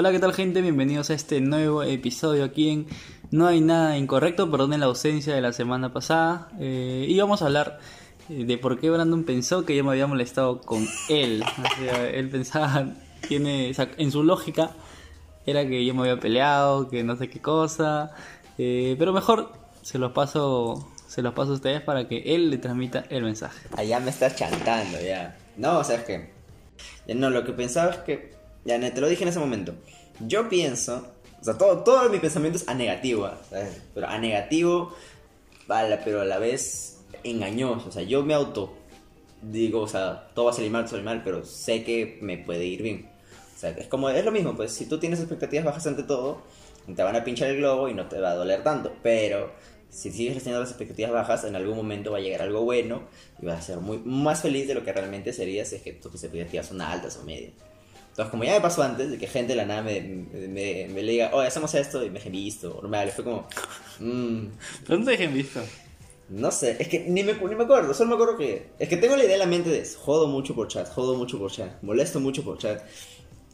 Hola, 0.00 0.12
¿qué 0.12 0.18
tal 0.18 0.32
gente? 0.32 0.62
Bienvenidos 0.62 1.10
a 1.10 1.12
este 1.12 1.42
nuevo 1.42 1.82
episodio 1.82 2.42
aquí 2.42 2.70
en 2.70 2.86
No 3.30 3.46
hay 3.46 3.60
nada 3.60 3.98
incorrecto, 3.98 4.50
perdonen 4.50 4.80
la 4.80 4.86
ausencia 4.86 5.34
de 5.34 5.42
la 5.42 5.52
semana 5.52 5.92
pasada. 5.92 6.48
Eh, 6.58 7.04
y 7.06 7.20
vamos 7.20 7.42
a 7.42 7.44
hablar 7.44 7.80
eh, 8.30 8.46
de 8.46 8.56
por 8.56 8.80
qué 8.80 8.88
Brandon 8.88 9.24
pensó 9.24 9.66
que 9.66 9.76
yo 9.76 9.84
me 9.84 9.90
había 9.90 10.06
molestado 10.06 10.62
con 10.62 10.88
él. 11.10 11.44
O 11.58 11.84
sea, 11.84 12.08
él 12.08 12.30
pensaba, 12.30 12.94
tiene, 13.28 13.72
o 13.72 13.74
sea, 13.74 13.90
en 13.98 14.10
su 14.10 14.22
lógica, 14.22 14.70
era 15.44 15.68
que 15.68 15.84
yo 15.84 15.92
me 15.92 16.00
había 16.00 16.18
peleado, 16.18 16.88
que 16.88 17.04
no 17.04 17.16
sé 17.16 17.28
qué 17.28 17.42
cosa. 17.42 18.10
Eh, 18.56 18.96
pero 18.98 19.12
mejor 19.12 19.52
se 19.82 19.98
los 19.98 20.12
paso, 20.12 20.90
se 21.08 21.20
los 21.20 21.34
paso 21.34 21.50
a 21.50 21.54
ustedes 21.56 21.82
para 21.82 22.08
que 22.08 22.34
él 22.34 22.48
le 22.48 22.56
transmita 22.56 23.04
el 23.10 23.22
mensaje. 23.22 23.68
Allá 23.76 24.00
me 24.00 24.08
estás 24.08 24.34
chantando, 24.34 24.98
ya. 24.98 25.36
No, 25.58 25.78
o 25.78 25.84
sea, 25.84 25.96
es 25.96 26.04
que. 26.04 26.32
No, 27.14 27.28
lo 27.28 27.44
que 27.44 27.52
pensaba 27.52 27.90
es 27.90 27.98
que. 27.98 28.39
Ya 28.64 28.78
te 28.92 29.00
lo 29.00 29.08
dije 29.08 29.22
en 29.22 29.28
ese 29.28 29.38
momento. 29.38 29.74
Yo 30.20 30.48
pienso. 30.48 31.06
O 31.40 31.44
sea, 31.44 31.56
todo, 31.56 31.82
todo 31.82 32.08
mi 32.10 32.18
pensamiento 32.18 32.58
es 32.58 32.68
a 32.68 32.74
negativo, 32.74 33.30
¿sabes? 33.48 33.80
Pero 33.94 34.08
a 34.08 34.18
negativo, 34.18 34.94
pero 35.66 36.20
a 36.20 36.24
la 36.24 36.38
vez 36.38 36.98
engañoso. 37.24 37.88
O 37.88 37.92
sea, 37.92 38.02
yo 38.02 38.22
me 38.22 38.34
auto. 38.34 38.74
Digo, 39.42 39.80
o 39.80 39.88
sea, 39.88 40.28
todo 40.34 40.46
va 40.46 40.50
a 40.50 40.54
salir 40.54 40.70
mal, 40.70 40.84
todo 40.84 40.96
va 40.96 40.98
a 40.98 41.02
salir 41.02 41.04
mal, 41.04 41.22
pero 41.24 41.44
sé 41.44 41.82
que 41.82 42.18
me 42.20 42.36
puede 42.36 42.66
ir 42.66 42.82
bien. 42.82 43.08
O 43.56 43.58
sea, 43.58 43.70
es 43.70 43.86
como, 43.86 44.10
es 44.10 44.24
lo 44.24 44.32
mismo, 44.32 44.54
pues 44.54 44.72
si 44.72 44.86
tú 44.86 44.98
tienes 44.98 45.18
expectativas 45.18 45.64
bajas 45.64 45.86
ante 45.86 46.02
todo, 46.02 46.42
te 46.94 47.02
van 47.02 47.16
a 47.16 47.24
pinchar 47.24 47.48
el 47.48 47.58
globo 47.58 47.88
y 47.88 47.94
no 47.94 48.06
te 48.06 48.20
va 48.20 48.30
a 48.30 48.34
doler 48.34 48.62
tanto. 48.62 48.92
Pero 49.02 49.52
si 49.88 50.10
sigues 50.10 50.38
teniendo 50.38 50.60
las 50.60 50.70
expectativas 50.70 51.10
bajas, 51.10 51.44
en 51.44 51.56
algún 51.56 51.76
momento 51.76 52.12
va 52.12 52.18
a 52.18 52.20
llegar 52.20 52.42
algo 52.42 52.62
bueno 52.62 53.02
y 53.40 53.46
vas 53.46 53.58
a 53.58 53.62
ser 53.62 53.78
muy, 53.78 53.98
más 53.98 54.42
feliz 54.42 54.68
de 54.68 54.74
lo 54.74 54.84
que 54.84 54.92
realmente 54.92 55.32
serías 55.32 55.68
si 55.68 55.76
es 55.76 55.82
que 55.82 55.92
tus 55.92 56.22
expectativas 56.22 56.66
son 56.66 56.80
altas 56.80 57.16
o 57.16 57.24
medias. 57.24 57.52
Entonces, 58.10 58.30
como 58.30 58.44
ya 58.44 58.54
me 58.54 58.60
pasó 58.60 58.82
antes, 58.82 59.10
de 59.10 59.18
que 59.18 59.26
gente 59.26 59.52
de 59.52 59.56
la 59.56 59.64
nada 59.64 59.82
me, 59.82 60.00
me, 60.00 60.88
me 60.88 61.02
le 61.02 61.12
diga, 61.12 61.30
oye, 61.32 61.48
hacemos 61.48 61.74
esto, 61.74 62.04
y 62.04 62.08
me 62.08 62.18
dejé 62.18 62.30
visto, 62.30 62.78
o 62.78 62.86
me 62.86 63.06
fue 63.08 63.24
como, 63.24 63.46
mmm, 64.00 64.46
¿Pero 64.86 64.98
no 64.98 65.04
te 65.04 65.10
dejen 65.12 65.34
visto? 65.34 65.60
no 66.30 66.52
sé, 66.52 66.76
es 66.78 66.86
que 66.86 67.00
ni 67.00 67.24
me, 67.24 67.34
ni 67.34 67.54
me 67.56 67.64
acuerdo, 67.64 67.92
solo 67.92 68.10
me 68.10 68.14
acuerdo 68.14 68.36
que. 68.36 68.70
Es 68.78 68.88
que 68.88 68.96
tengo 68.96 69.16
la 69.16 69.24
idea 69.24 69.34
en 69.34 69.40
la 69.40 69.46
mente 69.46 69.68
de 69.68 69.84
jodo 69.84 70.28
mucho 70.28 70.54
por 70.54 70.68
chat, 70.68 70.88
jodo 70.88 71.16
mucho 71.16 71.38
por 71.38 71.50
chat, 71.50 71.82
molesto 71.82 72.20
mucho 72.20 72.44
por 72.44 72.56
chat. 72.56 72.82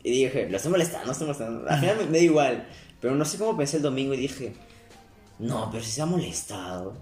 Y 0.03 0.11
dije, 0.11 0.49
lo 0.49 0.57
estoy 0.59 0.73
molestando, 0.73 1.07
no 1.07 1.13
estoy 1.13 1.27
molestando. 1.27 1.69
Al 1.69 1.81
final 1.81 1.97
me, 1.97 2.05
me 2.05 2.19
da 2.19 2.25
igual. 2.25 2.69
Pero 3.01 3.15
no 3.15 3.25
sé 3.25 3.39
cómo 3.39 3.57
pensé 3.57 3.79
el 3.79 3.83
domingo 3.83 4.13
y 4.13 4.19
dije, 4.19 4.53
no, 5.39 5.71
pero 5.71 5.83
si 5.83 5.91
se 5.91 6.03
ha 6.03 6.07
molestado. 6.07 6.95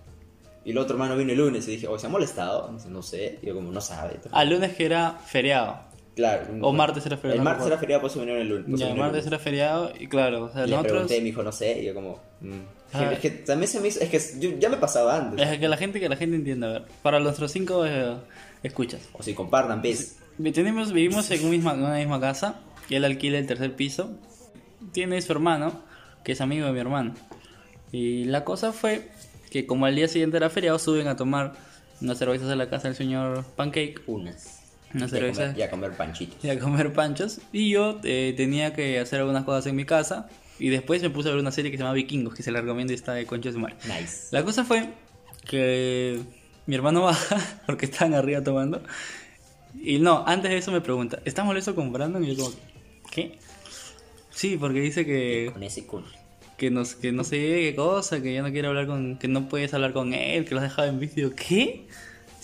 Y 0.64 0.70
el 0.70 0.78
otro 0.78 0.94
hermano 0.94 1.16
vino 1.16 1.32
el 1.32 1.38
lunes 1.38 1.66
y 1.68 1.72
dije, 1.72 1.88
oh, 1.88 1.98
¿se 1.98 2.06
ha 2.06 2.10
molestado? 2.10 2.72
Dice, 2.72 2.88
No 2.88 3.02
sé, 3.02 3.38
y 3.42 3.46
yo 3.46 3.54
como, 3.54 3.70
no 3.70 3.80
sabe. 3.80 4.20
Al 4.30 4.50
lunes 4.50 4.74
que 4.74 4.86
era 4.86 5.18
feriado. 5.26 5.78
Claro. 6.14 6.46
O 6.60 6.72
martes 6.72 7.04
era 7.06 7.16
feriado, 7.16 7.38
El 7.38 7.44
martes 7.44 7.66
era 7.66 7.78
feriado, 7.78 8.02
por 8.02 8.10
eso 8.10 8.20
vinieron 8.20 8.42
el 8.42 8.48
lunes. 8.48 8.80
Ya, 8.80 8.90
el 8.90 8.96
martes 8.96 9.26
era 9.26 9.38
feriado 9.38 9.92
y 9.98 10.06
claro, 10.06 10.44
o 10.44 10.52
sea, 10.52 10.64
Y 10.64 10.70
le 10.70 10.76
nosotros... 10.76 10.92
pregunté, 10.92 11.18
me 11.18 11.24
dijo, 11.24 11.42
no 11.42 11.52
sé, 11.52 11.80
y 11.82 11.86
yo 11.86 11.94
como, 11.94 12.20
mm. 12.40 12.60
Ah. 12.94 13.12
Es 13.12 13.18
que 13.18 13.30
también 13.30 13.68
se 13.68 13.80
me 13.80 13.88
hizo, 13.88 14.00
es 14.00 14.08
que 14.08 14.20
yo, 14.38 14.56
ya 14.56 14.68
me 14.68 14.76
pasaba 14.76 15.16
antes. 15.16 15.48
Es 15.48 15.58
que 15.58 15.66
la 15.66 15.76
gente, 15.76 15.98
que 15.98 16.08
la 16.08 16.16
gente 16.16 16.36
entienda, 16.36 16.68
a 16.68 16.72
ver, 16.74 16.82
para 17.02 17.18
nuestros 17.18 17.50
cinco 17.50 17.84
eh, 17.84 18.14
escuchas. 18.62 19.08
O 19.12 19.22
si 19.22 19.34
compartan, 19.34 19.82
¿ves? 19.82 20.18
Tenemos, 20.52 20.92
vivimos 20.92 21.28
en, 21.32 21.44
un 21.44 21.50
misma, 21.50 21.74
en 21.74 21.80
una 21.82 21.96
misma 21.96 22.20
casa 22.20 22.60
y 22.88 22.94
él 22.94 23.04
alquila 23.04 23.38
el 23.38 23.46
tercer 23.46 23.74
piso. 23.74 24.12
Tiene 24.92 25.20
su 25.22 25.32
hermano, 25.32 25.82
que 26.22 26.32
es 26.32 26.40
amigo 26.40 26.66
de 26.66 26.72
mi 26.72 26.78
hermano. 26.78 27.14
Y 27.90 28.24
la 28.24 28.44
cosa 28.44 28.72
fue 28.72 29.08
que 29.50 29.66
como 29.66 29.86
al 29.86 29.96
día 29.96 30.06
siguiente 30.06 30.36
era 30.36 30.50
feriado, 30.50 30.78
suben 30.78 31.08
a 31.08 31.16
tomar 31.16 31.54
unas 32.00 32.18
cervezas 32.18 32.48
a 32.48 32.56
la 32.56 32.70
casa 32.70 32.88
del 32.88 32.96
señor 32.96 33.44
Pancake, 33.56 34.02
Unas. 34.06 34.63
Unas 34.94 35.12
Y 35.12 35.62
a 35.62 35.70
comer- 35.70 35.92
panchitos. 35.96 36.44
y 36.44 36.50
a 36.50 36.58
comer 36.58 36.92
panchos. 36.92 37.40
Y 37.52 37.70
yo 37.70 38.00
eh, 38.04 38.32
tenía 38.36 38.72
que 38.74 38.98
hacer 39.00 39.20
algunas 39.20 39.44
cosas 39.44 39.66
en 39.66 39.76
mi 39.76 39.84
casa. 39.84 40.28
Y 40.58 40.68
después 40.68 41.02
me 41.02 41.10
puse 41.10 41.28
a 41.28 41.32
ver 41.32 41.40
una 41.40 41.50
serie 41.50 41.70
que 41.72 41.76
se 41.76 41.82
llama 41.82 41.94
Vikingos, 41.94 42.34
que 42.34 42.42
se 42.44 42.52
la 42.52 42.60
recomiendo 42.60 42.92
y 42.92 42.96
está 42.96 43.12
de 43.14 43.26
concha 43.26 43.48
de 43.48 43.54
su 43.54 43.58
madre. 43.58 43.74
Nice. 43.86 44.28
La 44.30 44.44
cosa 44.44 44.64
fue 44.64 44.88
que 45.44 46.20
mi 46.66 46.74
hermano 46.76 47.02
baja 47.02 47.36
porque 47.66 47.86
estaban 47.86 48.14
arriba 48.14 48.42
tomando. 48.42 48.82
Y 49.82 49.98
no, 49.98 50.24
antes 50.26 50.50
de 50.52 50.58
eso 50.58 50.70
me 50.70 50.80
pregunta, 50.80 51.18
¿estás 51.24 51.44
molesto 51.44 51.74
con 51.74 51.92
Brandon? 51.92 52.22
Y 52.24 52.34
yo 52.36 52.44
como, 52.44 52.56
¿qué? 53.10 53.38
Sí, 54.30 54.56
porque 54.58 54.80
dice 54.80 55.04
que, 55.04 55.50
Con 55.52 55.62
ese 55.64 55.84
culo. 55.86 56.06
que, 56.56 56.70
no, 56.70 56.82
que 57.00 57.10
no 57.12 57.24
sé 57.24 57.36
qué 57.36 57.74
cosa, 57.76 58.22
que 58.22 58.32
ya 58.32 58.42
no 58.42 58.50
quiere 58.52 58.68
hablar 58.68 58.86
con, 58.86 59.18
que 59.18 59.26
no 59.28 59.48
puedes 59.48 59.74
hablar 59.74 59.92
con 59.92 60.14
él, 60.14 60.44
que 60.44 60.54
lo 60.54 60.60
has 60.60 60.68
dejado 60.68 60.88
en 60.88 61.00
vicio. 61.00 61.34
¿Qué? 61.34 61.86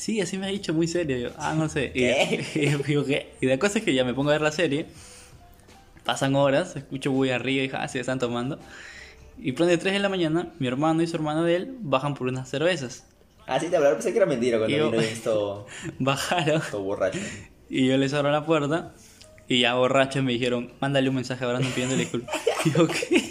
Sí, 0.00 0.18
así 0.22 0.38
me 0.38 0.46
ha 0.46 0.48
dicho 0.48 0.72
muy 0.72 0.88
serio. 0.88 1.18
Yo, 1.18 1.28
ah, 1.36 1.52
no 1.54 1.68
sé. 1.68 1.92
Y, 1.94 2.00
¿Qué? 2.00 2.44
y 2.54 2.70
yo 2.70 2.78
digo, 2.78 3.04
¿qué? 3.04 3.34
Y 3.42 3.46
la 3.46 3.58
cosa 3.58 3.80
es 3.80 3.84
que 3.84 3.92
ya 3.92 4.02
me 4.02 4.14
pongo 4.14 4.30
a 4.30 4.32
ver 4.32 4.40
la 4.40 4.50
serie. 4.50 4.86
Pasan 6.04 6.34
horas, 6.36 6.74
escucho 6.74 7.12
muy 7.12 7.28
arriba 7.30 7.58
y 7.60 7.62
dije, 7.64 7.76
ah, 7.78 7.86
se 7.86 8.00
están 8.00 8.18
tomando. 8.18 8.58
Y 9.38 9.52
pronto 9.52 9.70
de 9.70 9.76
3 9.76 9.92
de 9.92 9.98
la 10.00 10.08
mañana, 10.08 10.48
mi 10.58 10.66
hermano 10.68 11.02
y 11.02 11.06
su 11.06 11.16
hermano 11.16 11.44
de 11.44 11.56
él 11.56 11.74
bajan 11.80 12.14
por 12.14 12.28
unas 12.28 12.48
cervezas. 12.48 13.04
Así 13.46 13.66
te 13.68 13.76
hablaba, 13.76 13.94
pensé 13.96 14.12
que 14.12 14.16
era 14.16 14.26
mentira 14.26 14.56
cuando 14.58 14.74
Yo- 14.74 14.90
vino 14.90 15.02
y 15.02 15.06
esto 15.12 15.66
Bajaron 15.98 16.62
todo 16.70 16.82
borracho. 16.82 17.18
y 17.68 17.86
yo 17.86 17.96
les 17.98 18.14
abro 18.14 18.30
la 18.30 18.46
puerta 18.46 18.94
y 19.48 19.60
ya 19.60 19.74
borrachos 19.74 20.22
me 20.24 20.32
dijeron, 20.32 20.72
mándale 20.80 21.10
un 21.10 21.16
mensaje 21.16 21.44
a 21.44 21.48
Brandon 21.48 21.70
pidiéndole 21.72 22.02
disculpas. 22.02 22.34
Y 22.64 22.70
yo, 22.72 22.86
¿qué? 22.88 23.29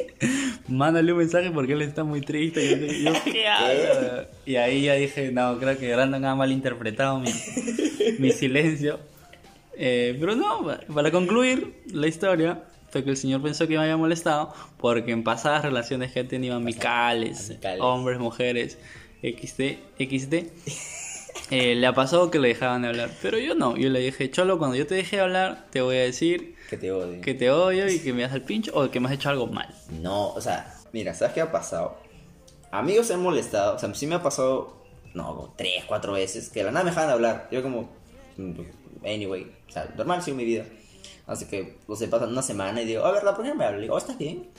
Mándale 0.70 1.12
un 1.12 1.20
mensaje 1.20 1.52
porque 1.52 1.74
él 1.74 1.82
está 1.82 2.04
muy 2.04 2.22
triste. 2.22 2.64
Y 2.66 2.70
yo, 2.70 2.86
y 2.94 3.04
yo, 3.04 3.14
¿qué 3.32 3.48
hago? 3.48 4.28
Y 4.46 4.56
ahí 4.56 4.84
ya 4.84 4.94
dije, 4.94 5.32
no, 5.32 5.58
creo 5.60 5.78
que 5.78 5.94
Brandon 5.94 6.24
ha 6.26 6.36
malinterpretado 6.36 7.20
mi, 7.20 7.32
mi 8.20 8.32
silencio. 8.32 9.00
Eh, 9.76 10.18
pero 10.20 10.36
no, 10.36 10.68
para 10.94 11.10
concluir 11.12 11.74
la 11.94 12.08
historia, 12.08 12.64
fue 12.90 13.04
que 13.04 13.12
el 13.12 13.18
señor 13.18 13.42
pensó 13.42 13.68
que 13.68 13.76
me 13.78 13.84
había 13.84 13.98
molestado 13.98 14.54
porque 14.78 15.12
en 15.12 15.24
pasadas 15.24 15.64
relaciones 15.64 16.12
que 16.12 16.20
ha 16.22 16.28
tenido 16.28 16.56
amicales, 16.56 17.50
Amicales. 17.50 17.80
hombres, 17.82 18.20
mujeres, 18.20 18.78
XD, 19.22 19.78
XD, 20.00 20.34
eh, 21.52 21.76
le 21.76 21.88
ha 21.88 21.94
pasado 21.94 22.30
que 22.30 22.40
le 22.40 22.50
dejaban 22.50 22.82
de 22.82 22.90
hablar. 22.90 23.10
Pero 23.22 23.38
yo 23.40 23.56
no, 23.56 23.78
yo 23.78 23.90
le 23.90 24.00
dije, 24.02 24.30
Cholo, 24.30 24.58
cuando 24.60 24.76
yo 24.76 24.86
te 24.86 24.96
deje 24.96 25.16
de 25.18 25.22
hablar, 25.22 25.68
te 25.72 25.82
voy 25.82 25.96
a 25.98 26.02
decir 26.02 26.56
Que 26.70 26.78
te 26.78 26.92
odio. 26.92 27.22
que 27.22 27.34
te 27.34 27.50
odio 27.50 27.90
y 27.90 28.00
que 28.00 28.14
me 28.14 28.22
das 28.22 28.34
el 28.34 28.44
pincho 28.44 28.72
o 28.76 28.90
que 28.92 29.00
me 29.00 29.08
has 29.08 29.14
hecho 29.14 29.30
algo 29.30 29.48
mal. 29.48 29.68
No, 29.90 30.30
o 30.34 30.42
sea, 30.42 30.72
mira, 30.94 31.14
¿sabes 31.14 31.34
qué 31.34 31.42
ha 31.42 31.52
pasado? 31.52 31.98
Amigos 32.72 33.08
se 33.08 33.16
han 33.16 33.24
molestado, 33.24 33.76
o 33.76 33.80
sea, 33.80 33.94
sí 33.96 34.06
me 34.06 34.16
ha 34.16 34.22
pasado, 34.22 34.84
no, 35.16 35.36
como 35.36 35.54
tres, 35.58 35.84
cuatro 35.88 36.14
veces, 36.14 36.50
que 36.50 36.60
de 36.60 36.66
la 36.66 36.72
nada 36.72 36.84
me 36.86 36.92
dejaban 36.92 37.10
de 37.10 37.14
hablar. 37.16 37.48
Yo 37.52 37.64
como, 37.64 37.90
mm, 38.38 38.62
anyway, 39.04 39.52
o 39.68 39.72
sea, 39.72 39.92
normal 39.98 40.22
sigo 40.22 40.38
mi 40.38 40.46
vida. 40.46 40.66
Así 41.26 41.46
que, 41.46 41.78
no 41.88 41.96
sé, 41.96 42.08
pasan 42.08 42.30
una 42.30 42.42
semana 42.44 42.82
y 42.82 42.86
digo, 42.86 43.04
a 43.06 43.12
verdad, 43.12 43.36
¿por 43.36 43.46
qué 43.46 43.54
me 43.54 43.64
hablas? 43.64 43.80
Le 43.80 43.84
digo, 43.84 43.96
"Oh, 43.96 43.98
¿estás 44.00 44.18
bien? 44.18 44.50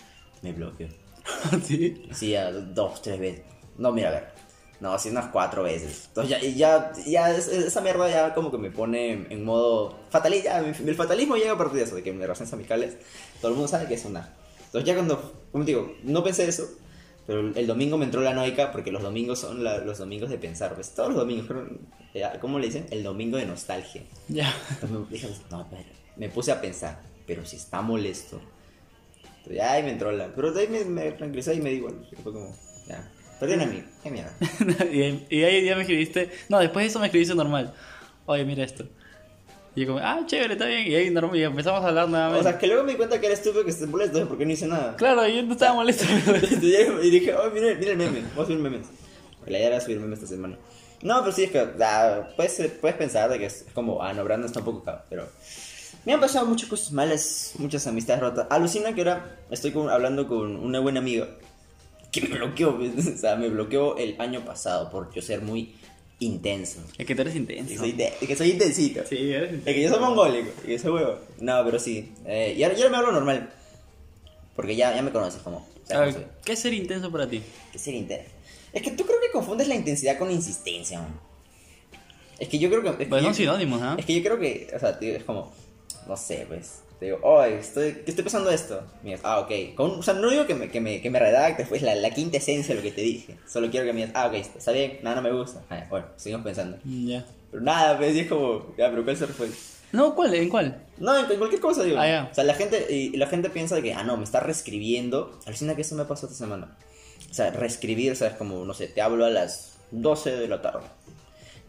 Me 0.43 0.53
bloqueo. 0.53 0.89
¿Sí? 1.65 2.09
Sí, 2.13 2.35
a 2.35 2.51
dos, 2.51 3.03
tres 3.03 3.21
veces. 3.21 3.43
No, 3.79 3.93
mira, 3.93 4.09
a 4.09 4.13
ver. 4.13 4.29
No, 4.81 4.93
así 4.95 5.11
unas 5.11 5.27
cuatro 5.27 5.63
veces. 5.63 6.07
Entonces 6.09 6.31
ya, 6.41 6.47
y 6.47 6.55
ya, 6.55 6.93
ya 7.07 7.31
es- 7.31 7.49
esa 7.49 7.81
mierda 7.83 8.09
ya 8.09 8.33
como 8.35 8.51
que 8.51 8.57
me 8.59 8.71
pone 8.71 9.13
en, 9.13 9.27
en 9.31 9.45
modo 9.45 9.99
mi- 10.83 10.89
el 10.89 10.95
fatalismo 10.95 11.37
llega 11.37 11.53
a 11.53 11.59
partir 11.59 11.79
de 11.79 11.85
eso, 11.85 11.95
de 11.97 12.03
que 12.03 12.13
mis 12.13 12.23
relaciones 12.23 12.53
amicales, 12.55 12.97
todo 13.41 13.51
el 13.51 13.57
mundo 13.57 13.69
sabe 13.69 13.87
que 13.87 13.95
es 13.95 14.05
una. 14.07 14.35
Entonces 14.67 14.87
ya 14.87 14.95
cuando, 14.95 15.35
como 15.53 15.65
te 15.65 15.73
digo, 15.73 15.95
no 16.05 16.25
pensé 16.25 16.49
eso, 16.49 16.67
pero 17.27 17.41
el 17.55 17.67
domingo 17.67 17.99
me 17.99 18.07
entró 18.07 18.23
la 18.23 18.33
noica 18.33 18.73
porque 18.73 18.91
los 18.91 19.03
domingos 19.03 19.39
son 19.41 19.63
la- 19.63 19.79
los 19.79 19.99
domingos 19.99 20.31
de 20.31 20.39
pensar. 20.39 20.75
Pues 20.75 20.95
todos 20.95 21.11
los 21.11 21.19
domingos, 21.19 21.47
eh, 22.15 22.25
¿cómo 22.41 22.59
le 22.59 22.67
dicen? 22.67 22.87
El 22.91 23.03
domingo 23.03 23.37
de 23.37 23.45
nostalgia. 23.47 24.03
Ya. 24.29 24.55
Entonces 24.71 24.91
me, 24.99 25.07
dije, 25.11 25.29
no, 25.51 25.67
pero, 25.71 25.83
me 26.17 26.29
puse 26.31 26.53
a 26.53 26.61
pensar, 26.61 27.03
pero 27.27 27.45
si 27.45 27.57
está 27.57 27.83
molesto. 27.83 28.41
Entonces, 29.39 29.57
ya 29.57 29.73
ahí 29.73 29.83
me 29.83 29.91
entró 29.91 30.11
la. 30.13 30.29
Pero 30.35 30.53
de 30.53 30.63
ahí 30.63 30.69
me, 30.69 30.85
me 30.85 31.13
tranquilicé 31.13 31.55
y 31.55 31.61
me 31.61 31.71
di 31.71 31.77
igual. 31.77 32.09
Fue 32.23 32.33
como, 32.33 32.57
ya. 32.89 33.11
Perdón 33.41 33.61
a 33.63 33.67
mí, 33.67 33.83
qué 34.03 34.11
mierda. 34.11 34.33
y, 34.93 35.27
y 35.31 35.43
ahí 35.45 35.65
ya 35.65 35.75
me 35.75 35.81
escribiste. 35.83 36.31
No, 36.49 36.59
después 36.59 36.85
de 36.85 36.89
eso 36.91 36.99
me 37.01 37.07
escribiste 37.07 37.35
normal. 37.35 37.73
Oye, 38.27 38.45
mira 38.45 38.63
esto. 38.65 38.85
Y 39.75 39.83
yo 39.83 39.87
como, 39.87 39.99
ah, 40.01 40.21
chévere, 40.27 40.55
está 40.55 40.67
bien. 40.67 40.87
Y 40.87 40.95
ahí 40.95 41.11
normal, 41.11 41.37
y 41.37 41.43
empezamos 41.45 41.83
a 41.85 41.89
hablar 41.89 42.09
nuevamente. 42.09 42.41
O 42.41 42.43
sea, 42.43 42.59
que 42.59 42.67
luego 42.67 42.83
me 42.85 42.93
di 42.93 42.97
cuenta 42.99 43.19
que 43.21 43.27
era 43.27 43.35
estúpido 43.35 43.65
que 43.65 43.71
esté 43.71 43.87
molesto 43.87 44.29
porque 44.29 44.45
no 44.45 44.53
hice 44.53 44.67
nada. 44.67 44.95
claro, 44.97 45.27
yo 45.27 45.43
no 45.43 45.53
estaba 45.53 45.75
molesto. 45.75 46.05
y 47.03 47.11
dije, 47.11 47.35
oh, 47.35 47.51
mira, 47.51 47.75
mira 47.79 47.93
el 47.93 47.97
meme, 47.97 48.23
voy 48.35 48.45
a 48.45 48.47
subir 48.47 48.59
memes. 48.61 48.87
Porque 49.39 49.53
la 49.53 49.59
idea 49.59 49.69
era 49.69 49.81
subir 49.81 49.99
memes 50.01 50.19
esta 50.19 50.29
semana. 50.29 50.57
No, 51.03 51.21
pero 51.21 51.33
sí 51.33 51.45
es 51.45 51.51
que, 51.51 51.67
ah, 51.83 52.29
puedes, 52.37 52.61
puedes 52.81 52.97
pensar 52.99 53.31
de 53.31 53.39
que 53.39 53.47
es 53.47 53.65
como, 53.73 54.03
ah, 54.03 54.13
no, 54.13 54.23
Brandon 54.25 54.47
está 54.49 54.59
un 54.59 54.67
poco 54.67 54.85
cagado, 54.85 55.05
pero 55.09 55.29
Me 56.05 56.13
han 56.13 56.21
pasado 56.21 56.45
muchas 56.47 56.69
cosas 56.69 56.93
malas, 56.93 57.53
muchas 57.59 57.87
amistades 57.87 58.21
rotas. 58.21 58.49
Alucina 58.51 58.93
que 58.95 59.01
ahora 59.03 59.39
estoy 59.51 59.71
con- 59.71 59.89
hablando 59.89 60.27
con 60.29 60.57
una 60.57 60.81
buena 60.81 60.99
amiga 61.01 61.29
que 62.11 62.21
me 62.23 62.29
bloqueó, 62.37 62.79
o 63.15 63.19
sea, 63.19 63.37
me 63.37 63.49
bloqueó 63.49 63.97
el 63.97 64.17
año 64.21 64.45
pasado 64.45 64.91
por 64.91 65.13
yo 65.15 65.23
ser 65.23 65.43
muy 65.43 65.75
intenso. 66.19 66.81
Es 66.99 67.07
que 67.07 67.15
tú 67.15 67.23
eres 67.23 67.33
Que 67.33 67.39
intenso. 67.41 67.77
soy, 67.79 67.93
de- 67.93 68.13
que 68.21 68.37
soy 68.37 68.51
intensito. 68.51 69.03
Sí, 69.09 69.33
eres 69.33 69.55
Es 69.55 69.75
que 69.75 69.83
yo 69.83 69.89
soy 69.89 70.01
mongólico, 70.01 70.51
y 70.67 70.75
ese 70.75 70.91
huevo. 70.91 71.17
No, 71.41 71.65
pero 71.65 71.79
sí. 71.79 72.13
Eh, 72.27 72.55
y 72.59 72.63
ahora, 72.63 72.77
me 72.91 72.97
hablo 72.97 73.13
normal. 73.13 73.51
Porque 74.57 74.77
ya, 74.77 74.95
ya 74.95 75.03
me 75.03 75.11
conoces 75.13 75.41
como. 75.43 75.59
o 75.59 75.87
sea, 75.87 76.01
ver. 76.01 76.29
¿qué 76.45 76.53
es 76.53 76.59
ser 76.59 76.75
intenso 76.75 77.11
para 77.11 77.27
ti? 77.29 77.41
Que 77.73 77.79
ser 77.79 77.95
intenso. 77.95 78.31
Es 78.73 78.83
que 78.83 78.91
tú 78.91 79.05
creo 79.05 79.19
que 79.21 79.31
confundes 79.33 79.67
la 79.69 79.75
intensidad 79.75 80.19
con 80.19 80.31
insistencia, 80.31 81.01
man. 81.01 81.19
Es 82.39 82.49
que 82.49 82.59
yo 82.59 82.69
creo 82.69 82.83
que. 82.83 82.89
es 82.91 82.97
que 82.97 83.07
Pues 83.07 83.23
yo- 83.23 83.29
son 83.29 83.35
sinónimos, 83.35 83.81
¿ah? 83.83 83.97
Es 83.99 84.05
que 84.05 84.15
yo 84.15 84.23
creo 84.23 84.39
que, 84.39 84.71
o 84.75 84.79
sea, 84.79 84.99
tío, 84.99 85.15
es 85.17 85.25
como, 85.25 85.53
no 86.07 86.17
sé, 86.17 86.45
pues, 86.49 86.81
te 87.01 87.07
digo, 87.07 87.19
oh, 87.23 87.43
estoy, 87.43 87.95
que 88.05 88.11
estoy 88.11 88.23
pasando 88.23 88.51
esto. 88.51 88.83
Me 89.03 89.11
digas, 89.11 89.23
ah, 89.25 89.41
ok. 89.41 89.75
Con- 89.75 89.99
o 89.99 90.03
sea, 90.03 90.15
no 90.15 90.31
digo 90.31 90.47
que 90.47 90.55
me, 90.55 90.71
que 90.71 90.81
me, 90.81 91.01
que 91.01 91.09
me 91.11 91.19
redactes, 91.19 91.67
pues, 91.67 91.81
la, 91.83 91.95
la 91.95 92.11
quinta 92.11 92.37
esencia 92.37 92.75
de 92.75 92.81
lo 92.81 92.83
que 92.87 92.93
te 92.93 93.01
dije. 93.01 93.37
Solo 93.49 93.71
quiero 93.71 93.87
que 93.87 93.93
me 93.95 94.01
digas, 94.07 94.13
ah, 94.15 94.27
ok, 94.29 94.35
está 94.35 94.71
bien, 94.73 94.99
nada, 95.03 95.17
no 95.17 95.23
me 95.23 95.33
gusta. 95.33 95.63
Ah, 95.71 95.87
bueno, 95.89 96.07
seguimos 96.17 96.45
pensando. 96.45 96.77
Ya. 96.85 97.25
Pero 97.51 97.63
nada, 97.63 97.97
pues, 97.97 98.15
y 98.15 98.21
es 98.21 98.29
como, 98.29 98.75
ya, 98.77 98.91
pero 98.91 99.03
¿cuál 99.03 99.17
se 99.17 99.27
fue? 99.27 99.49
No, 99.93 100.15
¿cuál? 100.15 100.35
¿En 100.35 100.49
cuál? 100.51 100.85
No, 100.99 101.19
en 101.19 101.39
cualquier 101.39 101.61
cosa, 101.61 101.83
digo. 101.83 101.99
Ah, 101.99 102.07
ya. 102.07 102.29
O 102.31 102.35
sea, 102.35 102.45
la 102.45 102.55
gente, 102.55 102.87
y 102.95 103.17
la 103.17 103.27
gente 103.27 103.49
piensa 103.51 103.75
de 103.75 103.83
que, 103.83 103.95
ah, 103.95 104.05
no, 104.05 104.17
me 104.19 104.25
está 104.25 104.39
reescribiendo. 104.41 105.41
Alucina 105.47 105.75
que 105.75 105.83
eso 105.83 105.95
me 105.97 106.05
pasó 106.05 106.27
esta 106.27 106.39
semana. 106.39 106.77
O 107.31 107.35
sea, 107.35 107.51
reescribir, 107.51 108.13
o 108.13 108.15
sea, 108.15 108.29
es 108.29 108.35
como, 108.35 108.65
no 108.65 108.75
sé, 108.75 108.89
te 108.89 109.01
hablo 109.01 109.25
a 109.25 109.31
las 109.31 109.79
12 109.91 110.37
de 110.37 110.49
la 110.49 110.63
tarde. 110.63 110.85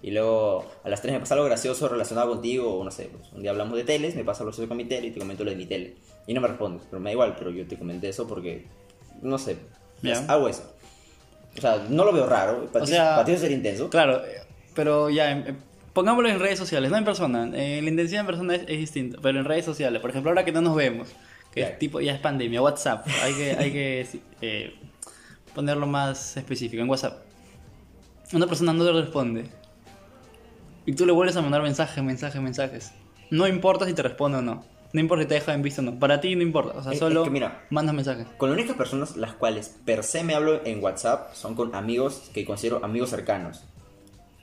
Y 0.04 0.12
luego 0.12 0.66
a 0.84 0.90
las 0.90 1.02
3 1.02 1.14
me 1.14 1.20
pasa 1.20 1.36
algo 1.36 1.46
gracioso 1.46 1.88
relacionado 1.88 2.30
contigo, 2.32 2.76
o 2.80 2.84
no 2.84 2.90
sé, 2.92 3.10
pues, 3.16 3.32
un 3.34 3.42
día 3.44 3.52
hablamos 3.52 3.78
de 3.78 3.84
teles, 3.84 4.16
me 4.16 4.24
pasa 4.24 4.44
lo 4.44 4.48
gracioso 4.48 4.68
con 4.68 4.78
mi 4.78 4.86
tele 4.86 5.08
y 5.08 5.12
te 5.12 5.20
comento 5.20 5.44
lo 5.44 5.52
de 5.52 5.56
mi 5.58 5.66
tele. 5.66 5.96
Y 6.28 6.34
no 6.34 6.42
me 6.42 6.48
respondes, 6.48 6.84
pero 6.90 7.00
me 7.00 7.10
da 7.10 7.14
igual, 7.14 7.36
pero 7.38 7.52
yo 7.52 7.66
te 7.68 7.78
comenté 7.78 8.10
eso 8.10 8.28
porque, 8.28 8.66
no 9.22 9.38
sé, 9.38 9.58
pues, 10.02 10.28
hago 10.28 10.48
eso. 10.50 10.74
O 11.58 11.62
sea, 11.62 11.86
no 11.90 12.04
lo 12.06 12.14
veo 12.14 12.26
raro, 12.28 12.66
para 12.72 12.84
O 12.84 12.88
ti, 12.88 12.94
sea- 12.94 13.16
para 13.16 13.26
ti 13.26 13.38
ser 13.38 13.52
intenso. 13.52 13.90
Claro, 13.90 14.26
eh, 14.26 14.38
pero 14.74 15.10
ya, 15.10 15.32
em, 15.32 15.40
eh, 15.48 15.56
pongámoslo 15.94 16.30
en 16.30 16.40
redes 16.40 16.58
sociales, 16.58 16.90
no 16.90 16.98
en 16.98 17.06
persona. 17.06 17.52
Eh, 17.54 17.82
la 17.84 17.90
intensidad 17.90 18.22
en 18.22 18.26
persona 18.28 18.56
es, 18.56 18.62
es 18.64 18.80
distinto, 18.80 19.20
pero 19.22 19.38
en 19.40 19.46
redes 19.46 19.66
sociales, 19.66 20.02
por 20.02 20.10
ejemplo, 20.10 20.32
ahora 20.32 20.46
que 20.46 20.52
no 20.52 20.62
nos 20.62 20.76
vemos, 20.76 21.10
que 21.54 21.60
Ya. 21.60 21.68
es 21.68 21.78
tipo, 21.80 22.00
ya 22.02 22.14
es 22.14 22.20
pandemia, 22.20 22.62
WhatsApp, 22.62 23.06
hay 23.22 23.34
que, 23.34 23.52
hay 23.52 23.72
que 23.72 24.08
eh, 24.42 24.74
ponerlo 25.54 25.86
más 25.86 26.38
específico, 26.38 26.82
en 26.82 26.90
WhatsApp. 26.90 27.20
Una 28.34 28.48
persona 28.48 28.72
no 28.74 28.86
te 28.86 28.94
responde. 28.94 29.46
Y 30.86 30.94
tú 30.94 31.06
le 31.06 31.12
vuelves 31.12 31.36
a 31.38 31.42
mandar 31.42 31.62
mensajes, 31.62 32.04
mensajes, 32.04 32.42
mensajes. 32.42 32.92
No 33.30 33.48
importa 33.48 33.86
si 33.86 33.94
te 33.94 34.02
responde 34.02 34.40
o 34.40 34.42
no. 34.42 34.64
No 34.94 35.00
importa 35.00 35.24
si 35.24 35.28
te 35.30 35.36
deja 35.36 35.54
en 35.54 35.62
visto 35.62 35.82
o 35.82 35.86
no. 35.86 36.00
Para 36.00 36.20
ti 36.20 36.36
no 36.36 36.42
importa. 36.42 36.78
O 36.78 36.84
sea, 36.84 36.92
Es- 36.92 36.98
es 36.98 37.00
solo 37.00 37.24
que 37.24 37.30
mira, 37.30 37.64
mandas 37.70 37.96
mensajes. 37.96 38.28
Con 38.38 38.50
las 38.50 38.58
únicas 38.60 38.76
personas 38.76 39.16
las 39.16 39.34
cuales 39.34 39.76
per 39.86 40.04
se 40.04 40.24
me 40.24 40.36
hablo 40.36 40.66
en 40.66 40.84
WhatsApp 40.84 41.34
son 41.34 41.56
con 41.56 41.74
amigos 41.76 42.30
que 42.34 42.44
considero 42.46 42.84
amigos 42.84 43.10
cercanos. 43.10 43.64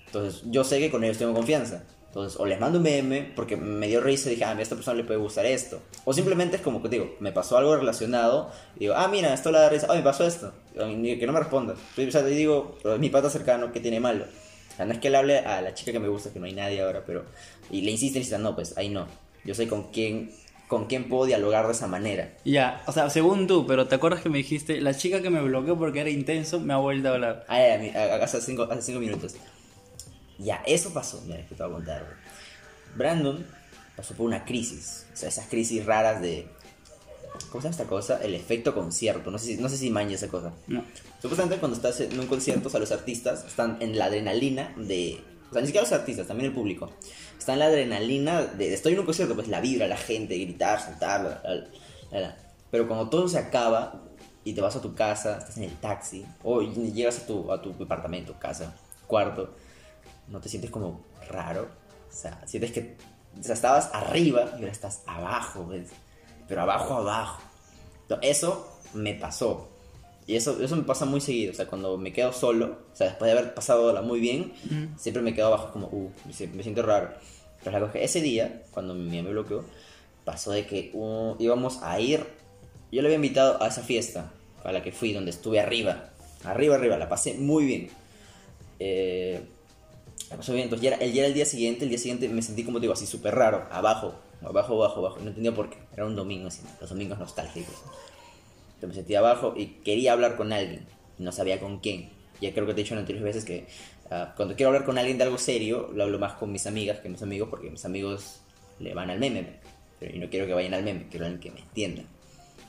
Entonces, 0.06 0.42
yo 0.46 0.64
sé 0.64 0.78
que 0.78 0.90
con 0.90 1.04
ellos 1.04 1.18
tengo 1.18 1.34
confianza. 1.34 1.82
Entonces, 2.06 2.40
o 2.40 2.46
les 2.46 2.58
mando 2.58 2.78
un 2.78 2.84
meme 2.84 3.30
porque 3.36 3.58
me 3.58 3.86
dio 3.86 4.00
risa 4.00 4.28
y 4.28 4.32
dije, 4.32 4.44
ah, 4.44 4.52
a 4.56 4.60
esta 4.62 4.74
persona 4.74 4.96
le 4.96 5.04
puede 5.04 5.18
gustar 5.20 5.44
esto. 5.44 5.82
O 6.06 6.14
simplemente 6.14 6.56
es 6.56 6.62
como 6.62 6.82
que 6.82 6.88
digo, 6.88 7.14
me 7.20 7.32
pasó 7.32 7.58
algo 7.58 7.76
relacionado 7.76 8.50
y 8.76 8.80
digo, 8.80 8.94
ah, 8.96 9.06
mira, 9.08 9.34
esto 9.34 9.52
le 9.52 9.58
da 9.58 9.68
risa, 9.68 9.86
ah, 9.90 9.94
me 9.94 10.00
pasó 10.02 10.26
esto. 10.26 10.54
Y 10.74 11.18
que 11.18 11.26
no 11.26 11.34
me 11.34 11.40
responda. 11.40 11.74
O 11.74 12.10
sea, 12.10 12.26
y 12.26 12.34
digo, 12.34 12.78
es 12.82 12.98
mi 12.98 13.10
pata 13.10 13.28
cercano, 13.28 13.70
¿qué 13.72 13.80
tiene 13.80 14.00
malo? 14.00 14.24
Sea, 14.78 14.86
no 14.86 14.92
es 14.92 15.00
que 15.00 15.10
le 15.10 15.16
hable 15.16 15.38
a 15.40 15.60
la 15.60 15.74
chica 15.74 15.90
que 15.90 15.98
me 15.98 16.06
gusta, 16.06 16.32
que 16.32 16.38
no 16.38 16.46
hay 16.46 16.52
nadie 16.52 16.80
ahora, 16.80 17.02
pero. 17.04 17.24
Y 17.68 17.80
le 17.80 17.90
insiste, 17.90 18.18
insiste, 18.18 18.38
no, 18.38 18.54
pues 18.54 18.78
ahí 18.78 18.88
no. 18.88 19.08
Yo 19.44 19.52
sé 19.52 19.66
con 19.66 19.90
quién, 19.90 20.30
con 20.68 20.86
quién 20.86 21.08
puedo 21.08 21.26
dialogar 21.26 21.66
de 21.66 21.72
esa 21.72 21.88
manera. 21.88 22.32
Ya, 22.44 22.80
o 22.86 22.92
sea, 22.92 23.10
según 23.10 23.48
tú, 23.48 23.66
pero 23.66 23.88
¿te 23.88 23.96
acuerdas 23.96 24.22
que 24.22 24.28
me 24.28 24.38
dijiste, 24.38 24.80
la 24.80 24.94
chica 24.94 25.20
que 25.20 25.30
me 25.30 25.42
bloqueó 25.42 25.76
porque 25.76 26.00
era 26.00 26.10
intenso 26.10 26.60
me 26.60 26.74
ha 26.74 26.76
vuelto 26.76 27.08
a 27.08 27.14
hablar? 27.14 27.44
Ah, 27.48 27.58
ya, 27.58 28.22
hace 28.22 28.40
cinco, 28.40 28.68
hace 28.70 28.82
cinco 28.82 29.00
minutos. 29.00 29.34
Ya, 30.38 30.62
eso 30.64 30.94
pasó. 30.94 31.20
Mira, 31.26 31.44
que 31.44 31.56
te 31.56 31.62
voy 31.64 31.72
a 31.72 31.74
contar. 31.74 32.06
Brandon 32.94 33.44
pasó 33.96 34.14
por 34.14 34.26
una 34.26 34.44
crisis. 34.44 35.06
O 35.12 35.16
sea, 35.16 35.28
esas 35.28 35.48
crisis 35.48 35.84
raras 35.84 36.22
de. 36.22 36.46
¿Cómo 37.46 37.62
se 37.62 37.68
llama 37.68 37.70
esta 37.70 37.86
cosa? 37.86 38.20
El 38.22 38.34
efecto 38.34 38.74
concierto. 38.74 39.30
No 39.30 39.38
sé 39.38 39.46
si, 39.46 39.56
no 39.56 39.68
sé 39.68 39.76
si 39.76 39.90
maña 39.90 40.14
esa 40.14 40.28
cosa. 40.28 40.52
No. 40.66 40.84
Supuestamente 41.20 41.58
cuando 41.58 41.76
estás 41.76 42.00
en 42.00 42.18
un 42.18 42.26
concierto, 42.26 42.68
o 42.68 42.70
sea, 42.70 42.80
los 42.80 42.92
artistas 42.92 43.44
están 43.44 43.78
en 43.80 43.98
la 43.98 44.06
adrenalina 44.06 44.74
de... 44.76 45.20
O 45.48 45.52
sea, 45.52 45.62
ni 45.62 45.66
siquiera 45.68 45.84
los 45.86 45.92
artistas, 45.92 46.26
también 46.26 46.50
el 46.50 46.54
público. 46.54 46.90
Están 47.38 47.54
en 47.54 47.58
la 47.60 47.66
adrenalina 47.66 48.42
de... 48.42 48.74
Estoy 48.74 48.92
en 48.92 49.00
un 49.00 49.06
concierto, 49.06 49.34
pues 49.34 49.48
la 49.48 49.60
vibra, 49.60 49.86
la 49.88 49.96
gente, 49.96 50.38
gritar, 50.38 50.80
saltar, 50.80 51.22
la, 51.22 51.42
la, 51.42 51.64
la, 52.10 52.20
la. 52.20 52.36
Pero 52.70 52.86
cuando 52.86 53.08
todo 53.08 53.28
se 53.28 53.38
acaba 53.38 54.02
y 54.44 54.52
te 54.52 54.60
vas 54.60 54.76
a 54.76 54.82
tu 54.82 54.94
casa, 54.94 55.38
estás 55.38 55.56
en 55.56 55.64
el 55.64 55.76
taxi, 55.76 56.24
o 56.42 56.60
llegas 56.62 57.18
a 57.18 57.26
tu, 57.26 57.50
a 57.52 57.60
tu 57.60 57.76
departamento, 57.76 58.38
casa, 58.38 58.74
cuarto, 59.06 59.54
¿no 60.28 60.40
te 60.40 60.48
sientes 60.48 60.70
como 60.70 61.02
raro? 61.28 61.68
O 62.08 62.14
sea, 62.14 62.46
sientes 62.46 62.72
que... 62.72 62.96
O 63.38 63.42
sea, 63.42 63.54
estabas 63.54 63.90
arriba 63.92 64.50
y 64.52 64.60
ahora 64.60 64.72
estás 64.72 65.02
abajo, 65.06 65.66
¿ves? 65.66 65.88
Pero 66.48 66.62
abajo, 66.62 66.94
abajo. 66.94 67.42
Eso 68.22 68.66
me 68.94 69.14
pasó. 69.14 69.68
Y 70.26 70.36
eso, 70.36 70.62
eso 70.62 70.76
me 70.76 70.82
pasa 70.82 71.04
muy 71.06 71.20
seguido, 71.22 71.52
o 71.52 71.54
sea, 71.54 71.66
cuando 71.66 71.96
me 71.96 72.12
quedo 72.12 72.32
solo, 72.34 72.78
o 72.92 72.96
sea, 72.96 73.08
después 73.08 73.30
de 73.32 73.38
haber 73.38 73.54
pasado 73.54 74.02
muy 74.02 74.20
bien, 74.20 74.52
siempre 74.98 75.22
me 75.22 75.34
quedo 75.34 75.46
abajo 75.46 75.72
como, 75.72 75.86
uh, 75.86 76.10
me, 76.26 76.32
si- 76.34 76.46
me 76.48 76.62
siento 76.62 76.82
raro. 76.82 77.10
Pero 77.64 77.72
la 77.72 77.80
cosa 77.80 77.92
que 77.94 78.04
ese 78.04 78.20
día, 78.20 78.62
cuando 78.70 78.92
mi 78.94 79.08
amiga 79.08 79.22
me 79.22 79.30
bloqueó, 79.30 79.64
pasó 80.26 80.50
de 80.52 80.66
que 80.66 80.90
uh, 80.92 81.34
íbamos 81.38 81.82
a 81.82 81.98
ir, 81.98 82.26
yo 82.92 83.00
le 83.00 83.08
había 83.08 83.16
invitado 83.16 83.62
a 83.62 83.68
esa 83.68 83.82
fiesta, 83.82 84.30
a 84.64 84.72
la 84.72 84.82
que 84.82 84.92
fui, 84.92 85.14
donde 85.14 85.30
estuve 85.30 85.60
arriba, 85.60 86.10
arriba, 86.44 86.74
arriba, 86.74 86.98
la 86.98 87.08
pasé 87.08 87.32
muy 87.34 87.64
bien. 87.64 87.88
Eh, 88.80 89.40
la 90.30 90.36
pasó 90.36 90.52
bien, 90.52 90.64
entonces 90.64 90.90
ya 90.90 90.96
era, 90.96 91.06
ya 91.06 91.20
era 91.20 91.26
el 91.28 91.34
día 91.34 91.46
siguiente, 91.46 91.84
el 91.84 91.88
día 91.90 91.98
siguiente 91.98 92.28
me 92.28 92.42
sentí 92.42 92.64
como 92.64 92.80
digo, 92.80 92.92
así 92.92 93.06
súper 93.06 93.34
raro, 93.34 93.66
abajo, 93.70 94.14
abajo, 94.42 94.74
abajo, 94.74 95.00
abajo, 95.00 95.18
no 95.20 95.28
entendía 95.28 95.54
por 95.54 95.70
qué, 95.70 95.78
era 95.98 96.06
un 96.06 96.16
domingo 96.16 96.48
así, 96.48 96.62
los 96.80 96.90
domingos 96.90 97.18
nostálgicos. 97.18 97.74
Entonces 98.74 98.88
me 98.88 98.94
sentí 98.94 99.14
abajo 99.16 99.54
y 99.56 99.66
quería 99.84 100.12
hablar 100.12 100.36
con 100.36 100.52
alguien. 100.52 100.86
No 101.18 101.32
sabía 101.32 101.58
con 101.58 101.80
quién. 101.80 102.10
Ya 102.40 102.52
creo 102.52 102.66
que 102.66 102.74
te 102.74 102.80
he 102.80 102.84
dicho 102.84 102.94
en 102.94 103.00
anteriores 103.00 103.34
veces 103.34 103.44
que 103.44 103.66
ah, 104.10 104.32
cuando 104.36 104.54
quiero 104.54 104.68
hablar 104.68 104.84
con 104.84 104.96
alguien 104.96 105.18
de 105.18 105.24
algo 105.24 105.38
serio, 105.38 105.90
lo 105.92 106.04
hablo 106.04 106.20
más 106.20 106.34
con 106.34 106.52
mis 106.52 106.66
amigas 106.68 107.00
que 107.00 107.08
mis 107.08 107.22
amigos, 107.22 107.48
porque 107.50 107.70
mis 107.70 107.84
amigos 107.84 108.40
le 108.78 108.94
van 108.94 109.10
al 109.10 109.18
meme. 109.18 109.58
Pero 109.98 110.14
yo 110.14 110.20
no 110.20 110.30
quiero 110.30 110.46
que 110.46 110.54
vayan 110.54 110.74
al 110.74 110.84
meme, 110.84 111.08
quiero 111.10 111.26
alguien 111.26 111.40
que 111.40 111.50
me 111.50 111.60
entienda. 111.60 112.02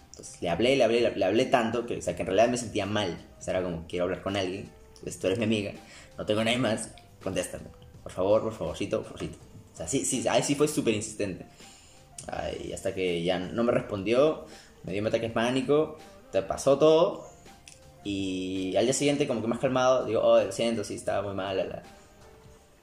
Entonces 0.09 0.41
le 0.41 0.49
hablé, 0.49 0.75
le 0.75 0.83
hablé, 0.83 1.15
le 1.15 1.25
hablé 1.25 1.45
tanto 1.45 1.85
que, 1.85 1.97
o 1.97 2.01
sea, 2.01 2.15
que 2.15 2.23
en 2.23 2.27
realidad 2.27 2.49
me 2.49 2.57
sentía 2.57 2.87
mal. 2.87 3.23
O 3.37 3.41
sea, 3.41 3.53
era 3.53 3.63
como, 3.63 3.85
quiero 3.87 4.05
hablar 4.05 4.23
con 4.23 4.35
alguien. 4.35 4.71
Entonces 4.95 5.19
tú 5.19 5.27
eres 5.27 5.37
mi 5.37 5.45
amiga, 5.45 5.73
no 6.17 6.25
tengo 6.25 6.43
nadie 6.43 6.57
más, 6.57 6.91
contéstame. 7.21 7.65
Por 8.01 8.11
favor, 8.11 8.41
por 8.41 8.53
favorcito, 8.53 8.97
por 8.97 9.05
favorcito. 9.05 9.37
O 9.73 9.77
sea, 9.77 9.87
sí, 9.87 10.03
sí, 10.03 10.27
ahí 10.27 10.41
sí 10.41 10.55
fue 10.55 10.67
súper 10.67 10.95
insistente. 10.95 11.45
Ay, 12.27 12.71
hasta 12.73 12.93
que 12.93 13.23
ya 13.23 13.39
no 13.39 13.63
me 13.63 13.71
respondió, 13.71 14.45
me 14.83 14.91
dio 14.93 15.01
un 15.01 15.07
ataque 15.07 15.29
pánico, 15.29 15.97
te 16.31 16.41
pasó 16.41 16.77
todo. 16.77 17.27
Y 18.03 18.75
al 18.77 18.85
día 18.85 18.93
siguiente, 18.93 19.27
como 19.27 19.41
que 19.41 19.47
más 19.47 19.59
calmado, 19.59 20.05
digo, 20.05 20.21
oh, 20.21 20.41
lo 20.41 20.51
siento, 20.51 20.83
sí, 20.83 20.95
estaba 20.95 21.21
muy 21.27 21.35
mal. 21.35 21.57
la, 21.57 21.65
la". 21.65 21.83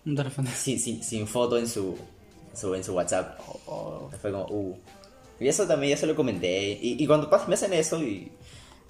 No 0.05 0.15
te. 0.25 0.51
Sin, 0.55 1.03
foto 1.27 1.59
en 1.59 1.67
su, 1.69 1.97
su- 2.55 2.75
en 2.75 2.85
su 2.85 2.95
WhatsApp. 2.95 3.39
Oh, 3.67 4.11
Fue 4.21 4.31
como, 4.31 4.45
uh. 4.47 4.79
Y 5.41 5.49
eso 5.49 5.67
también 5.67 5.91
ya 5.91 5.97
se 5.97 6.07
lo 6.07 6.15
comenté. 6.17 6.79
Y, 6.81 7.03
y 7.03 7.07
cuando 7.07 7.29
me 7.49 7.55
hacen 7.55 7.73
eso, 7.73 8.01
y, 8.03 8.31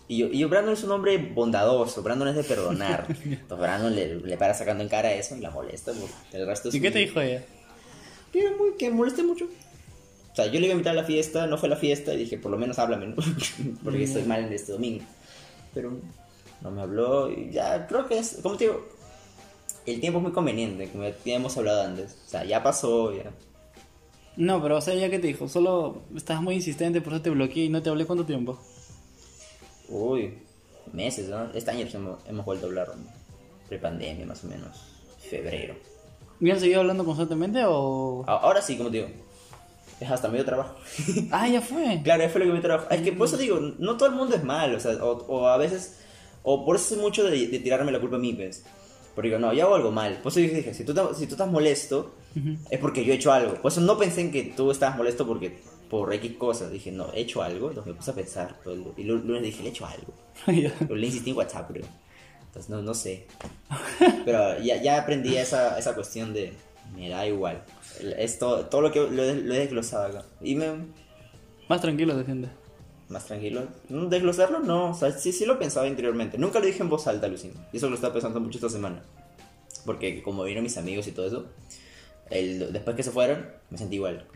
y 0.08 0.18
yo, 0.18 0.26
y 0.26 0.38
yo, 0.38 0.48
Brandon 0.48 0.74
es 0.74 0.84
un 0.84 0.90
hombre 0.92 1.16
bondadoso, 1.18 2.02
Brandon 2.02 2.28
es 2.28 2.36
de 2.36 2.44
perdonar. 2.44 3.06
Entonces, 3.24 3.58
Brandon 3.58 3.94
le, 3.94 4.16
le 4.16 4.36
para 4.36 4.54
sacando 4.54 4.82
en 4.82 4.88
cara 4.88 5.12
eso 5.12 5.36
y 5.36 5.40
la 5.40 5.50
molesta. 5.50 5.92
porque 5.92 6.14
El 6.36 6.46
resto 6.46 6.68
es 6.68 6.74
¿Y 6.74 6.80
qué 6.80 6.90
te 6.90 6.98
dijo 7.00 7.20
ella? 7.20 7.42
que, 8.32 8.44
que 8.78 8.90
molesté 8.90 9.22
mucho. 9.22 9.46
O 10.36 10.42
sea, 10.42 10.46
yo 10.48 10.60
le 10.60 10.66
iba 10.66 10.68
a 10.68 10.72
invitar 10.72 10.92
a 10.92 11.00
la 11.00 11.04
fiesta, 11.04 11.46
no 11.46 11.56
fue 11.56 11.68
a 11.68 11.70
la 11.70 11.76
fiesta 11.76 12.12
y 12.12 12.18
dije, 12.18 12.36
por 12.36 12.50
lo 12.50 12.58
menos 12.58 12.78
háblame, 12.78 13.06
¿no? 13.06 13.14
porque 13.82 14.04
estoy 14.04 14.24
mal 14.24 14.44
en 14.44 14.52
este 14.52 14.72
domingo. 14.72 15.02
Pero 15.72 15.98
no 16.60 16.70
me 16.70 16.82
habló 16.82 17.30
y 17.30 17.50
ya, 17.50 17.86
creo 17.86 18.06
que 18.06 18.18
es, 18.18 18.40
como 18.42 18.58
te 18.58 18.64
digo, 18.64 18.86
el 19.86 19.98
tiempo 19.98 20.18
es 20.18 20.24
muy 20.24 20.32
conveniente, 20.32 20.90
como 20.90 21.04
ya 21.04 21.34
hemos 21.34 21.56
hablado 21.56 21.84
antes. 21.84 22.18
O 22.26 22.28
sea, 22.28 22.44
ya 22.44 22.62
pasó, 22.62 23.14
ya. 23.14 23.30
No, 24.36 24.60
pero 24.60 24.76
o 24.76 24.80
sea, 24.82 24.92
¿ella 24.92 25.08
qué 25.08 25.18
te 25.18 25.28
dijo? 25.28 25.48
Solo 25.48 26.02
estabas 26.14 26.42
muy 26.42 26.56
insistente, 26.56 27.00
por 27.00 27.14
eso 27.14 27.22
te 27.22 27.30
bloqueé 27.30 27.64
y 27.64 27.68
no 27.70 27.82
te 27.82 27.88
hablé 27.88 28.04
cuánto 28.04 28.26
tiempo. 28.26 28.58
Uy, 29.88 30.34
meses, 30.92 31.30
¿no? 31.30 31.50
Este 31.54 31.70
año 31.70 31.86
hemos, 31.90 32.28
hemos 32.28 32.44
vuelto 32.44 32.66
a 32.66 32.68
hablar, 32.68 32.88
¿no? 32.88 33.16
prepandemia 33.68 34.26
más 34.26 34.44
o 34.44 34.48
menos, 34.48 34.76
febrero. 35.18 35.74
¿Y 36.40 36.50
han 36.50 36.60
seguido 36.60 36.80
hablando 36.80 37.04
constantemente 37.04 37.64
o...? 37.66 38.22
Ahora 38.26 38.60
sí, 38.60 38.76
como 38.76 38.90
te 38.90 38.98
digo, 38.98 39.08
es 40.00 40.10
hasta 40.10 40.28
medio 40.28 40.44
trabajo. 40.44 40.74
Ah, 41.30 41.48
ya 41.48 41.60
fue. 41.60 42.00
Claro, 42.04 42.22
eso 42.22 42.32
fue 42.32 42.40
lo 42.42 42.46
que 42.48 42.52
me 42.52 42.60
trajo. 42.60 42.88
Es 42.90 43.00
que 43.02 43.12
por 43.12 43.26
eso 43.26 43.36
digo, 43.36 43.58
no 43.78 43.96
todo 43.96 44.08
el 44.08 44.14
mundo 44.14 44.34
es 44.36 44.44
malo, 44.44 44.76
o 44.76 44.80
sea, 44.80 44.92
o, 45.04 45.12
o 45.26 45.46
a 45.48 45.56
veces, 45.56 45.98
o 46.42 46.64
por 46.64 46.76
eso 46.76 46.94
es 46.94 47.00
mucho 47.00 47.24
de, 47.24 47.46
de 47.48 47.58
tirarme 47.58 47.92
la 47.92 48.00
culpa 48.00 48.16
a 48.16 48.18
mí, 48.20 48.32
pues. 48.32 48.64
Porque 49.14 49.28
digo, 49.28 49.38
no, 49.40 49.52
yo 49.54 49.64
hago 49.64 49.76
algo 49.76 49.90
mal. 49.92 50.18
Por 50.22 50.30
eso 50.30 50.40
dije, 50.40 50.74
si 50.74 50.84
tú, 50.84 50.92
te- 50.92 51.14
si 51.14 51.26
tú 51.26 51.34
estás 51.34 51.50
molesto, 51.50 52.14
es 52.70 52.78
porque 52.78 53.02
yo 53.02 53.12
he 53.14 53.16
hecho 53.16 53.32
algo. 53.32 53.54
Por 53.54 53.72
eso 53.72 53.80
no 53.80 53.96
pensé 53.96 54.20
en 54.20 54.30
que 54.30 54.42
tú 54.54 54.70
estabas 54.70 54.96
molesto 54.98 55.26
porque 55.26 55.58
por 55.88 56.12
X 56.12 56.32
cosas. 56.36 56.70
Dije, 56.70 56.92
no, 56.92 57.10
he 57.14 57.20
hecho 57.22 57.42
algo. 57.42 57.68
Entonces 57.70 57.90
me 57.92 57.96
puse 57.96 58.10
a 58.10 58.14
pensar. 58.14 58.60
todo 58.62 58.74
el- 58.74 58.84
Y 58.98 59.02
el 59.08 59.16
lunes 59.26 59.42
dije, 59.42 59.62
le 59.62 59.68
he 59.68 59.72
hecho 59.72 59.86
algo. 59.86 60.12
Ya. 60.62 60.70
Pero 60.78 60.96
le 60.96 61.06
insistí 61.06 61.30
en 61.30 61.36
WhatsApp, 61.38 61.70
creo. 61.72 61.86
Entonces 62.48 62.68
no, 62.68 62.82
no 62.82 62.92
sé. 62.92 63.26
Pero 64.26 64.60
ya, 64.60 64.80
ya 64.82 65.00
aprendí 65.00 65.34
esa, 65.36 65.78
esa 65.78 65.94
cuestión 65.94 66.34
de 66.34 66.52
me 66.94 67.08
da 67.08 67.26
igual. 67.26 67.62
Esto, 68.18 68.66
todo 68.66 68.80
lo 68.82 68.92
que 68.92 69.00
lo, 69.00 69.22
he- 69.22 69.34
lo 69.42 69.54
he 69.54 69.58
desglosado 69.58 70.06
acá. 70.06 70.24
Y 70.40 70.54
me, 70.54 70.66
Más 71.68 71.80
tranquilo 71.80 72.16
te 72.16 72.24
sientes. 72.24 72.50
más 73.08 73.24
tranquilo. 73.26 73.66
No, 73.88 74.06
Desglosarlo 74.06 74.60
no, 74.60 74.90
o 74.90 74.94
sea, 74.94 75.12
sí, 75.12 75.32
sí 75.32 75.44
lo 75.46 75.58
pensaba 75.58 75.86
interiormente. 75.88 76.38
Nunca 76.38 76.58
lo 76.60 76.66
dije 76.66 76.82
en 76.82 76.88
voz 76.88 77.06
alta, 77.06 77.28
Lucina. 77.28 77.54
Y 77.72 77.76
eso 77.78 77.88
lo 77.88 77.94
estaba 77.94 78.12
pensando 78.12 78.40
mucho 78.40 78.58
esta 78.58 78.68
semana. 78.70 79.02
Porque 79.84 80.22
como 80.22 80.42
vieron 80.44 80.64
mis 80.64 80.76
amigos 80.78 81.06
y 81.06 81.12
todo 81.12 81.26
eso, 81.26 81.46
el, 82.30 82.72
después 82.72 82.96
que 82.96 83.02
se 83.04 83.10
fueron, 83.12 83.46
me 83.70 83.78
sentí 83.78 83.96
igual. 83.96 84.26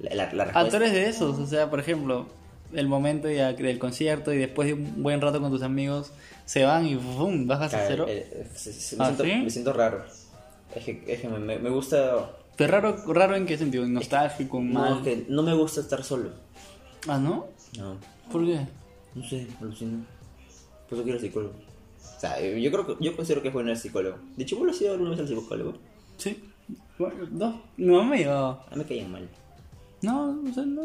La, 0.00 0.14
la, 0.14 0.32
la 0.34 0.42
Ah, 0.44 0.62
respuesta. 0.64 0.78
de 0.78 1.08
esos, 1.08 1.38
o 1.38 1.46
sea, 1.46 1.70
por 1.70 1.80
ejemplo, 1.80 2.26
el 2.74 2.86
momento 2.88 3.30
ya 3.30 3.54
del 3.54 3.78
concierto 3.78 4.32
y 4.34 4.36
después 4.38 4.68
de 4.68 4.74
un 4.74 5.02
buen 5.02 5.20
rato 5.22 5.40
con 5.40 5.50
tus 5.50 5.62
amigos, 5.62 6.12
se 6.44 6.64
van 6.64 6.86
y 6.86 6.96
¡fum! 6.96 7.46
bajas 7.46 7.72
a 7.74 7.86
cero. 7.88 8.04
eh, 8.08 8.28
eh, 8.30 8.46
se- 8.54 8.72
se- 8.74 8.96
me, 8.96 9.04
¿Ah, 9.04 9.06
siento, 9.06 9.24
sí? 9.24 9.32
me 9.44 9.50
siento 9.50 9.72
raro. 9.72 10.04
Es 10.74 10.84
que, 10.84 11.02
es 11.06 11.24
me- 11.24 11.58
me 11.58 11.70
gusta. 11.70 12.30
Pero 12.58 12.72
raro, 12.72 12.96
raro 13.14 13.36
en 13.36 13.46
qué 13.46 13.56
sentido, 13.56 13.86
nostálgico, 13.86 14.60
No, 14.60 14.80
mal. 14.80 14.96
es 14.98 15.02
que 15.04 15.26
no 15.30 15.42
me 15.42 15.54
gusta 15.54 15.80
estar 15.80 16.02
solo. 16.04 16.30
Ah, 17.08 17.16
¿no? 17.18 17.46
No. 17.78 17.96
¿Por 18.30 18.44
qué? 18.44 18.66
No 19.14 19.24
sé, 19.24 19.46
alucino. 19.60 20.04
Por 20.88 20.98
eso 20.98 21.04
quiero 21.04 21.18
psicólogo. 21.20 21.54
O 21.54 22.20
sea, 22.20 22.40
yo 22.40 22.70
creo 22.72 22.86
que 22.98 23.04
yo 23.04 23.14
considero 23.16 23.40
que 23.42 23.48
es 23.48 23.54
bueno 23.54 23.70
el 23.70 23.76
psicólogo. 23.78 24.18
De 24.36 24.42
hecho, 24.42 24.56
¿vos 24.56 24.66
lo 24.66 24.72
has 24.72 24.80
ido 24.82 24.92
alguna 24.92 25.10
vez 25.10 25.20
al 25.20 25.28
psicólogo? 25.28 25.74
Sí. 26.16 26.36
Bueno, 26.98 27.28
No, 27.30 27.62
mamá 27.78 28.10
me 28.10 28.18
llevaba. 28.18 28.66
A 28.68 28.70
mí 28.74 28.78
me 28.78 28.84
caían 28.84 29.12
mal. 29.12 29.28
No, 30.02 30.40
o 30.48 30.52
sea, 30.52 30.64
no, 30.64 30.82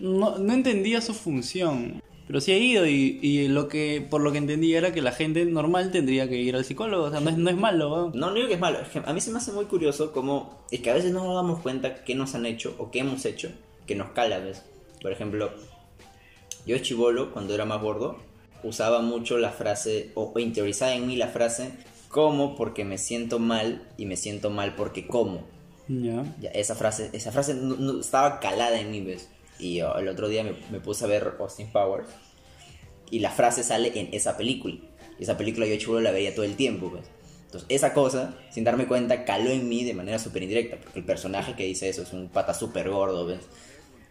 no, 0.00 0.38
no 0.38 0.52
entendía 0.52 1.00
su 1.02 1.12
función. 1.12 2.02
Pero 2.26 2.40
sí 2.40 2.52
he 2.52 2.58
ido 2.58 2.86
y, 2.86 3.18
y 3.22 3.46
lo 3.48 3.68
que 3.68 4.04
por 4.08 4.20
lo 4.20 4.32
que 4.32 4.38
entendía 4.38 4.78
era 4.78 4.92
que 4.92 5.00
la 5.00 5.12
gente 5.12 5.44
normal 5.44 5.92
tendría 5.92 6.28
que 6.28 6.36
ir 6.36 6.56
al 6.56 6.64
psicólogo. 6.64 7.04
O 7.04 7.10
sea, 7.10 7.20
no 7.20 7.30
es, 7.30 7.38
no 7.38 7.50
es 7.50 7.56
malo. 7.56 7.88
¿no? 7.88 8.10
No, 8.14 8.28
no 8.30 8.34
digo 8.34 8.48
que 8.48 8.54
es 8.54 8.60
malo. 8.60 8.80
Es 8.80 8.88
que 8.88 8.98
a 9.04 9.12
mí 9.12 9.20
se 9.20 9.30
me 9.30 9.38
hace 9.38 9.52
muy 9.52 9.66
curioso 9.66 10.10
cómo 10.12 10.64
es 10.72 10.80
que 10.80 10.90
a 10.90 10.94
veces 10.94 11.12
no 11.12 11.22
nos 11.24 11.36
damos 11.36 11.60
cuenta 11.60 12.02
qué 12.04 12.14
nos 12.16 12.34
han 12.34 12.44
hecho 12.46 12.74
o 12.78 12.90
qué 12.90 12.98
hemos 13.00 13.24
hecho 13.26 13.50
que 13.86 13.94
nos 13.94 14.10
cala, 14.10 14.38
¿ves? 14.40 14.64
Por 15.00 15.12
ejemplo, 15.12 15.50
yo 16.66 16.78
chivolo, 16.78 17.32
cuando 17.32 17.54
era 17.54 17.64
más 17.64 17.80
gordo, 17.80 18.16
usaba 18.64 19.00
mucho 19.02 19.38
la 19.38 19.50
frase, 19.50 20.10
o, 20.14 20.32
o 20.34 20.38
interiorizaba 20.40 20.94
en 20.94 21.06
mí 21.06 21.14
la 21.16 21.28
frase, 21.28 21.70
como 22.08 22.56
porque 22.56 22.84
me 22.84 22.98
siento 22.98 23.38
mal 23.38 23.82
y 23.96 24.06
me 24.06 24.16
siento 24.16 24.50
mal 24.50 24.74
porque 24.74 25.06
como. 25.06 25.44
Ya. 25.86 26.24
Ya, 26.40 26.50
esa 26.50 26.74
frase, 26.74 27.10
esa 27.12 27.30
frase 27.30 27.54
no- 27.54 27.76
no- 27.76 28.00
estaba 28.00 28.40
calada 28.40 28.80
en 28.80 28.90
mí, 28.90 29.00
¿ves? 29.02 29.28
Y 29.58 29.78
el 29.80 30.08
otro 30.08 30.28
día 30.28 30.44
me, 30.70 30.80
puse 30.80 31.04
a 31.04 31.08
ver 31.08 31.36
Austin 31.38 31.70
Powers 31.72 32.08
y 33.10 33.20
la 33.20 33.30
frase 33.30 33.62
sale 33.62 33.92
en 33.98 34.12
esa 34.12 34.36
película. 34.36 34.76
Y 35.18 35.22
esa 35.22 35.36
película 35.36 35.66
yo 35.66 35.76
chulo 35.76 36.00
la 36.00 36.10
veía 36.10 36.34
todo 36.34 36.44
el 36.44 36.56
tiempo, 36.56 36.90
¿ves? 36.90 37.06
Entonces, 37.46 37.66
esa 37.70 37.94
cosa, 37.94 38.34
sin 38.50 38.64
darme 38.64 38.86
cuenta, 38.86 39.24
caló 39.24 39.50
en 39.50 39.68
mí 39.68 39.84
de 39.84 39.94
manera 39.94 40.18
súper 40.18 40.42
indirecta, 40.42 40.76
porque 40.82 40.98
el 40.98 41.04
personaje 41.04 41.54
que 41.54 41.64
dice 41.64 41.88
eso 41.88 42.02
es 42.02 42.12
un 42.12 42.28
pata 42.28 42.52
súper 42.52 42.90
gordo. 42.90 43.30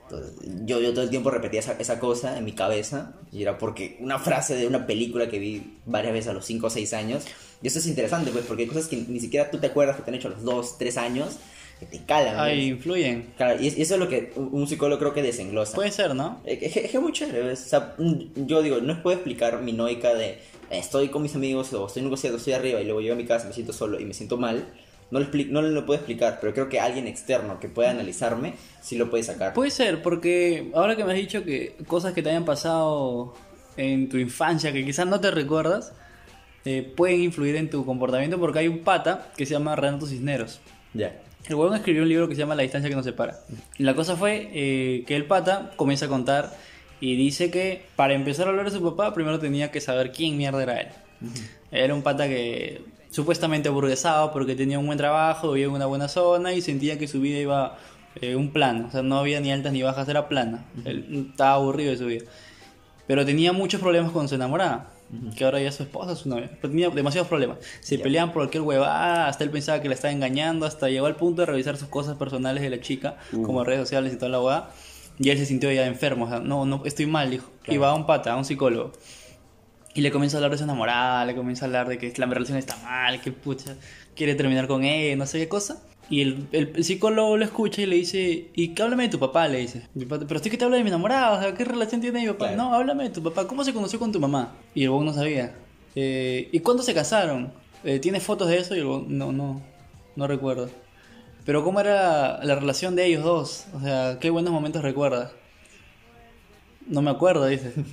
Entonces, 0.03 0.33
yo, 0.65 0.79
yo 0.79 0.93
todo 0.93 1.03
el 1.03 1.09
tiempo 1.09 1.29
repetía 1.29 1.59
esa, 1.59 1.73
esa 1.73 1.99
cosa 1.99 2.37
en 2.37 2.45
mi 2.45 2.53
cabeza, 2.53 3.13
y 3.31 3.41
era 3.41 3.57
porque 3.57 3.97
una 3.99 4.19
frase 4.19 4.55
de 4.55 4.65
una 4.67 4.87
película 4.87 5.29
que 5.29 5.39
vi 5.39 5.79
varias 5.85 6.13
veces 6.13 6.29
a 6.29 6.33
los 6.33 6.45
5 6.45 6.67
o 6.67 6.69
6 6.69 6.93
años, 6.93 7.25
y 7.61 7.67
eso 7.67 7.79
es 7.79 7.87
interesante, 7.87 8.31
pues, 8.31 8.45
porque 8.45 8.63
hay 8.63 8.69
cosas 8.69 8.87
que 8.87 8.97
ni 8.97 9.19
siquiera 9.19 9.51
tú 9.51 9.57
te 9.57 9.67
acuerdas 9.67 9.97
que 9.97 10.03
te 10.03 10.11
han 10.11 10.15
hecho 10.15 10.29
a 10.29 10.31
los 10.31 10.43
2, 10.43 10.77
3 10.77 10.97
años, 10.97 11.37
que 11.79 11.85
te 11.85 12.05
calan. 12.05 12.39
Ahí 12.39 12.67
influyen. 12.69 13.33
Claro, 13.37 13.61
y 13.61 13.67
es- 13.67 13.77
y 13.77 13.81
eso 13.81 13.95
es 13.95 13.99
lo 13.99 14.07
que 14.07 14.31
un 14.35 14.67
psicólogo 14.67 14.99
creo 14.99 15.13
que 15.13 15.21
desenglosa. 15.21 15.75
Puede 15.75 15.91
ser, 15.91 16.15
¿no? 16.15 16.41
Es 16.45 16.61
es 16.77 16.93
es 16.95 17.01
muy 17.01 17.11
chévere. 17.11 17.51
O 17.51 17.55
sea, 17.55 17.95
mm, 17.97 18.45
yo 18.45 18.61
digo, 18.61 18.77
no 18.79 18.93
les 18.93 19.01
puedo 19.01 19.15
explicar 19.17 19.61
mi 19.61 19.73
noica 19.73 20.13
de 20.13 20.25
eh, 20.25 20.39
estoy 20.71 21.09
con 21.09 21.21
mis 21.21 21.35
amigos 21.35 21.71
o 21.73 21.85
estoy 21.87 21.99
en 22.01 22.05
un 22.07 22.11
concierto, 22.11 22.37
estoy 22.37 22.53
arriba 22.53 22.81
y 22.81 22.85
luego 22.85 23.01
llego 23.01 23.13
a 23.13 23.17
mi 23.17 23.25
casa, 23.25 23.47
me 23.47 23.53
siento 23.53 23.73
solo 23.73 23.99
y 23.99 24.05
me 24.05 24.13
siento 24.13 24.37
mal. 24.37 24.65
No 25.11 25.19
expli- 25.19 25.47
no 25.49 25.61
lo 25.61 25.85
puedo 25.85 25.99
explicar, 25.99 26.39
pero 26.41 26.53
creo 26.53 26.67
que 26.67 26.79
alguien 26.79 27.05
externo 27.07 27.59
que 27.59 27.69
pueda 27.69 27.91
analizarme 27.91 28.55
sí 28.81 28.97
lo 28.97 29.09
puede 29.11 29.23
sacar. 29.23 29.53
Puede 29.53 29.69
ser, 29.69 30.01
porque 30.01 30.71
ahora 30.73 30.95
que 30.95 31.03
me 31.03 31.11
has 31.11 31.17
dicho 31.19 31.43
que 31.43 31.75
cosas 31.85 32.13
que 32.13 32.23
te 32.23 32.29
hayan 32.29 32.45
pasado 32.45 33.35
en 33.77 34.09
tu 34.09 34.17
infancia 34.17 34.71
que 34.73 34.83
quizás 34.83 35.05
no 35.05 35.19
te 35.19 35.29
recuerdas, 35.29 35.93
eh, 36.65 36.81
pueden 36.95 37.21
influir 37.21 37.55
en 37.57 37.69
tu 37.69 37.85
comportamiento 37.85 38.39
porque 38.39 38.57
hay 38.59 38.67
un 38.67 38.79
pata 38.79 39.31
que 39.37 39.45
se 39.45 39.53
llama 39.53 39.75
Renato 39.75 40.07
Cisneros. 40.07 40.59
Ya. 40.95 41.15
El 41.47 41.55
huevón 41.55 41.75
escribió 41.75 42.01
un 42.03 42.09
libro 42.09 42.27
que 42.27 42.35
se 42.35 42.39
llama 42.39 42.55
La 42.55 42.63
distancia 42.63 42.89
que 42.89 42.95
nos 42.95 43.05
separa. 43.05 43.39
Y 43.77 43.83
la 43.83 43.93
cosa 43.93 44.15
fue 44.15 44.49
eh, 44.53 45.03
que 45.05 45.15
el 45.15 45.25
pata 45.25 45.71
comienza 45.75 46.05
a 46.05 46.09
contar 46.09 46.55
y 46.99 47.15
dice 47.15 47.51
que 47.51 47.85
para 47.95 48.13
empezar 48.13 48.47
a 48.47 48.49
hablar 48.49 48.65
de 48.65 48.71
su 48.71 48.83
papá, 48.83 49.13
primero 49.13 49.39
tenía 49.39 49.69
que 49.71 49.81
saber 49.81 50.11
quién 50.11 50.37
mierda 50.37 50.63
era 50.63 50.81
él. 50.81 50.87
Era 51.71 51.93
un 51.93 52.01
pata 52.01 52.27
que 52.27 52.81
supuestamente 53.11 53.69
aburguesado 53.69 54.31
porque 54.33 54.55
tenía 54.55 54.79
un 54.79 54.85
buen 54.85 54.97
trabajo, 54.97 55.51
vivía 55.51 55.67
en 55.67 55.73
una 55.73 55.85
buena 55.85 56.07
zona 56.07 56.53
y 56.53 56.61
sentía 56.61 56.97
que 56.97 57.07
su 57.07 57.21
vida 57.21 57.39
iba 57.39 57.77
eh, 58.21 58.35
un 58.35 58.51
plano. 58.51 58.87
O 58.87 58.91
sea, 58.91 59.03
no 59.03 59.19
había 59.19 59.39
ni 59.39 59.51
altas 59.51 59.71
ni 59.71 59.83
bajas, 59.83 60.07
era 60.09 60.27
plana. 60.27 60.65
Él 60.83 61.27
estaba 61.31 61.53
aburrido 61.53 61.91
de 61.91 61.97
su 61.97 62.05
vida. 62.07 62.25
Pero 63.07 63.25
tenía 63.25 63.53
muchos 63.53 63.81
problemas 63.81 64.11
con 64.11 64.27
su 64.27 64.35
enamorada. 64.35 64.89
Que 65.37 65.45
ahora 65.45 65.61
ya 65.61 65.69
es 65.69 65.75
su 65.75 65.83
esposa, 65.83 66.15
su 66.15 66.27
novia. 66.27 66.49
Pero 66.61 66.71
tenía 66.71 66.89
demasiados 66.89 67.27
problemas. 67.27 67.59
Se 67.79 67.99
peleaban 67.99 68.31
por 68.33 68.41
cualquier 68.41 68.63
huevada. 68.63 69.27
Hasta 69.27 69.43
él 69.43 69.49
pensaba 69.49 69.81
que 69.81 69.87
la 69.87 69.95
estaba 69.95 70.11
engañando. 70.11 70.65
Hasta 70.65 70.89
llegó 70.89 71.05
al 71.05 71.15
punto 71.15 71.41
de 71.41 71.45
revisar 71.45 71.77
sus 71.77 71.87
cosas 71.87 72.17
personales 72.17 72.63
de 72.63 72.69
la 72.69 72.81
chica, 72.81 73.17
como 73.31 73.63
redes 73.63 73.81
sociales 73.81 74.13
y 74.13 74.17
toda 74.17 74.29
la 74.29 74.39
huevada. 74.39 74.71
Y 75.19 75.29
él 75.29 75.37
se 75.37 75.45
sintió 75.45 75.71
ya 75.71 75.85
enfermo. 75.85 76.25
O 76.25 76.29
sea, 76.29 76.39
no, 76.39 76.65
no, 76.65 76.81
estoy 76.85 77.05
mal, 77.05 77.29
dijo. 77.29 77.49
Y 77.67 77.77
va 77.77 77.91
a 77.91 77.95
un 77.95 78.05
pata, 78.05 78.33
a 78.33 78.37
un 78.37 78.45
psicólogo. 78.45 78.91
Y 79.93 80.01
le 80.01 80.11
comienza 80.11 80.35
a 80.35 80.39
hablar 80.39 80.51
de 80.51 80.57
su 80.57 80.65
enamorada, 80.65 81.23
le 81.23 81.35
comienza 81.35 81.63
a 81.63 81.67
hablar 81.67 81.87
de 81.87 81.97
que 81.97 82.11
la 82.17 82.25
relación 82.25 82.57
está 82.57 82.75
mal, 82.77 83.21
que 83.21 83.31
pucha, 83.31 83.77
quiere 84.13 84.35
terminar 84.35 84.67
con 84.67 84.83
ella, 84.83 85.15
no 85.15 85.25
sé 85.25 85.39
qué 85.39 85.47
cosa. 85.47 85.81
Y 86.09 86.21
el, 86.21 86.83
psicólogo 86.83 87.35
lo 87.37 87.45
escucha 87.45 87.81
y 87.81 87.85
le 87.87 87.95
dice, 87.95 88.49
y 88.53 88.69
que 88.69 88.83
háblame 88.83 89.03
de 89.03 89.09
tu 89.09 89.19
papá, 89.19 89.47
le 89.47 89.59
dice. 89.59 89.87
Pero 90.07 90.35
estoy 90.35 90.51
que 90.51 90.57
te 90.57 90.65
hablo 90.65 90.77
de 90.77 90.83
mi 90.83 90.89
enamorada, 90.89 91.37
o 91.37 91.41
sea, 91.41 91.53
¿qué 91.55 91.65
relación 91.65 91.99
tiene 91.99 92.21
mi 92.21 92.27
papá? 92.27 92.49
Claro. 92.49 92.57
No, 92.57 92.73
háblame 92.73 93.05
de 93.05 93.09
tu 93.09 93.23
papá, 93.23 93.47
¿cómo 93.47 93.63
se 93.63 93.73
conoció 93.73 93.97
con 93.97 94.11
tu 94.11 94.19
mamá? 94.19 94.55
Y 94.75 94.83
el 94.83 94.89
huevón 94.89 95.07
no 95.07 95.13
sabía. 95.13 95.55
Eh, 95.95 96.49
¿Y 96.51 96.59
cuándo 96.59 96.83
se 96.83 96.93
casaron? 96.93 97.51
Eh, 97.83 97.99
¿Tienes 97.99 98.23
fotos 98.23 98.49
de 98.49 98.57
eso? 98.57 98.75
Y 98.75 98.79
el 98.79 98.85
huevón, 98.85 99.17
no, 99.17 99.31
no, 99.31 99.61
no 100.15 100.27
recuerdo. 100.27 100.69
Pero 101.43 101.63
¿cómo 101.63 101.79
era 101.79 102.43
la 102.43 102.55
relación 102.55 102.95
de 102.95 103.05
ellos 103.05 103.23
dos? 103.23 103.65
O 103.73 103.79
sea, 103.79 104.17
¿qué 104.19 104.29
buenos 104.29 104.51
momentos 104.51 104.83
recuerdas? 104.83 105.31
No 106.87 107.01
me 107.01 107.11
acuerdo, 107.11 107.47
dice. 107.47 107.73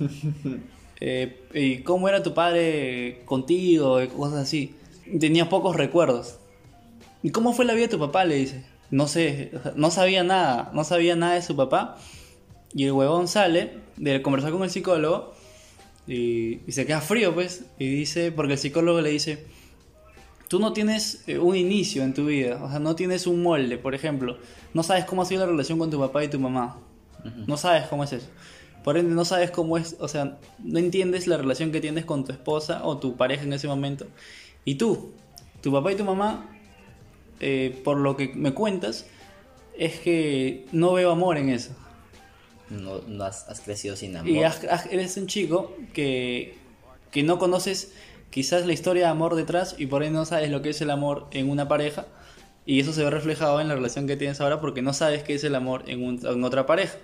Eh, 1.05 1.41
¿Y 1.53 1.79
cómo 1.79 2.07
era 2.07 2.23
tu 2.23 2.33
padre 2.33 3.23
contigo? 3.25 3.99
Cosas 4.15 4.39
así. 4.39 4.73
Tenía 5.19 5.49
pocos 5.49 5.75
recuerdos. 5.75 6.37
¿Y 7.23 7.31
cómo 7.31 7.53
fue 7.53 7.65
la 7.65 7.73
vida 7.73 7.87
de 7.87 7.91
tu 7.91 7.99
papá? 7.99 8.25
Le 8.25 8.35
dice. 8.35 8.63
No 8.91 9.07
sé, 9.07 9.51
no 9.75 9.89
sabía 9.89 10.23
nada, 10.23 10.69
no 10.73 10.83
sabía 10.83 11.15
nada 11.15 11.33
de 11.33 11.41
su 11.41 11.55
papá. 11.55 11.97
Y 12.75 12.83
el 12.83 12.91
huevón 12.91 13.27
sale 13.27 13.79
de 13.97 14.21
conversar 14.21 14.51
con 14.51 14.63
el 14.63 14.69
psicólogo 14.69 15.33
y, 16.05 16.59
y 16.67 16.71
se 16.73 16.85
queda 16.85 17.01
frío, 17.01 17.33
pues. 17.33 17.65
Y 17.79 17.87
dice, 17.87 18.31
porque 18.31 18.53
el 18.53 18.59
psicólogo 18.59 19.01
le 19.01 19.09
dice, 19.09 19.47
tú 20.53 20.59
no 20.59 20.71
tienes 20.71 21.23
eh, 21.27 21.39
un 21.39 21.55
inicio 21.55 22.03
en 22.03 22.13
tu 22.13 22.27
vida, 22.27 22.63
o 22.63 22.69
sea, 22.69 22.77
no 22.77 22.95
tienes 22.95 23.25
un 23.25 23.41
molde, 23.41 23.79
por 23.79 23.95
ejemplo. 23.95 24.37
No 24.75 24.83
sabes 24.83 25.05
cómo 25.05 25.23
ha 25.23 25.25
sido 25.25 25.41
la 25.41 25.47
relación 25.47 25.79
con 25.79 25.89
tu 25.89 25.99
papá 25.99 26.23
y 26.23 26.27
tu 26.27 26.39
mamá. 26.39 26.77
No 27.47 27.57
sabes 27.57 27.87
cómo 27.87 28.03
es 28.03 28.13
eso. 28.13 28.27
Por 28.83 28.97
ende, 28.97 29.15
no 29.15 29.25
sabes 29.25 29.49
cómo 29.49 29.79
es, 29.79 29.95
o 29.99 30.07
sea, 30.07 30.37
no 30.59 30.77
entiendes 30.77 31.25
la 31.25 31.37
relación 31.37 31.71
que 31.71 31.81
tienes 31.81 32.05
con 32.05 32.23
tu 32.23 32.33
esposa 32.33 32.85
o 32.85 32.99
tu 32.99 33.15
pareja 33.15 33.43
en 33.45 33.53
ese 33.53 33.67
momento. 33.67 34.05
Y 34.63 34.75
tú, 34.75 35.13
tu 35.61 35.71
papá 35.71 35.91
y 35.91 35.95
tu 35.95 36.03
mamá, 36.03 36.45
eh, 37.43 37.81
por 37.83 37.97
lo 37.97 38.15
que 38.17 38.31
me 38.35 38.53
cuentas, 38.53 39.05
es 39.77 39.99
que 39.99 40.65
no 40.71 40.93
veo 40.93 41.11
amor 41.11 41.37
en 41.37 41.49
eso. 41.49 41.71
No, 42.69 43.01
no 43.07 43.23
has, 43.25 43.47
has 43.49 43.61
crecido 43.61 43.95
sin 43.95 44.15
amor. 44.17 44.29
Y 44.31 44.43
has- 44.43 44.63
has- 44.65 44.85
eres 44.87 45.17
un 45.17 45.27
chico 45.27 45.75
que, 45.93 46.55
que 47.11 47.23
no 47.23 47.37
conoces 47.37 47.91
quizás 48.29 48.65
la 48.65 48.73
historia 48.73 49.03
de 49.03 49.09
amor 49.09 49.35
detrás 49.35 49.75
y 49.77 49.85
por 49.87 50.01
ahí 50.01 50.09
no 50.09 50.25
sabes 50.25 50.49
lo 50.49 50.61
que 50.61 50.69
es 50.69 50.81
el 50.81 50.89
amor 50.89 51.27
en 51.31 51.49
una 51.49 51.67
pareja. 51.67 52.05
Y 52.65 52.79
eso 52.79 52.93
se 52.93 53.03
ve 53.03 53.09
reflejado 53.09 53.59
en 53.59 53.67
la 53.67 53.75
relación 53.75 54.07
que 54.07 54.15
tienes 54.15 54.39
ahora 54.41 54.61
porque 54.61 54.81
no 54.81 54.93
sabes 54.93 55.23
qué 55.23 55.33
es 55.35 55.43
el 55.43 55.53
amor 55.55 55.83
en, 55.87 56.03
un- 56.03 56.25
en 56.25 56.43
otra 56.43 56.65
pareja. 56.65 56.97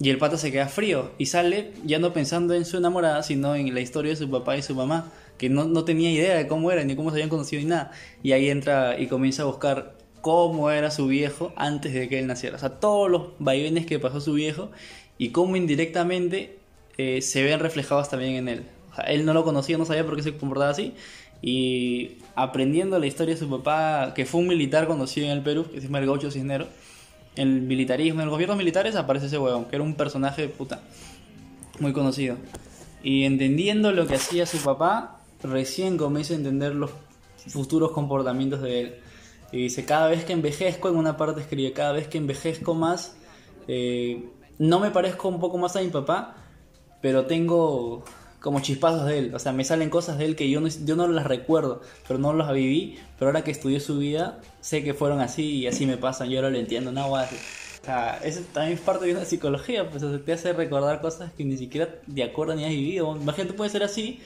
Y 0.00 0.10
el 0.10 0.18
pata 0.18 0.36
se 0.38 0.52
queda 0.52 0.68
frío 0.68 1.10
y 1.18 1.26
sale 1.26 1.72
ya 1.84 1.98
no 1.98 2.12
pensando 2.12 2.54
en 2.54 2.64
su 2.64 2.76
enamorada, 2.76 3.22
sino 3.24 3.56
en 3.56 3.74
la 3.74 3.80
historia 3.80 4.10
de 4.12 4.16
su 4.16 4.30
papá 4.30 4.56
y 4.56 4.62
su 4.62 4.74
mamá, 4.76 5.10
que 5.38 5.48
no, 5.48 5.64
no 5.64 5.84
tenía 5.84 6.10
idea 6.10 6.36
de 6.36 6.46
cómo 6.46 6.70
era, 6.70 6.84
ni 6.84 6.96
cómo 6.96 7.10
se 7.10 7.16
habían 7.16 7.30
conocido, 7.30 7.62
ni 7.62 7.68
nada. 7.68 7.92
Y 8.22 8.32
ahí 8.32 8.50
entra 8.50 8.98
y 9.00 9.06
comienza 9.06 9.42
a 9.42 9.46
buscar 9.46 9.96
cómo 10.20 10.70
era 10.70 10.90
su 10.90 11.06
viejo 11.06 11.52
antes 11.56 11.94
de 11.94 12.08
que 12.08 12.18
él 12.18 12.26
naciera. 12.26 12.56
O 12.56 12.58
sea, 12.58 12.80
todos 12.80 13.10
los 13.10 13.22
vaivenes 13.38 13.86
que 13.86 13.98
pasó 13.98 14.20
su 14.20 14.34
viejo 14.34 14.70
y 15.16 15.30
cómo 15.30 15.56
indirectamente 15.56 16.58
eh, 16.96 17.22
se 17.22 17.42
ven 17.42 17.60
reflejados 17.60 18.10
también 18.10 18.34
en 18.34 18.48
él. 18.48 18.66
O 18.92 18.94
sea, 18.96 19.04
él 19.04 19.24
no 19.24 19.32
lo 19.32 19.44
conocía, 19.44 19.78
no 19.78 19.84
sabía 19.84 20.04
por 20.04 20.16
qué 20.16 20.22
se 20.22 20.36
comportaba 20.36 20.70
así. 20.70 20.94
Y 21.40 22.18
aprendiendo 22.34 22.98
la 22.98 23.06
historia 23.06 23.34
de 23.34 23.40
su 23.40 23.48
papá, 23.48 24.12
que 24.14 24.26
fue 24.26 24.40
un 24.40 24.48
militar 24.48 24.88
conocido 24.88 25.26
en 25.26 25.32
el 25.32 25.42
Perú, 25.42 25.66
que 25.72 25.80
se 25.80 25.86
llama 25.86 26.00
el 26.00 26.06
Gaucho 26.06 26.30
Cisnero, 26.30 26.66
el 27.36 27.62
militarismo, 27.62 28.20
en 28.20 28.26
los 28.26 28.34
gobiernos 28.34 28.58
militares 28.58 28.96
aparece 28.96 29.26
ese 29.26 29.38
huevón, 29.38 29.66
que 29.66 29.76
era 29.76 29.84
un 29.84 29.94
personaje 29.94 30.48
puta 30.48 30.80
muy 31.78 31.92
conocido. 31.92 32.36
Y 33.02 33.24
entendiendo 33.24 33.92
lo 33.92 34.08
que 34.08 34.16
hacía 34.16 34.44
su 34.44 34.58
papá, 34.58 35.17
recién 35.42 35.96
comienzo 35.96 36.34
a 36.34 36.36
entender 36.36 36.74
los 36.74 36.90
futuros 37.46 37.92
comportamientos 37.92 38.62
de 38.62 38.80
él. 38.80 39.00
Y 39.52 39.58
dice, 39.62 39.84
cada 39.84 40.08
vez 40.08 40.24
que 40.24 40.32
envejezco, 40.32 40.88
en 40.88 40.96
una 40.96 41.16
parte 41.16 41.40
escribe, 41.40 41.72
cada 41.72 41.92
vez 41.92 42.08
que 42.08 42.18
envejezco 42.18 42.74
más, 42.74 43.16
eh, 43.66 44.28
no 44.58 44.80
me 44.80 44.90
parezco 44.90 45.28
un 45.28 45.40
poco 45.40 45.56
más 45.56 45.76
a 45.76 45.80
mi 45.80 45.88
papá, 45.88 46.36
pero 47.00 47.26
tengo 47.26 48.04
como 48.40 48.60
chispazos 48.60 49.06
de 49.06 49.18
él. 49.18 49.34
O 49.34 49.38
sea, 49.38 49.52
me 49.52 49.64
salen 49.64 49.90
cosas 49.90 50.18
de 50.18 50.26
él 50.26 50.36
que 50.36 50.50
yo 50.50 50.60
no, 50.60 50.68
yo 50.68 50.96
no 50.96 51.08
las 51.08 51.26
recuerdo, 51.26 51.82
pero 52.06 52.18
no 52.18 52.32
las 52.34 52.52
viví. 52.52 52.98
Pero 53.18 53.30
ahora 53.30 53.42
que 53.42 53.50
estudié 53.50 53.80
su 53.80 53.98
vida, 53.98 54.40
sé 54.60 54.84
que 54.84 54.94
fueron 54.94 55.20
así 55.20 55.56
y 55.56 55.66
así 55.66 55.86
me 55.86 55.96
pasan. 55.96 56.28
Yo 56.28 56.38
ahora 56.38 56.50
lo 56.50 56.58
entiendo. 56.58 56.92
No, 56.92 57.08
guay. 57.08 57.26
O 57.80 57.84
sea, 57.84 58.18
eso 58.22 58.40
también 58.52 58.76
es 58.76 58.84
parte 58.84 59.06
de 59.06 59.12
una 59.12 59.24
psicología, 59.24 59.88
pues 59.88 60.04
te 60.24 60.32
hace 60.32 60.52
recordar 60.52 61.00
cosas 61.00 61.32
que 61.32 61.44
ni 61.44 61.56
siquiera 61.56 61.88
de 62.06 62.22
acuerdo 62.22 62.54
ni 62.54 62.64
has 62.64 62.70
vivido. 62.70 63.16
Imagínate, 63.16 63.54
puede 63.54 63.70
ser 63.70 63.82
así, 63.82 64.20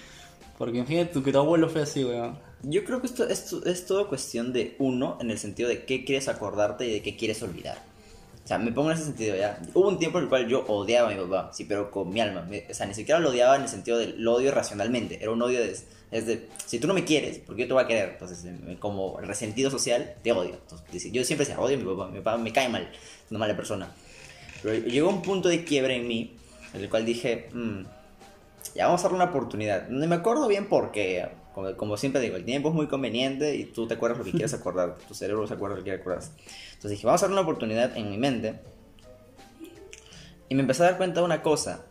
porque 0.59 0.79
imagínate 0.79 1.23
que 1.23 1.33
tu 1.33 1.39
abuelo 1.39 1.69
fue 1.69 1.83
así, 1.83 2.05
weón. 2.05 2.39
Yo 2.63 2.85
creo 2.85 3.01
que 3.01 3.07
esto, 3.07 3.29
esto 3.29 3.65
es 3.67 3.87
todo 3.87 4.09
cuestión 4.09 4.53
de 4.53 4.77
uno, 4.79 5.19
en 5.21 5.31
el 5.31 5.39
sentido 5.39 5.69
de 5.69 5.85
qué 5.85 6.05
quieres 6.05 6.29
acordarte 6.29 6.87
y 6.87 6.93
de 6.93 7.03
qué 7.03 7.17
quieres 7.17 7.43
olvidar. 7.43 7.79
O 8.45 8.47
sea, 8.47 8.59
me 8.59 8.73
pongo 8.73 8.91
en 8.91 8.97
ese 8.97 9.07
sentido 9.07 9.37
ya. 9.37 9.61
Hubo 9.75 9.89
un 9.89 9.99
tiempo 9.99 10.19
en 10.19 10.25
el 10.25 10.29
cual 10.29 10.49
yo 10.49 10.65
odiaba 10.67 11.11
a 11.11 11.15
mi 11.15 11.21
papá, 11.21 11.51
sí, 11.53 11.65
pero 11.65 11.91
con 11.91 12.11
mi 12.11 12.21
alma. 12.21 12.49
O 12.69 12.75
sea, 12.75 12.87
ni 12.87 12.95
siquiera 12.95 13.21
lo 13.21 13.31
odiaba 13.31 13.57
en 13.57 13.63
el 13.63 13.69
sentido 13.69 13.99
del 13.99 14.27
odio 14.27 14.51
racionalmente. 14.53 15.19
Era 15.21 15.31
un 15.31 15.41
odio 15.43 15.61
de, 15.61 15.71
es 15.71 16.27
de, 16.27 16.49
si 16.67 16.81
tú 16.81 16.89
no 16.89 16.95
me 16.95 17.05
quieres, 17.05 17.39
¿por 17.39 17.55
qué 17.55 17.63
yo 17.63 17.69
te 17.69 17.75
voy 17.75 17.85
a 17.85 17.87
querer? 17.87 18.11
Entonces, 18.11 18.45
eh, 18.45 18.77
como 18.81 19.19
resentido 19.21 19.71
social, 19.71 20.15
te 20.23 20.33
odio. 20.33 20.55
Entonces, 20.55 21.13
yo 21.13 21.25
siempre 21.25 21.47
decía, 21.47 21.61
odio 21.61 21.77
a 21.77 21.81
mi 21.81 21.85
papá, 21.87 22.09
mi 22.11 22.21
papá 22.21 22.37
me 22.37 22.53
cae 22.53 22.69
mal, 22.69 22.83
es 22.93 23.31
una 23.31 23.39
mala 23.41 23.57
persona. 23.57 23.93
Pero 24.63 24.87
llegó 24.87 25.09
un 25.09 25.23
punto 25.23 25.49
de 25.49 25.65
quiebre 25.65 25.97
en 25.97 26.09
mí, 26.09 26.37
en 26.75 26.81
el 26.81 26.89
cual 26.91 27.05
dije, 27.05 27.49
"Mm, 27.53 27.83
ya 28.75 28.87
vamos 28.87 29.01
a 29.01 29.05
darle 29.05 29.17
una 29.17 29.27
oportunidad. 29.27 29.89
No 29.89 30.07
me 30.07 30.15
acuerdo 30.15 30.49
bien 30.49 30.69
por 30.69 30.93
qué. 30.93 31.29
Como, 31.55 31.77
como 31.77 31.97
siempre 31.97 32.21
digo, 32.21 32.37
el 32.37 32.45
tiempo 32.45 32.71
es 32.71 32.75
muy 32.75 32.87
conveniente 32.87 33.55
y 33.57 33.65
tú 33.67 33.87
te 33.87 33.95
acuerdas 33.95 34.19
lo 34.19 34.25
que 34.25 34.31
quieres 34.31 34.55
acordar. 34.55 34.97
Tu 35.07 35.15
cerebro 35.15 35.47
se 35.47 35.55
acuerda 35.55 35.77
lo 35.77 35.83
que 35.83 35.91
quiere 35.91 36.01
acordar. 36.01 36.23
Entonces 36.23 36.91
dije, 36.91 37.07
vamos 37.07 37.23
a 37.23 37.27
darle 37.27 37.35
una 37.35 37.43
oportunidad 37.43 37.97
en 37.97 38.11
mi 38.11 38.19
mente. 38.19 38.61
Y 40.49 40.55
me 40.55 40.63
empecé 40.63 40.83
a 40.83 40.87
dar 40.87 40.97
cuenta 40.97 41.21
de 41.21 41.27
una 41.27 41.43
cosa. 41.43 41.87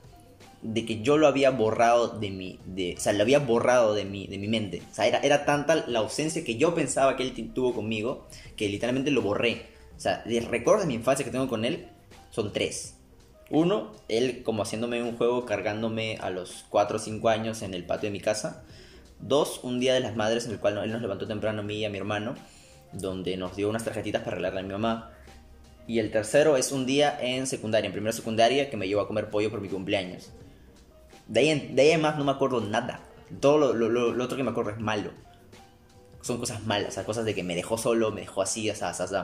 De 0.64 0.86
que 0.86 1.02
yo 1.02 1.18
lo 1.18 1.28
había 1.28 1.50
borrado 1.52 2.20
de 2.20 2.30
mi... 2.30 2.60
De, 2.66 2.96
o 2.98 3.02
sea, 3.02 3.14
lo 3.14 3.24
había 3.24 3.40
borrado 3.40 3.94
de 3.94 4.06
mi, 4.06 4.28
de 4.28 4.38
mi 4.38 4.48
mente. 4.48 4.82
O 4.92 4.94
sea, 4.94 5.08
era, 5.08 5.20
era 5.20 5.46
tanta 5.46 5.76
la 5.88 6.00
ausencia 6.00 6.44
que 6.44 6.56
yo 6.56 6.76
pensaba 6.76 7.16
que 7.16 7.24
él 7.24 7.52
tuvo 7.54 7.74
conmigo. 7.74 8.28
Que 8.56 8.70
literalmente 8.70 9.12
lo 9.12 9.22
borré. 9.22 9.68
O 9.96 10.00
sea, 10.00 10.24
el 10.26 10.46
recuerdo 10.46 10.82
de 10.82 10.88
mi 10.88 10.96
infancia 10.96 11.24
que 11.24 11.32
tengo 11.32 11.48
con 11.48 11.66
él 11.66 11.88
son 12.32 12.52
tres. 12.54 12.96
Uno, 13.52 13.92
él 14.08 14.44
como 14.44 14.64
haciéndome 14.64 15.04
un 15.04 15.18
juego 15.18 15.46
cargándome 15.46 16.18
a 16.22 16.30
los 16.30 16.66
4 16.70 16.96
o 16.96 17.00
5 17.00 17.28
años 17.28 17.62
en 17.64 17.74
el 17.74 17.86
patio 17.86 18.08
de 18.08 18.14
mi 18.14 18.22
casa. 18.22 18.64
Dos, 19.20 19.60
un 19.64 19.82
día 19.82 19.94
de 19.94 20.00
las 20.00 20.16
madres 20.16 20.46
en 20.46 20.54
el 20.54 20.60
cual 20.60 20.78
él 20.78 20.92
nos 20.92 21.02
levantó 21.02 21.28
temprano 21.28 21.60
a 21.60 21.64
mí 21.64 21.76
y 21.76 21.86
a 21.86 21.90
mi 21.90 21.98
hermano, 21.98 22.36
donde 22.94 23.36
nos 23.36 23.58
dio 23.58 23.70
unas 23.70 23.84
tarjetitas 23.84 24.24
para 24.24 24.38
regalarle 24.38 24.62
a 24.62 24.64
mi 24.64 24.72
mamá. 24.72 25.12
Y 25.86 26.00
el 26.00 26.12
tercero 26.12 26.56
es 26.56 26.72
un 26.72 26.86
día 26.86 27.18
en 27.20 27.46
secundaria, 27.46 27.88
en 27.88 27.92
primera 27.92 28.14
secundaria, 28.14 28.70
que 28.70 28.78
me 28.78 28.88
llevó 28.88 29.02
a 29.02 29.08
comer 29.08 29.30
pollo 29.30 29.52
por 29.52 29.60
mi 29.60 29.68
cumpleaños. 29.68 30.32
De 31.28 31.42
ahí 31.42 31.50
en, 31.50 31.76
de 31.76 31.98
más 31.98 32.18
no 32.18 32.24
me 32.24 32.32
acuerdo 32.32 32.62
nada. 32.62 33.02
Todo 33.42 33.74
lo, 33.74 34.24
otro 34.24 34.38
que 34.38 34.44
me 34.44 34.52
acuerdo 34.52 34.72
es 34.72 34.80
malo. 34.80 35.12
Son 36.22 36.38
cosas 36.38 36.66
malas, 36.66 36.98
cosas 37.00 37.26
de 37.26 37.36
que 37.36 37.44
me 37.44 37.56
dejó 37.56 37.78
solo, 37.78 38.12
me 38.12 38.22
dejó 38.22 38.44
así, 38.44 38.70
así, 38.70 38.86
así. 38.86 39.16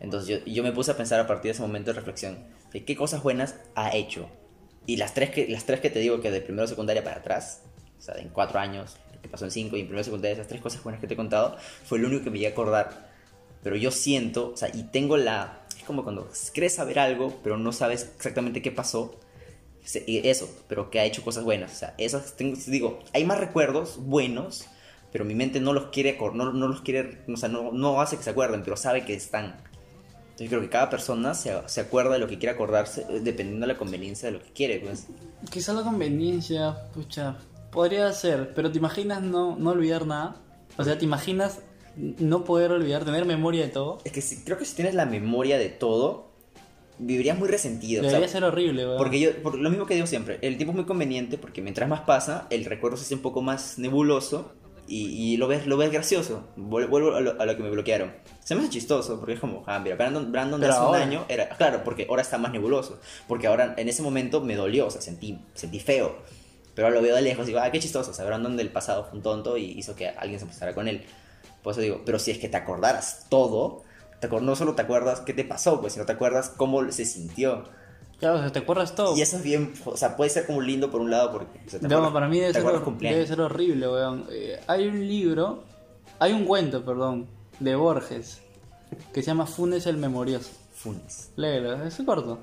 Entonces 0.00 0.42
yo 0.44 0.62
me 0.62 0.72
puse 0.72 0.90
a 0.90 0.96
pensar 0.98 1.18
a 1.18 1.26
partir 1.26 1.44
de 1.44 1.52
ese 1.52 1.62
momento 1.62 1.92
de 1.92 1.94
reflexión 1.94 2.61
de 2.72 2.84
qué 2.84 2.96
cosas 2.96 3.22
buenas 3.22 3.56
ha 3.74 3.94
hecho. 3.94 4.28
Y 4.86 4.96
las 4.96 5.14
tres 5.14 5.30
que, 5.30 5.46
las 5.48 5.64
tres 5.64 5.80
que 5.80 5.90
te 5.90 6.00
digo 6.00 6.20
que 6.20 6.30
de 6.30 6.40
primero 6.40 6.66
secundaria 6.66 7.04
para 7.04 7.16
atrás, 7.16 7.62
o 7.98 8.02
sea, 8.02 8.16
en 8.16 8.30
cuatro 8.30 8.58
años, 8.58 8.96
lo 9.14 9.20
que 9.20 9.28
pasó 9.28 9.44
en 9.44 9.50
cinco 9.50 9.76
y 9.76 9.80
en 9.80 9.86
primero 9.86 10.02
secundaria, 10.02 10.34
esas 10.34 10.48
tres 10.48 10.60
cosas 10.60 10.82
buenas 10.82 11.00
que 11.00 11.06
te 11.06 11.14
he 11.14 11.16
contado, 11.16 11.56
fue 11.84 11.98
lo 11.98 12.08
único 12.08 12.24
que 12.24 12.30
me 12.30 12.38
iba 12.38 12.48
a 12.48 12.52
acordar. 12.52 13.12
Pero 13.62 13.76
yo 13.76 13.92
siento, 13.92 14.52
o 14.54 14.56
sea, 14.56 14.70
y 14.74 14.84
tengo 14.84 15.16
la... 15.16 15.60
Es 15.76 15.84
como 15.84 16.02
cuando 16.02 16.28
crees 16.52 16.74
saber 16.74 16.98
algo, 16.98 17.38
pero 17.44 17.56
no 17.56 17.72
sabes 17.72 18.10
exactamente 18.16 18.60
qué 18.60 18.72
pasó. 18.72 19.20
Eso, 19.84 20.48
pero 20.68 20.90
que 20.90 21.00
ha 21.00 21.04
hecho 21.04 21.22
cosas 21.22 21.44
buenas. 21.44 21.72
O 21.72 21.74
sea, 21.76 21.94
esas 21.98 22.36
tengo, 22.36 22.56
digo, 22.66 23.00
hay 23.12 23.24
más 23.24 23.38
recuerdos 23.38 23.98
buenos, 23.98 24.66
pero 25.12 25.24
mi 25.24 25.34
mente 25.34 25.60
no 25.60 25.72
los 25.72 25.86
quiere, 25.86 26.18
no, 26.34 26.52
no 26.52 26.68
los 26.68 26.80
quiere, 26.82 27.18
o 27.28 27.36
sea, 27.36 27.48
no, 27.48 27.72
no 27.72 28.00
hace 28.00 28.16
que 28.16 28.22
se 28.22 28.30
acuerden, 28.30 28.62
pero 28.62 28.76
sabe 28.76 29.04
que 29.04 29.14
están. 29.14 29.62
Entonces 30.32 30.48
creo 30.48 30.60
que 30.60 30.68
cada 30.68 30.90
persona 30.90 31.34
se, 31.34 31.52
se 31.66 31.80
acuerda 31.80 32.12
de 32.14 32.18
lo 32.18 32.26
que 32.26 32.38
quiere 32.38 32.54
acordarse 32.54 33.06
eh, 33.08 33.20
dependiendo 33.22 33.66
de 33.66 33.72
la 33.72 33.78
conveniencia 33.78 34.26
de 34.30 34.38
lo 34.38 34.42
que 34.42 34.50
quiere. 34.52 34.80
Pues. 34.80 35.06
Quizá 35.50 35.72
la 35.72 35.82
conveniencia, 35.82 36.76
pucha, 36.94 37.36
podría 37.70 38.10
ser, 38.12 38.52
pero 38.54 38.70
¿te 38.72 38.78
imaginas 38.78 39.22
no, 39.22 39.56
no 39.56 39.70
olvidar 39.70 40.06
nada? 40.06 40.36
O 40.78 40.84
sea, 40.84 40.96
¿te 40.98 41.04
imaginas 41.04 41.60
no 41.96 42.44
poder 42.44 42.72
olvidar, 42.72 43.04
tener 43.04 43.24
memoria 43.26 43.62
de 43.62 43.68
todo? 43.68 43.98
Es 44.04 44.12
que 44.12 44.22
si- 44.22 44.42
creo 44.42 44.56
que 44.58 44.64
si 44.64 44.74
tienes 44.74 44.94
la 44.94 45.04
memoria 45.04 45.58
de 45.58 45.68
todo, 45.68 46.30
vivirías 46.98 47.38
muy 47.38 47.48
resentido. 47.48 48.00
o 48.00 48.04
sea, 48.04 48.12
Debería 48.12 48.32
ser 48.32 48.44
horrible, 48.44 48.86
weón. 48.86 48.96
Porque 48.98 49.20
yo, 49.20 49.42
por 49.42 49.56
lo 49.58 49.68
mismo 49.70 49.84
que 49.86 49.94
digo 49.94 50.06
siempre, 50.06 50.38
el 50.40 50.56
tiempo 50.56 50.70
es 50.72 50.76
muy 50.76 50.86
conveniente 50.86 51.36
porque 51.36 51.60
mientras 51.60 51.88
más 51.88 52.00
pasa, 52.00 52.46
el 52.50 52.64
recuerdo 52.64 52.96
se 52.96 53.04
hace 53.04 53.14
un 53.14 53.20
poco 53.22 53.42
más 53.42 53.78
nebuloso 53.78 54.52
y, 54.94 55.32
y 55.32 55.36
lo, 55.36 55.48
ves, 55.48 55.66
lo 55.66 55.76
ves 55.76 55.90
gracioso. 55.90 56.44
Vuel- 56.56 56.88
Vuelvo 56.88 57.14
a 57.14 57.20
lo, 57.20 57.40
a 57.40 57.46
lo 57.46 57.56
que 57.56 57.62
me 57.62 57.70
bloquearon. 57.70 58.12
Se 58.40 58.54
me 58.54 58.60
hace 58.62 58.70
chistoso 58.70 59.18
porque 59.18 59.34
es 59.34 59.40
como, 59.40 59.62
ah, 59.66 59.78
mira, 59.78 59.96
Brandon, 59.96 60.30
Brandon 60.32 60.60
de 60.60 60.68
hace 60.68 60.78
ahora. 60.78 60.98
un 60.98 61.08
año 61.08 61.24
era, 61.28 61.48
claro, 61.50 61.82
porque 61.84 62.06
ahora 62.08 62.22
está 62.22 62.38
más 62.38 62.52
nebuloso. 62.52 63.00
Porque 63.28 63.46
ahora 63.46 63.74
en 63.76 63.88
ese 63.88 64.02
momento 64.02 64.40
me 64.40 64.54
dolió, 64.56 64.86
o 64.86 64.90
sea, 64.90 65.00
sentí, 65.00 65.38
sentí 65.54 65.80
feo. 65.80 66.16
Pero 66.74 66.86
ahora 66.88 66.96
lo 67.00 67.02
veo 67.02 67.14
de 67.16 67.22
lejos 67.22 67.44
y 67.44 67.48
digo, 67.48 67.60
ah, 67.60 67.70
qué 67.70 67.78
chistoso. 67.80 68.10
O 68.10 68.14
sea, 68.14 68.24
Brandon 68.24 68.56
del 68.56 68.70
pasado 68.70 69.04
fue 69.04 69.18
un 69.18 69.22
tonto 69.22 69.56
y 69.56 69.64
hizo 69.78 69.94
que 69.94 70.08
alguien 70.08 70.40
se 70.40 70.46
pasara 70.46 70.74
con 70.74 70.88
él. 70.88 71.02
Por 71.62 71.72
eso 71.72 71.80
digo, 71.80 72.02
pero 72.04 72.18
si 72.18 72.30
es 72.30 72.38
que 72.38 72.48
te 72.48 72.56
acordaras 72.56 73.26
todo, 73.28 73.84
te 74.20 74.28
no 74.28 74.56
solo 74.56 74.74
te 74.74 74.82
acuerdas 74.82 75.20
qué 75.20 75.32
te 75.32 75.44
pasó, 75.44 75.80
pues, 75.80 75.92
sino 75.92 76.06
te 76.06 76.12
acuerdas 76.12 76.50
cómo 76.56 76.90
se 76.90 77.04
sintió. 77.04 77.64
Claro, 78.22 78.36
o 78.36 78.40
sea, 78.40 78.52
te 78.52 78.60
acuerdas 78.60 78.94
todo. 78.94 79.16
Y 79.16 79.20
eso 79.20 79.36
es 79.38 79.42
bien, 79.42 79.74
o 79.84 79.96
sea, 79.96 80.16
puede 80.16 80.30
ser 80.30 80.46
como 80.46 80.60
lindo 80.60 80.92
por 80.92 81.00
un 81.00 81.10
lado 81.10 81.32
porque 81.32 81.58
o 81.66 81.68
sea, 81.70 81.80
te 81.80 81.88
No, 81.88 81.96
acuerdas- 81.96 82.12
para 82.12 82.28
mí 82.28 82.38
debe 82.38 82.52
ser, 82.52 82.62
debe 83.00 83.26
ser 83.26 83.40
horrible, 83.40 83.88
weón. 83.88 84.26
Eh, 84.30 84.60
hay 84.68 84.86
un 84.86 85.00
libro, 85.08 85.64
hay 86.20 86.32
un 86.32 86.44
cuento, 86.44 86.84
perdón, 86.84 87.26
de 87.58 87.74
Borges, 87.74 88.40
que 89.12 89.22
se 89.22 89.26
llama 89.26 89.46
Funes 89.46 89.86
el 89.88 89.96
Memorioso. 89.96 90.50
Funes. 90.72 91.32
Léelo, 91.34 91.82
es 91.84 92.00
corto. 92.06 92.38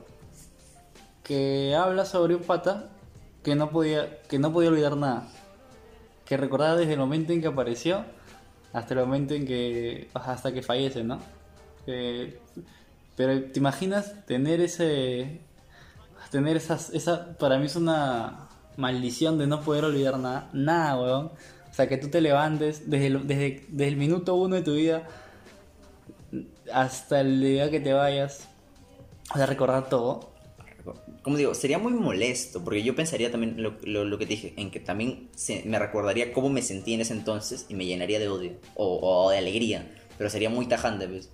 Que 1.24 1.74
habla 1.76 2.04
sobre 2.04 2.36
un 2.36 2.42
pata 2.44 2.90
que 3.42 3.56
no 3.56 3.70
podía, 3.70 4.22
que 4.24 4.38
no 4.38 4.52
podía 4.52 4.70
olvidar 4.72 4.98
nada. 4.98 5.30
Que 6.26 6.36
recordaba 6.36 6.76
desde 6.76 6.92
el 6.94 7.00
momento 7.00 7.32
en 7.32 7.40
que 7.40 7.48
apareció 7.48 8.04
hasta 8.74 8.96
el 8.96 9.00
momento 9.00 9.34
en 9.34 9.46
que. 9.46 10.10
hasta 10.14 10.52
que 10.52 10.62
fallece, 10.62 11.06
¿no? 11.06 11.20
Que- 11.86 12.38
pero 13.16 13.42
te 13.52 13.60
imaginas 13.60 14.26
tener 14.26 14.60
ese. 14.62 15.40
Tener 16.32 16.58
esas. 16.58 16.90
esa. 16.92 17.38
para 17.38 17.58
mí 17.58 17.66
es 17.66 17.76
una 17.76 18.48
maldición 18.78 19.38
de 19.38 19.48
no 19.48 19.62
poder 19.62 19.86
olvidar 19.86 20.18
nada. 20.20 20.50
Nada, 20.54 21.00
weón. 21.00 21.26
O 21.70 21.74
sea, 21.74 21.88
que 21.88 21.98
tú 21.98 22.10
te 22.10 22.22
levantes 22.22 22.90
desde 22.90 23.08
el, 23.08 23.28
desde, 23.28 23.66
desde 23.70 23.88
el 23.88 23.98
minuto 23.98 24.36
uno 24.36 24.56
de 24.56 24.62
tu 24.64 24.74
vida 24.74 25.08
hasta 26.74 27.22
el 27.22 27.42
día 27.42 27.70
que 27.72 27.80
te 27.80 27.94
vayas. 27.94 28.48
O 29.34 29.38
sea, 29.38 29.46
recordar 29.46 29.90
todo. 29.90 30.30
Como 31.22 31.38
digo, 31.38 31.54
sería 31.54 31.78
muy 31.78 31.94
molesto 31.94 32.64
porque 32.64 32.82
yo 32.82 32.96
pensaría 32.96 33.30
también 33.30 33.62
lo, 33.62 33.76
lo, 33.84 34.18
que 34.18 34.26
te 34.26 34.32
dije, 34.32 34.54
en 34.58 34.72
que 34.72 34.80
también 34.80 35.30
se- 35.36 35.64
me 35.66 35.78
recordaría 35.78 36.34
cómo 36.34 36.50
me 36.50 36.62
sentí 36.62 36.94
en 36.94 37.02
ese 37.02 37.14
entonces 37.14 37.66
y 37.70 37.76
me 37.76 37.86
llenaría 37.86 38.20
de 38.20 38.30
odio 38.30 38.54
o, 38.76 39.00
o 39.02 39.30
de 39.30 39.38
alegría, 39.38 39.88
pero 40.18 40.30
sería 40.30 40.50
muy 40.50 40.66
tajante, 40.68 41.06
¿ves? 41.06 41.30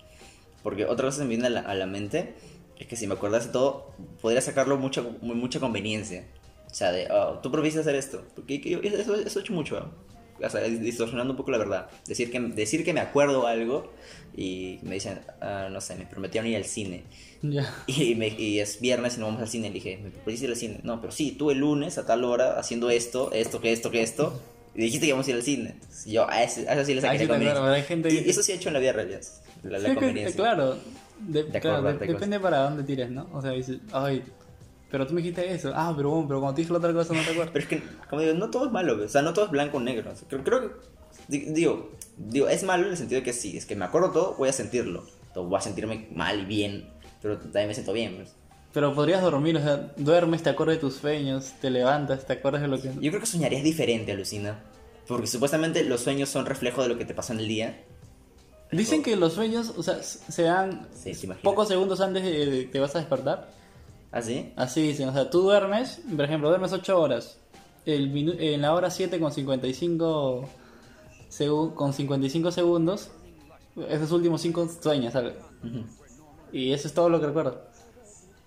Porque 0.64 0.86
otra 0.86 1.06
cosa 1.06 1.20
que 1.20 1.26
me 1.26 1.38
viene 1.38 1.48
a 1.60 1.74
la 1.76 1.86
mente 1.86 2.34
es 2.80 2.88
que 2.88 2.96
si 2.96 3.08
me 3.08 3.14
acordase 3.14 3.50
todo, 3.50 3.92
podría 4.22 4.42
sacarlo 4.42 4.78
mucha, 4.78 5.02
mucha 5.22 5.60
conveniencia. 5.60 6.26
O 6.70 6.74
sea, 6.74 6.92
de, 6.92 7.08
"Oh, 7.12 7.40
tú 7.42 7.52
propices 7.52 7.82
hacer 7.82 7.96
esto. 7.96 8.24
Porque 8.36 8.60
que 8.62 8.70
yo- 8.72 8.80
eso, 8.82 9.16
eso 9.16 9.40
he 9.40 9.42
hecho 9.42 9.54
mucho, 9.54 9.80
¿no? 9.80 10.06
O 10.46 10.50
sea, 10.50 10.62
distorsionando 10.62 11.32
un 11.32 11.38
poco 11.38 11.52
la 11.52 11.58
verdad. 11.58 11.88
Decir 12.06 12.30
que, 12.30 12.40
decir 12.42 12.84
que 12.84 12.94
me 12.94 13.00
acuerdo 13.00 13.48
algo 13.48 13.94
y 14.36 14.80
me 14.84 14.96
dicen, 14.96 15.22
"Ah, 15.40 15.70
no 15.72 15.80
sé, 15.80 15.96
me 15.96 16.06
prometieron 16.06 16.50
ir 16.50 16.58
al 16.58 16.66
cine. 16.66 17.04
Ya. 17.42 17.74
Y, 17.88 18.16
me- 18.16 18.28
y 18.28 18.60
es 18.60 18.82
viernes 18.82 19.16
y 19.16 19.20
no 19.22 19.28
vamos 19.28 19.42
al 19.42 19.48
cine. 19.48 19.70
Le 19.70 19.76
dije, 19.76 19.98
¿me 20.04 20.10
puedes 20.10 20.42
ir 20.42 20.50
al 20.50 20.58
cine? 20.58 20.82
No, 20.84 21.00
pero 21.00 21.14
sí, 21.14 21.32
tú 21.32 21.52
el 21.52 21.60
lunes 21.60 21.98
a 21.98 22.06
tal 22.06 22.26
hora 22.26 22.60
haciendo 22.60 22.90
esto, 22.90 23.32
esto, 23.32 23.62
que 23.62 23.72
esto, 23.72 23.90
que 23.92 24.02
esto. 24.02 24.42
Y 24.76 24.82
dijiste 24.82 25.06
que 25.06 25.08
íbamos 25.10 25.26
a 25.28 25.30
ir 25.30 25.36
al 25.38 25.44
cine. 25.44 25.70
Entonces, 25.70 26.06
yo 26.12 26.30
a 26.30 26.44
eso, 26.44 26.60
a 26.68 26.74
eso 26.74 26.84
sí 26.84 26.94
le 26.96 27.00
saqué 27.00 27.26
la 27.26 27.72
hay 27.74 27.84
gente 27.84 28.10
Y 28.14 28.24
que- 28.24 28.30
eso 28.30 28.44
sí 28.44 28.52
he 28.52 28.56
hecho 28.56 28.68
en 28.68 28.74
la 28.74 28.80
vida 28.82 28.92
real. 28.92 29.08
La, 29.64 29.72
la 29.72 29.80
Sí, 29.80 29.86
que- 29.86 29.94
conveniencia. 29.96 30.36
claro, 30.36 30.78
de- 31.20 31.44
De 31.44 31.60
claro, 31.62 31.82
de- 31.84 31.94
depende 32.14 32.40
para 32.40 32.60
dónde 32.64 32.84
tires, 32.84 33.10
¿no? 33.10 33.28
O 33.34 33.42
sea, 33.42 33.52
dices, 33.52 33.78
ay, 33.92 34.24
pero 34.92 35.06
tú 35.08 35.14
me 35.14 35.22
dijiste 35.22 35.52
eso. 35.54 35.72
Ah, 35.76 35.94
pero 35.96 36.10
bueno, 36.12 36.28
pero 36.28 36.40
cuando 36.40 36.56
te 36.56 36.62
dije 36.62 36.72
la 36.72 36.80
otra 36.80 36.94
cosa 36.94 37.14
no 37.14 37.22
te 37.24 37.32
acuerdas. 37.32 37.50
Pero 37.52 37.64
es 37.64 37.70
que, 37.70 37.84
como 38.10 38.22
digo, 38.22 38.34
no 38.36 38.50
todo 38.50 38.66
es 38.68 38.72
malo. 38.72 39.04
O 39.04 39.08
sea, 39.08 39.22
no 39.22 39.34
todo 39.34 39.46
es 39.46 39.52
blanco 39.52 39.78
o 39.78 39.80
negro. 39.82 40.12
O 40.12 40.16
sea, 40.16 40.28
creo, 40.28 40.44
creo 40.44 40.62
que 40.62 40.76
di- 41.28 41.46
digo, 41.54 41.92
digo, 42.18 42.48
es 42.48 42.64
malo 42.64 42.86
en 42.86 42.92
el 42.92 42.98
sentido 42.98 43.20
de 43.20 43.26
que 43.26 43.34
sí, 43.34 43.58
es 43.58 43.66
que 43.66 43.76
me 43.76 43.86
acuerdo 43.86 44.12
todo, 44.12 44.36
voy 44.38 44.48
a 44.50 44.54
sentirlo. 44.54 45.02
Entonces, 45.28 45.50
voy 45.50 45.58
a 45.58 45.62
sentirme 45.62 46.08
mal 46.14 46.40
y 46.42 46.46
bien, 46.46 46.88
pero 47.22 47.38
también 47.38 47.68
me 47.68 47.74
siento 47.74 47.92
bien. 47.94 48.16
pues. 48.18 48.34
Pero 48.74 48.94
podrías 48.94 49.22
dormir, 49.22 49.56
o 49.58 49.62
sea, 49.62 49.92
duermes, 49.98 50.44
te 50.44 50.50
acuerdas 50.50 50.76
de 50.78 50.82
tus 50.82 50.96
sueños, 50.96 51.54
te 51.62 51.70
levantas, 51.70 52.26
te 52.26 52.34
acuerdas 52.34 52.62
de 52.62 52.68
lo 52.68 52.82
que... 52.82 52.90
Yo 53.00 53.10
creo 53.10 53.20
que 53.22 53.26
soñarías 53.26 53.64
diferente, 53.64 54.12
alucina. 54.12 54.60
Porque 55.08 55.28
supuestamente 55.28 55.84
los 55.86 56.02
sueños 56.02 56.30
son 56.30 56.46
reflejo 56.46 56.82
de 56.82 56.90
lo 56.90 56.98
que 56.98 57.06
te 57.06 57.14
pasó 57.14 57.32
en 57.34 57.40
el 57.40 57.48
día. 57.48 57.84
Dicen 58.78 59.04
que 59.04 59.16
los 59.16 59.34
sueños, 59.34 59.74
o 59.78 59.84
sea, 59.84 60.02
se 60.04 60.44
dan 60.44 60.88
Sí, 60.94 61.04
¿te 61.12 61.26
imaginas? 61.26 61.38
pocos 61.44 61.68
segundos 61.68 62.02
antes 62.02 62.24
de 62.24 62.32
que 62.32 62.70
te 62.72 62.80
vas 62.80 62.96
a 62.96 63.00
despertar. 63.00 63.50
¿Ah, 64.12 64.22
sí? 64.22 64.54
Así 64.56 64.82
dicen, 64.82 65.10
o 65.10 65.14
sea, 65.14 65.30
tú 65.30 65.42
duermes, 65.42 66.02
por 66.16 66.24
ejemplo, 66.26 66.50
duermes 66.50 66.72
8 66.74 67.00
horas. 67.00 67.38
El 67.86 68.16
en 68.40 68.62
la 68.62 68.74
hora 68.74 68.90
7 68.90 69.20
con 69.20 69.32
55, 69.32 70.48
segu- 71.30 71.74
con 71.74 71.94
55 71.94 72.52
segundos, 72.52 73.10
esos 73.90 74.12
últimos 74.12 74.42
5 74.42 74.68
sueñas, 74.82 75.14
¿sabes? 75.14 75.34
Y 76.52 76.72
eso 76.72 76.88
es 76.88 76.94
todo 76.94 77.10
lo 77.10 77.20
que 77.20 77.28
recuerdo. 77.28 77.62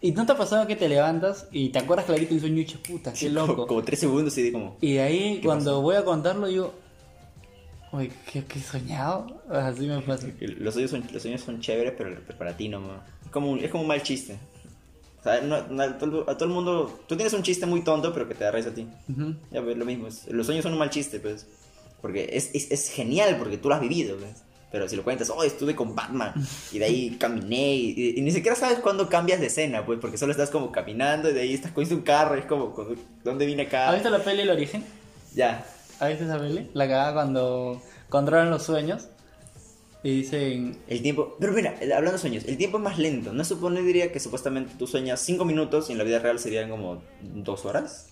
¿Y 0.01 0.13
no 0.13 0.25
te 0.25 0.33
ha 0.33 0.37
pasado 0.39 0.67
que 0.67 0.77
te 0.77 0.89
levantas 0.89 1.47
y 1.53 1.71
te 1.71 1.79
acuerdas 1.81 2.07
clarito 2.07 2.33
un 2.35 2.41
sueño 2.41 2.61
y 2.63 2.65
puta, 2.77 3.13
qué 3.13 3.27
Como, 3.35 3.47
loco? 3.49 3.67
como 3.67 3.83
tres 3.83 3.99
segundos 4.01 4.39
y 4.39 4.43
de 4.45 4.53
como... 4.53 4.77
Y 4.81 4.95
de 4.95 5.01
ahí, 5.03 5.35
¿Qué 5.41 5.47
cuando 5.47 5.73
pasó? 5.73 5.83
voy 5.83 5.97
a 5.97 6.05
contarlo, 6.05 6.47
digo, 6.47 6.73
uy, 7.93 8.13
¿qué, 8.33 8.45
qué 8.45 8.61
soñado? 8.61 9.43
Así 9.51 9.87
me 9.87 10.01
pasa. 10.01 10.27
Los 10.41 10.75
sueños 10.75 10.91
son, 10.91 11.05
los 11.13 11.23
sueños 11.23 11.41
son 11.43 11.61
chéveres, 11.61 11.95
pero, 11.97 12.17
pero 12.27 12.39
para 12.39 12.57
ti 12.57 12.69
no. 12.69 12.81
Es 13.25 13.31
como, 13.31 13.51
un- 13.51 13.59
es 13.61 13.71
como 13.71 13.83
un 13.83 13.89
mal 13.89 14.03
chiste. 14.03 14.39
O 15.21 15.23
sea, 15.23 15.41
no- 15.41 15.67
no- 15.69 15.83
a, 15.83 15.99
todo, 15.99 16.27
el 16.41 16.49
mundo... 16.49 17.01
Tú 17.09 17.17
tienes 17.17 17.33
un 17.33 17.43
chiste 17.43 17.67
muy 17.67 17.83
tonto, 17.83 18.13
pero 18.13 18.29
que 18.29 18.35
te 18.35 18.45
da 18.45 18.51
risa 18.53 18.71
a 18.71 18.75
ti. 18.75 18.87
Ujú. 19.09 19.35
Ya, 19.51 19.63
pues 19.63 19.77
lo 19.77 19.85
mismo. 19.85 20.07
es- 20.09 20.27
Los 20.29 20.47
sueños 20.47 20.63
son 20.63 20.73
un 20.73 20.79
mal 20.79 20.91
chiste, 20.91 21.19
pues. 21.21 21.47
Porque 22.01 22.31
es, 22.33 22.51
es, 22.55 22.71
es 22.71 22.91
genial, 22.91 23.37
porque 23.39 23.59
tú 23.59 23.69
lo 23.69 23.75
has 23.75 23.81
vivido, 23.81 24.17
pues. 24.17 24.31
Pero 24.71 24.87
si 24.87 24.97
lo 24.97 25.03
cuentas, 25.03 25.31
oh, 25.31 25.43
estuve 25.43 25.75
con 25.75 25.95
Batman, 25.97 26.35
y 26.73 26.79
de 26.79 26.85
ahí 26.85 27.17
caminé, 27.19 27.75
y, 27.75 27.95
y- 27.97 28.19
y 28.19 28.21
ni 28.21 28.31
siquiera 28.31 28.55
sabes 28.55 28.81
cuándo 28.81 29.09
cambias 29.09 29.41
de 29.41 29.47
escena, 29.47 29.85
pues, 29.87 29.99
porque 29.99 30.19
solo 30.19 30.31
estás 30.31 30.51
como 30.51 30.71
caminando, 30.71 31.31
y 31.31 31.33
de 31.33 31.41
ahí 31.41 31.55
estás 31.55 31.73
con 31.73 31.91
un 31.91 32.03
carro, 32.03 32.37
y 32.37 32.41
es 32.41 32.45
como, 32.45 32.75
como, 32.75 32.91
¿dónde 33.25 33.47
vine 33.47 33.63
acá? 33.63 33.89
¿Has 33.89 33.95
visto 33.95 34.11
la 34.11 34.23
peli 34.23 34.43
El 34.43 34.51
Origen? 34.51 34.85
Ya. 35.35 35.65
¿Has 36.01 36.09
visto 36.11 36.25
esa 36.25 36.39
peli? 36.39 36.71
La 36.75 36.87
cagada 36.87 37.15
cuando 37.15 37.83
controlan 38.09 38.51
los 38.51 38.63
sueños 38.63 39.09
y 40.03 40.19
dicen, 40.23 40.79
El 40.87 41.03
tiempo... 41.03 41.37
Pero 41.41 41.53
mira, 41.53 41.75
eh, 41.81 41.93
hablando 41.93 42.13
de 42.13 42.19
sueños, 42.19 42.45
el 42.47 42.57
tiempo 42.57 42.79
es 42.79 42.85
más 42.85 42.99
lento. 42.99 43.33
No 43.33 43.45
supone, 43.45 43.83
diría, 43.83 44.13
que 44.13 44.21
supuestamente 44.21 44.75
tú 44.79 44.87
sueñas 44.87 45.21
5 45.21 45.45
minutos, 45.45 45.89
y 45.89 45.93
en 45.93 45.99
la 45.99 46.05
vida 46.05 46.21
real 46.21 46.39
serían 46.39 46.71
como 46.71 47.03
2 47.23 47.65
horas. 47.65 48.07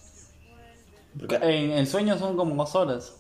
Porque... 1.18 1.36
en 1.36 1.70
el 1.70 1.86
sueño 1.86 2.18
son 2.18 2.36
como 2.36 2.54
dos 2.54 2.74
horas, 2.74 3.14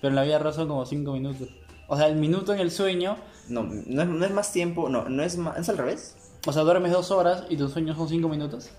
pero 0.00 0.10
en 0.10 0.16
la 0.16 0.22
vida 0.24 0.38
real 0.38 0.52
son 0.52 0.68
como 0.68 0.84
cinco 0.84 1.12
minutos. 1.12 1.48
O 1.88 1.96
sea, 1.96 2.08
el 2.08 2.16
minuto 2.16 2.52
en 2.52 2.60
el 2.60 2.70
sueño, 2.70 3.16
No, 3.48 3.62
no 3.62 4.02
es, 4.02 4.08
no 4.08 4.24
es 4.24 4.30
más 4.32 4.52
tiempo, 4.52 4.88
no, 4.88 5.08
no 5.08 5.22
es 5.22 5.36
más... 5.38 5.58
¿Es 5.58 5.68
al 5.68 5.78
revés? 5.78 6.16
o 6.46 6.52
sea, 6.52 6.62
duermes 6.62 6.92
dos 6.92 7.10
horas 7.10 7.44
y 7.48 7.56
tus 7.56 7.72
sueños 7.72 7.96
son 7.96 8.08
cinco 8.08 8.28
minutos. 8.28 8.70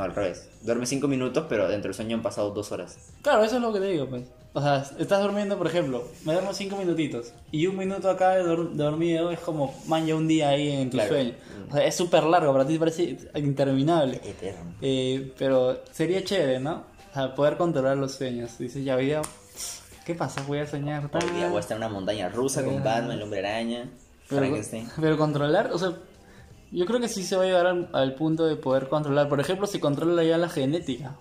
No, 0.00 0.04
al 0.06 0.14
revés. 0.14 0.48
Duermes 0.62 0.88
5 0.88 1.06
minutos, 1.08 1.44
pero 1.48 1.68
dentro 1.68 1.88
del 1.88 1.94
sueño 1.94 2.16
han 2.16 2.22
pasado 2.22 2.50
2 2.50 2.72
horas. 2.72 2.96
Claro, 3.22 3.44
eso 3.44 3.56
es 3.56 3.62
lo 3.62 3.72
que 3.72 3.80
te 3.80 3.86
digo, 3.86 4.06
pues. 4.06 4.24
O 4.52 4.60
sea, 4.60 4.84
estás 4.98 5.22
durmiendo, 5.22 5.56
por 5.58 5.66
ejemplo, 5.68 6.02
me 6.24 6.32
duermo 6.32 6.52
cinco 6.52 6.76
minutitos 6.76 7.32
y 7.52 7.68
un 7.68 7.76
minuto 7.76 8.10
acá 8.10 8.30
de, 8.30 8.42
dor- 8.42 8.70
de 8.72 8.82
dormido 8.82 9.30
es 9.30 9.38
como, 9.38 9.72
man, 9.86 10.04
ya 10.06 10.16
un 10.16 10.26
día 10.26 10.48
ahí 10.48 10.72
en 10.72 10.90
tu 10.90 10.96
Claro. 10.96 11.10
sueño. 11.14 11.34
O 11.70 11.72
sea, 11.74 11.84
es 11.86 11.94
súper 11.94 12.24
largo, 12.24 12.52
para 12.52 12.66
ti 12.66 12.76
parece 12.78 13.16
interminable. 13.36 14.16
Eterno. 14.24 14.74
Eh, 14.80 15.32
pero 15.38 15.78
sería 15.92 16.24
chévere, 16.24 16.58
¿no? 16.58 16.82
O 17.10 17.14
sea, 17.14 17.34
poder 17.34 17.56
controlar 17.56 17.96
los 17.96 18.12
sueños. 18.12 18.58
Dices, 18.58 18.84
ya, 18.84 18.96
día, 18.96 19.22
¿qué 20.04 20.14
pasa? 20.16 20.42
Voy 20.48 20.58
a 20.58 20.66
soñar. 20.66 21.04
Hoy 21.12 21.20
día 21.30 21.40
tal. 21.42 21.48
voy 21.50 21.56
a 21.58 21.60
estar 21.60 21.76
en 21.76 21.84
una 21.84 21.92
montaña 21.92 22.28
rusa 22.28 22.64
con. 22.64 22.82
Batman, 22.82 23.12
el 23.12 23.22
hombre 23.22 23.40
araña, 23.40 23.88
Pero, 24.28 24.40
Frankenstein. 24.40 24.88
pero 25.00 25.16
controlar, 25.16 25.70
o 25.72 25.78
sea, 25.78 25.92
yo 26.72 26.86
creo 26.86 27.00
que 27.00 27.08
sí 27.08 27.22
se 27.22 27.36
va 27.36 27.42
a 27.42 27.46
llegar 27.46 27.66
al, 27.66 27.88
al 27.92 28.14
punto 28.14 28.46
de 28.46 28.56
poder 28.56 28.88
controlar. 28.88 29.28
Por 29.28 29.40
ejemplo, 29.40 29.66
si 29.66 29.80
controla 29.80 30.22
ya 30.24 30.38
la 30.38 30.48
genética. 30.48 31.16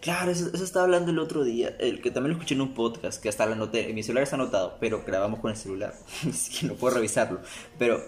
Claro, 0.00 0.30
eso, 0.30 0.50
eso 0.52 0.62
estaba 0.62 0.84
hablando 0.84 1.10
el 1.10 1.18
otro 1.18 1.42
día, 1.42 1.74
el 1.80 2.00
que 2.00 2.10
también 2.10 2.32
lo 2.32 2.36
escuché 2.36 2.54
en 2.54 2.60
un 2.60 2.74
podcast, 2.74 3.20
que 3.20 3.28
hasta 3.28 3.44
lo 3.46 3.54
anoté, 3.54 3.88
en 3.88 3.94
mi 3.94 4.02
celular 4.02 4.22
está 4.22 4.36
anotado, 4.36 4.76
pero 4.78 5.02
grabamos 5.04 5.40
con 5.40 5.50
el 5.50 5.56
celular, 5.56 5.94
así 6.28 6.60
que 6.60 6.66
no 6.66 6.74
puedo 6.74 6.94
revisarlo. 6.94 7.40
Pero 7.78 8.00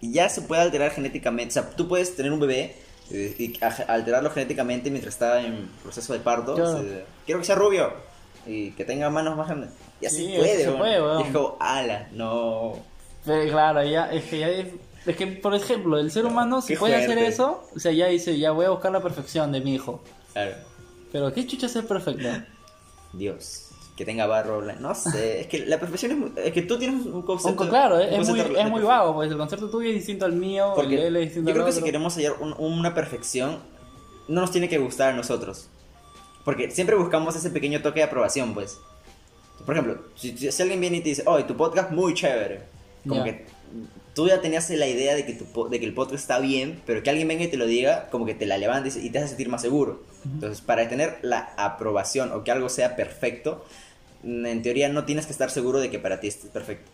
ya 0.00 0.28
se 0.30 0.42
puede 0.42 0.62
alterar 0.62 0.92
genéticamente, 0.92 1.50
o 1.58 1.62
sea, 1.62 1.70
tú 1.76 1.88
puedes 1.88 2.16
tener 2.16 2.32
un 2.32 2.40
bebé 2.40 2.76
eh, 3.10 3.34
y 3.38 3.58
alterarlo 3.86 4.30
genéticamente 4.30 4.90
mientras 4.90 5.14
está 5.14 5.42
en 5.42 5.68
proceso 5.82 6.12
de 6.12 6.20
parto. 6.20 6.54
Claro. 6.54 6.82
quiero 7.26 7.40
que 7.40 7.46
sea 7.46 7.56
rubio 7.56 7.92
y 8.46 8.70
que 8.70 8.84
tenga 8.84 9.10
manos 9.10 9.36
más 9.36 9.48
grandes. 9.48 9.70
Y 10.00 10.06
así 10.06 10.26
Sí, 10.26 10.34
puede, 10.38 10.64
se 10.64 10.72
puede, 10.72 11.32
como, 11.32 11.56
ala, 11.60 12.08
no. 12.12 12.74
Pero 13.24 13.50
claro, 13.50 13.84
ya, 13.84 14.10
es 14.12 14.24
que 14.24 14.38
ya 14.38 14.48
es, 15.06 15.16
que, 15.16 15.26
por 15.26 15.54
ejemplo, 15.54 15.98
el 15.98 16.10
ser 16.10 16.26
humano 16.26 16.60
si 16.60 16.76
puede 16.76 16.96
hacer 16.96 17.18
eso, 17.18 17.62
o 17.74 17.78
sea, 17.78 17.92
ya 17.92 18.06
dice, 18.06 18.38
ya 18.38 18.50
voy 18.50 18.66
a 18.66 18.70
buscar 18.70 18.92
la 18.92 19.00
perfección 19.00 19.52
de 19.52 19.60
mi 19.60 19.74
hijo. 19.74 20.02
Claro. 20.32 20.56
Pero 21.12 21.32
¿qué 21.32 21.46
chucha 21.46 21.66
es 21.66 21.72
ser 21.72 21.86
perfecto? 21.86 22.28
Dios, 23.12 23.70
que 23.96 24.04
tenga 24.04 24.26
barro. 24.26 24.62
No 24.80 24.94
sé, 24.94 25.40
es 25.40 25.46
que 25.46 25.64
la 25.66 25.78
perfección 25.78 26.12
es 26.12 26.18
muy. 26.18 26.32
Es 26.36 26.52
que 26.52 26.62
tú 26.62 26.78
tienes 26.78 27.06
un 27.06 27.22
concepto. 27.22 27.48
Aunque, 27.48 27.68
claro, 27.68 27.96
un 27.96 28.02
es, 28.02 28.20
es 28.20 28.28
muy, 28.28 28.40
es 28.40 28.70
muy 28.70 28.82
vago, 28.82 29.14
pues 29.14 29.30
el 29.30 29.38
concepto 29.38 29.70
tuyo 29.70 29.88
es 29.88 29.94
distinto 29.94 30.24
al 30.24 30.32
mío, 30.32 30.68
el 30.70 30.74
Porque 30.74 30.96
de 30.96 31.06
él 31.06 31.16
es 31.16 31.20
yo 31.20 31.24
distinto 31.26 31.52
creo 31.52 31.64
al 31.64 31.70
que 31.70 31.78
si 31.78 31.82
queremos 31.82 32.14
hallar 32.16 32.34
un- 32.40 32.54
una 32.58 32.92
perfección, 32.92 33.58
no 34.28 34.40
nos 34.40 34.50
tiene 34.50 34.68
que 34.68 34.78
gustar 34.78 35.12
a 35.12 35.16
nosotros. 35.16 35.68
Porque 36.44 36.70
siempre 36.70 36.96
buscamos 36.96 37.34
ese 37.34 37.50
pequeño 37.50 37.82
toque 37.82 38.00
de 38.00 38.04
aprobación, 38.04 38.54
pues. 38.54 38.78
Por 39.64 39.74
ejemplo, 39.74 40.02
si, 40.14 40.48
alguien 40.60 40.80
viene 40.80 40.98
y 40.98 41.00
te 41.00 41.08
dice, 41.08 41.22
oh, 41.26 41.42
tu 41.44 41.56
podcast 41.56 41.90
muy 41.90 42.14
chévere. 42.14 42.62
Como 43.08 43.24
que 43.24 43.46
tú 44.16 44.26
ya 44.26 44.40
tenías 44.40 44.68
la 44.70 44.88
idea 44.88 45.14
de 45.14 45.24
que, 45.24 45.34
tu, 45.34 45.68
de 45.68 45.78
que 45.78 45.86
el 45.86 45.94
podcast 45.94 46.22
está 46.22 46.38
bien, 46.40 46.82
pero 46.86 47.02
que 47.04 47.10
alguien 47.10 47.28
venga 47.28 47.44
y 47.44 47.48
te 47.48 47.56
lo 47.56 47.66
diga, 47.66 48.08
como 48.10 48.26
que 48.26 48.34
te 48.34 48.46
la 48.46 48.58
levantes 48.58 48.96
y 48.96 49.10
te 49.10 49.18
hace 49.18 49.28
sentir 49.28 49.48
más 49.48 49.60
seguro. 49.62 50.02
Entonces, 50.24 50.60
para 50.62 50.88
tener 50.88 51.18
la 51.22 51.50
aprobación 51.58 52.32
o 52.32 52.42
que 52.42 52.50
algo 52.50 52.68
sea 52.68 52.96
perfecto, 52.96 53.64
mm, 54.24 54.46
en 54.46 54.62
teoría 54.62 54.88
no 54.88 55.04
tienes 55.04 55.26
que 55.26 55.32
estar 55.32 55.50
seguro 55.50 55.78
de 55.78 55.90
que 55.90 55.98
para 56.00 56.18
ti 56.18 56.26
es 56.28 56.36
perfecto. 56.36 56.90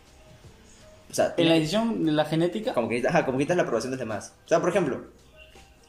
O 1.09 1.13
sea, 1.15 1.33
En 1.37 1.47
la 1.47 1.55
edición 1.55 2.05
de 2.05 2.11
la 2.11 2.25
genética, 2.25 2.73
como 2.73 2.89
que, 2.89 3.01
ajá, 3.07 3.25
como 3.25 3.37
que 3.37 3.43
necesitas 3.45 3.57
la 3.57 3.63
aprobación 3.63 3.91
de 3.91 3.97
los 3.97 3.99
demás. 3.99 4.33
O 4.45 4.47
sea, 4.49 4.59
por 4.59 4.69
ejemplo, 4.69 5.03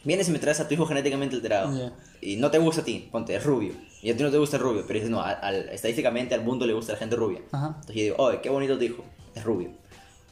vienes 0.04 0.28
y 0.28 0.32
me 0.32 0.38
traes 0.38 0.60
a 0.60 0.68
tu 0.68 0.74
hijo 0.74 0.86
genéticamente 0.86 1.34
alterado 1.34 1.76
Ya. 1.76 1.92
y 2.20 2.36
no 2.36 2.50
te 2.50 2.58
gusta 2.58 2.82
a 2.82 2.84
ti, 2.84 3.08
ponte, 3.10 3.34
es 3.34 3.42
rubio. 3.42 3.72
Y 4.02 4.10
a 4.10 4.16
ti 4.16 4.22
no 4.22 4.30
te 4.30 4.36
gusta 4.38 4.58
el 4.58 4.62
rubio, 4.62 4.84
pero 4.86 4.94
dices, 4.98 5.10
no, 5.10 5.22
al- 5.22 5.38
al- 5.40 5.68
estadísticamente 5.70 6.34
al 6.34 6.42
mundo 6.44 6.66
le 6.66 6.74
gusta 6.74 6.92
la 6.92 6.98
gente 6.98 7.16
rubia. 7.16 7.40
Ajá. 7.52 7.68
Entonces 7.68 7.96
yo 7.96 8.02
digo, 8.02 8.16
oye, 8.18 8.40
qué 8.42 8.50
bonito 8.50 8.76
tu 8.76 8.84
hijo, 8.84 9.04
es 9.34 9.42
rubio. 9.42 9.70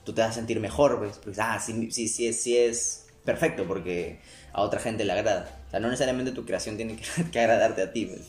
Tú 0.05 0.12
te 0.12 0.21
vas 0.21 0.31
a 0.31 0.35
sentir 0.35 0.59
mejor, 0.61 0.99
pues, 0.99 1.19
porque, 1.23 1.41
ah, 1.41 1.59
sí, 1.61 1.91
sí, 1.93 2.09
sí, 2.09 2.27
es- 2.27 2.43
sí 2.43 2.57
es 2.57 3.07
perfecto 3.25 3.65
porque 3.67 4.21
a 4.53 4.62
otra 4.62 4.81
gente 4.81 5.05
le 5.05 5.12
agrada. 5.12 5.49
O 5.69 5.71
sea, 5.71 5.81
no 5.81 5.88
necesariamente 5.88 6.33
tu 6.33 6.45
creación 6.45 6.77
tiene 6.77 6.97
que, 6.97 7.05
que 7.31 7.41
agradarte 7.41 7.83
a 7.83 7.93
ti, 7.93 8.07
pues. 8.07 8.21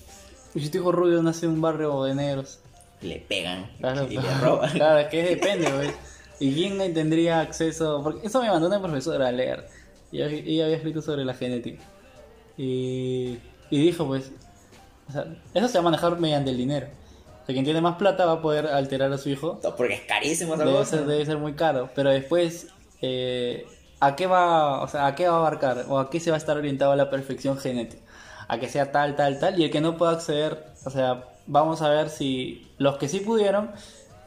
y 0.56 0.60
si 0.62 0.70
tu 0.70 0.78
hijo 0.78 0.92
rubio 0.92 1.22
nace 1.24 1.46
en 1.48 1.54
un 1.54 1.62
barrio 1.62 2.04
de 2.04 2.14
negros. 2.16 2.60
Le 3.02 3.20
pegan 3.20 3.70
Claro, 3.80 4.06
y 4.10 4.18
le 4.18 4.34
roban. 4.42 4.72
claro, 4.72 5.00
es 5.00 5.08
que 5.08 5.24
depende, 5.24 5.68
pues. 5.70 5.94
¿Y 6.40 6.54
quién 6.54 6.78
tendría 6.94 7.42
acceso? 7.42 8.02
Porque 8.04 8.28
eso 8.28 8.42
me 8.42 8.50
mandó 8.50 8.68
una 8.68 8.82
profesora 8.82 9.28
a 9.28 9.32
leer. 9.32 9.66
Y 10.12 10.22
ella 10.22 10.66
había 10.66 10.76
escrito 10.78 11.02
sobre 11.02 11.26
la 11.26 11.34
genética. 11.34 11.82
Y, 12.58 13.40
y 13.70 13.82
dijo, 13.82 14.06
pues, 14.06 14.32
o 15.10 15.12
sea, 15.12 15.26
eso 15.54 15.68
se 15.68 15.74
va 15.74 15.80
a 15.80 15.84
manejar 15.84 16.20
mediante 16.20 16.52
el 16.52 16.58
dinero. 16.58 16.88
O 17.44 17.46
sea, 17.46 17.54
quien 17.54 17.66
tiene 17.66 17.82
más 17.82 17.96
plata 17.98 18.26
va 18.26 18.34
a 18.34 18.42
poder 18.42 18.68
alterar 18.68 19.12
a 19.12 19.18
su 19.18 19.30
hijo. 19.30 19.60
Porque 19.78 19.96
es 19.96 20.02
carísimo 20.02 20.56
esa 20.56 20.64
Debe 20.66 20.78
cosa. 20.78 20.98
ser, 20.98 21.06
debe 21.06 21.26
ser 21.26 21.38
muy 21.38 21.54
caro. 21.54 21.90
Pero 21.94 22.10
después, 22.10 22.68
eh, 23.02 23.66
¿a 24.00 24.16
qué 24.16 24.28
va, 24.28 24.82
o 24.82 24.88
sea, 24.88 25.06
a 25.08 25.16
qué 25.16 25.28
va 25.28 25.36
a 25.36 25.38
abarcar? 25.40 25.86
¿O 25.90 26.00
a 26.00 26.10
qué 26.10 26.20
se 26.20 26.32
va 26.32 26.38
a 26.38 26.40
estar 26.40 26.58
orientado 26.58 26.96
la 26.96 27.10
perfección 27.10 27.58
genética? 27.58 28.02
A 28.48 28.60
que 28.60 28.70
sea 28.70 28.92
tal, 28.92 29.16
tal, 29.16 29.40
tal. 29.40 29.60
Y 29.60 29.66
el 29.66 29.72
que 29.72 29.82
no 29.82 29.98
pueda 29.98 30.14
acceder, 30.14 30.66
o 30.86 30.90
sea, 30.90 31.26
vamos 31.48 31.82
a 31.82 31.90
ver 31.90 32.10
si 32.10 32.72
los 32.78 32.98
que 32.98 33.10
sí 33.10 33.20
pudieron, 33.20 33.72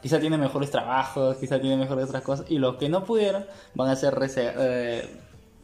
quizá 0.01 0.19
tienen 0.19 0.39
mejores 0.39 0.69
trabajos, 0.69 1.37
quizá 1.37 1.59
tienen 1.59 1.79
mejores 1.79 2.05
otras 2.09 2.21
cosas. 2.23 2.45
Y 2.49 2.59
los 2.59 2.75
que 2.75 2.87
no 2.87 3.03
pudieron, 3.03 3.45
van 3.73 3.89
a 3.89 3.95
ser 3.95 4.15
eh, 4.37 5.07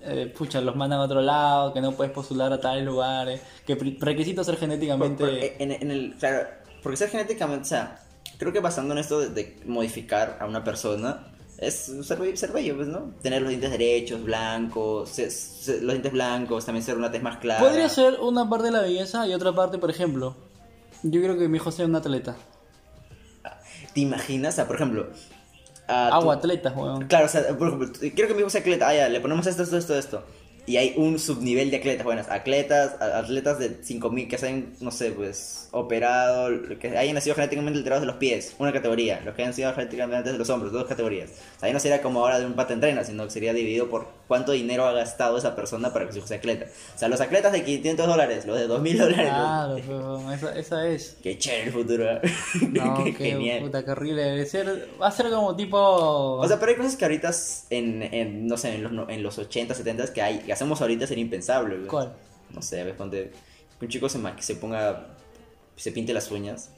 eh, 0.02 0.34
pucha, 0.36 0.60
los 0.60 0.76
mandan 0.76 1.00
a 1.00 1.04
otro 1.04 1.22
lado, 1.22 1.72
que 1.72 1.82
no 1.82 1.92
puedes 1.92 2.12
postular 2.12 2.52
a 2.52 2.60
tales 2.60 2.84
lugares, 2.84 3.42
que 3.66 3.76
requisito 4.00 4.44
ser 4.44 4.56
Por- 4.56 4.62
genéticamente... 4.62 5.24
por- 5.24 5.62
en, 5.62 5.72
en 5.72 5.92
el, 5.92 6.16
claro, 6.20 6.48
porque 6.84 6.98
ser 6.98 7.10
genéticamente, 7.10 7.64
o 7.64 7.66
sea, 7.70 8.00
creo 8.38 8.52
que 8.54 8.60
basando 8.60 8.94
en 8.94 9.00
esto 9.00 9.20
de, 9.20 9.30
de 9.30 9.58
modificar 9.66 10.38
a 10.40 10.46
una 10.46 10.64
persona, 10.64 11.28
es 11.58 11.92
ser, 12.04 12.18
be- 12.20 12.36
ser 12.36 12.52
bello, 12.52 12.76
pues, 12.76 12.88
¿no? 12.90 13.12
Tener 13.22 13.42
los 13.42 13.50
dientes 13.50 13.72
derechos, 13.72 14.24
blancos, 14.24 15.10
se- 15.10 15.32
se- 15.32 15.82
los 15.82 15.94
dientes 15.94 16.12
blancos, 16.12 16.66
también 16.66 16.84
ser 16.84 16.98
una 16.98 17.10
tez 17.12 17.22
más 17.24 17.38
clara. 17.38 17.62
Podría 17.62 17.88
ser 17.90 18.20
una 18.20 18.50
parte 18.50 18.66
de 18.66 18.72
la 18.72 18.82
belleza 18.82 19.26
y 19.28 19.34
otra 19.34 19.54
parte, 19.54 19.78
por 19.78 19.90
ejemplo, 19.90 20.36
yo 21.04 21.22
creo 21.22 21.38
que 21.38 21.48
mi 21.48 21.58
hijo 21.58 21.72
sea 21.72 21.86
un 21.86 21.96
atleta. 21.96 22.36
¿Te 23.94 24.02
imaginas? 24.02 24.54
O 24.54 24.56
sea, 24.56 24.68
por 24.68 24.76
ejemplo... 24.78 25.08
Agua 25.88 26.36
atleta, 26.36 26.72
weón. 26.72 27.08
Claro, 27.08 27.26
o 27.26 27.30
sea, 27.30 27.46
por 27.58 27.68
ejemplo, 27.68 27.90
quiero 28.00 28.28
que 28.28 28.34
mi 28.34 28.40
hijo 28.40 28.50
sea 28.50 28.62
atleta, 28.62 28.88
ah, 28.88 28.96
ya, 28.96 29.10
le 29.10 29.20
ponemos 29.20 29.46
esto, 29.46 29.64
esto, 29.64 29.78
esto, 29.78 29.98
esto. 29.98 30.24
Y 30.66 30.78
hay 30.78 30.94
un 30.96 31.20
subnivel 31.20 31.70
de 31.72 31.78
atletas, 31.78 32.06
bueno, 32.06 32.22
atletas, 32.30 32.96
atletas 33.02 33.60
de 33.60 33.84
5000 33.84 34.28
que 34.30 34.36
hacen, 34.38 34.74
no 34.80 34.92
sé, 34.92 35.12
pues, 35.12 35.68
operado, 35.72 36.50
que 36.80 36.98
hayan 36.98 37.16
nacido 37.16 37.36
genéticamente 37.36 37.78
alterados 37.80 38.02
de 38.02 38.08
los 38.08 38.16
pies, 38.18 38.56
una 38.60 38.72
categoría, 38.72 39.22
los 39.26 39.36
que 39.36 39.42
hayan 39.42 39.54
sido 39.54 39.74
genéticamente 39.74 40.32
de 40.32 40.38
los 40.38 40.50
hombros, 40.50 40.72
dos 40.72 40.86
categorías. 40.86 41.30
O 41.58 41.60
sea, 41.60 41.68
ahí 41.68 41.74
no 41.74 41.80
sería 41.80 42.02
como 42.02 42.22
ahora 42.22 42.40
de 42.40 42.46
un 42.46 42.54
pata 42.54 42.74
entrena, 42.74 43.04
sino 43.04 43.26
que 43.26 43.32
sería 43.32 43.54
dividido 43.54 43.90
por 43.90 44.08
cuánto 44.28 44.52
dinero 44.54 44.86
ha 44.86 44.94
gastado 44.94 45.38
esa 45.38 45.56
persona 45.56 45.92
para 45.92 46.06
que 46.06 46.14
su 46.14 46.20
hijo 46.20 46.28
sea 46.28 46.38
atleta. 46.38 46.66
O 46.96 46.98
sea, 46.98 47.08
los 47.10 47.20
atletas 47.20 47.52
de 47.52 47.64
500 47.64 48.08
dólares, 48.08 48.46
los 48.46 48.58
de 48.58 48.68
2000 48.68 48.98
dólares. 48.98 49.28
Claro, 49.30 49.74
los- 49.78 49.82
pero 49.86 50.32
esa, 50.32 50.56
esa 50.60 50.88
es. 50.88 51.18
Qué 51.22 51.38
chévere 51.38 51.64
el 51.66 51.72
futuro. 51.74 52.10
¿eh? 52.12 52.22
No, 52.70 53.04
Qué 53.04 53.14
qué 53.14 53.32
genial. 53.32 53.62
puta, 53.64 53.84
qué 53.84 53.92
horrible. 53.92 54.24
Debe 54.24 54.46
ser, 54.46 54.88
va 55.02 55.08
a 55.08 55.12
ser 55.12 55.30
como 55.30 55.56
tipo. 55.56 55.78
O 55.78 56.48
sea, 56.48 56.60
pero 56.60 56.72
hay 56.72 56.78
cosas 56.78 56.96
que 56.96 57.06
ahorita, 57.06 57.32
en, 57.70 58.02
en, 58.04 58.48
no 58.48 58.58
sé, 58.58 58.76
en 58.76 58.84
los, 58.96 59.10
en 59.10 59.24
los 59.24 59.38
80, 59.38 59.74
70 59.74 60.14
que, 60.14 60.22
hay, 60.22 60.40
que 60.40 60.53
hacemos 60.54 60.82
ahorita 60.82 61.06
sería 61.08 61.24
impensable. 61.24 61.76
güey. 61.76 61.88
¿Cuál? 61.88 62.14
No 62.52 62.62
sé, 62.62 62.84
ves, 62.84 62.96
ponte 62.96 63.32
que 63.80 63.86
un 63.86 63.92
chico 63.92 64.08
se, 64.10 64.18
ma- 64.20 64.36
que 64.36 64.44
se 64.44 64.56
ponga, 64.56 65.08
se 65.76 65.92
pinte 65.92 66.14
las 66.14 66.30
uñas. 66.32 66.70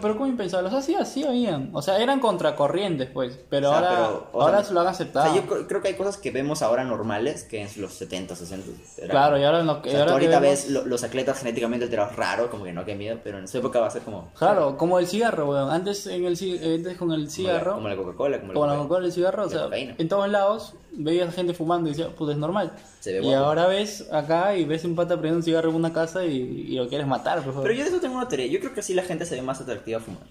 Pero 0.00 0.12
¿cómo 0.14 0.26
impensable? 0.26 0.68
O 0.68 0.70
sea, 0.70 0.82
sí, 0.82 0.94
así 0.94 1.24
habían. 1.24 1.70
O 1.72 1.82
sea, 1.82 1.98
eran 1.98 2.20
contracorrientes, 2.20 3.08
pues. 3.10 3.40
Pero 3.50 3.70
O 3.70 3.72
sea, 3.72 3.78
ahora, 3.78 3.90
pero, 4.06 4.28
o 4.32 4.42
ahora 4.42 4.58
sea, 4.58 4.66
se 4.68 4.74
lo 4.74 4.80
han 4.80 4.86
O 4.86 4.90
aceptado. 4.90 5.32
sea, 5.32 5.42
yo 5.42 5.48
cre- 5.50 5.66
creo 5.66 5.82
que 5.82 5.88
hay 5.88 5.94
cosas 5.94 6.16
que 6.18 6.30
vemos 6.30 6.62
ahora 6.62 6.84
normales 6.84 7.42
que 7.42 7.62
en 7.62 7.68
los 7.78 7.92
70, 7.94 8.36
60. 8.36 8.66
era 8.98 9.10
Claro, 9.10 9.30
como- 9.32 9.42
y 9.42 9.44
ahora 9.46 9.60
en 9.60 9.66
lo 9.66 9.82
que. 9.82 9.88
O 9.88 9.92
sea, 9.92 10.00
ahora 10.00 10.10
tú 10.12 10.14
ahorita 10.14 10.38
vemos- 10.40 10.62
ves 10.64 10.70
lo- 10.70 10.84
los 10.84 11.02
atletas 11.02 11.38
genéticamente 11.38 11.84
alterados 11.86 12.14
raro, 12.14 12.50
como 12.50 12.64
que 12.64 12.72
no, 12.72 12.84
qué 12.84 12.94
miedo, 12.94 13.18
pero 13.24 13.38
en 13.38 13.48
su 13.48 13.58
época 13.58 13.80
va 13.80 13.86
a 13.86 13.90
ser 13.90 14.02
como... 14.02 14.28
Claro, 14.38 14.76
como 14.76 14.98
el 15.00 15.08
cigarro, 15.08 15.46
weón. 15.50 15.70
Antes, 15.70 16.06
en 16.06 16.24
el, 16.24 16.36
ci- 16.36 16.62
antes 16.76 16.96
con 16.96 17.10
el 17.10 17.20
como 17.22 17.30
cigarro. 17.30 17.74
Como 17.74 17.88
la 17.88 17.96
Coca-Cola, 17.96 18.40
como, 18.40 18.52
Como 18.52 18.66
la 18.66 18.72
coca 18.74 18.82
Coca-Cola, 18.84 19.06
el 19.06 19.12
cigarro, 19.12 19.44
o 19.46 19.48
sea, 19.48 19.68
en 19.72 20.08
todos 20.08 20.28
lados 20.28 20.74
veías 20.96 21.34
gente 21.34 21.54
fumando 21.54 21.88
y 21.88 21.92
decías, 21.92 22.10
pues 22.16 22.32
es 22.32 22.36
normal. 22.36 22.72
Se 23.00 23.12
ve 23.12 23.18
y 23.18 23.22
guapo. 23.22 23.44
ahora 23.44 23.66
ves 23.66 24.06
acá 24.12 24.56
y 24.56 24.64
ves 24.64 24.84
un 24.84 24.94
pata 24.94 25.14
prendiendo 25.14 25.38
un 25.38 25.42
cigarro 25.42 25.70
en 25.70 25.76
una 25.76 25.92
casa 25.92 26.24
y, 26.24 26.36
y 26.36 26.76
lo 26.76 26.88
quieres 26.88 27.06
matar, 27.06 27.42
por 27.42 27.52
favor. 27.52 27.62
Pero 27.62 27.74
yo 27.74 27.84
de 27.84 27.90
eso 27.90 28.00
tengo 28.00 28.16
una 28.16 28.28
teoría. 28.28 28.46
Yo 28.46 28.60
creo 28.60 28.74
que 28.74 28.80
así 28.80 28.94
la 28.94 29.02
gente 29.02 29.26
se 29.26 29.34
ve 29.34 29.42
más 29.42 29.60
atractiva 29.60 30.00
fumando. 30.00 30.26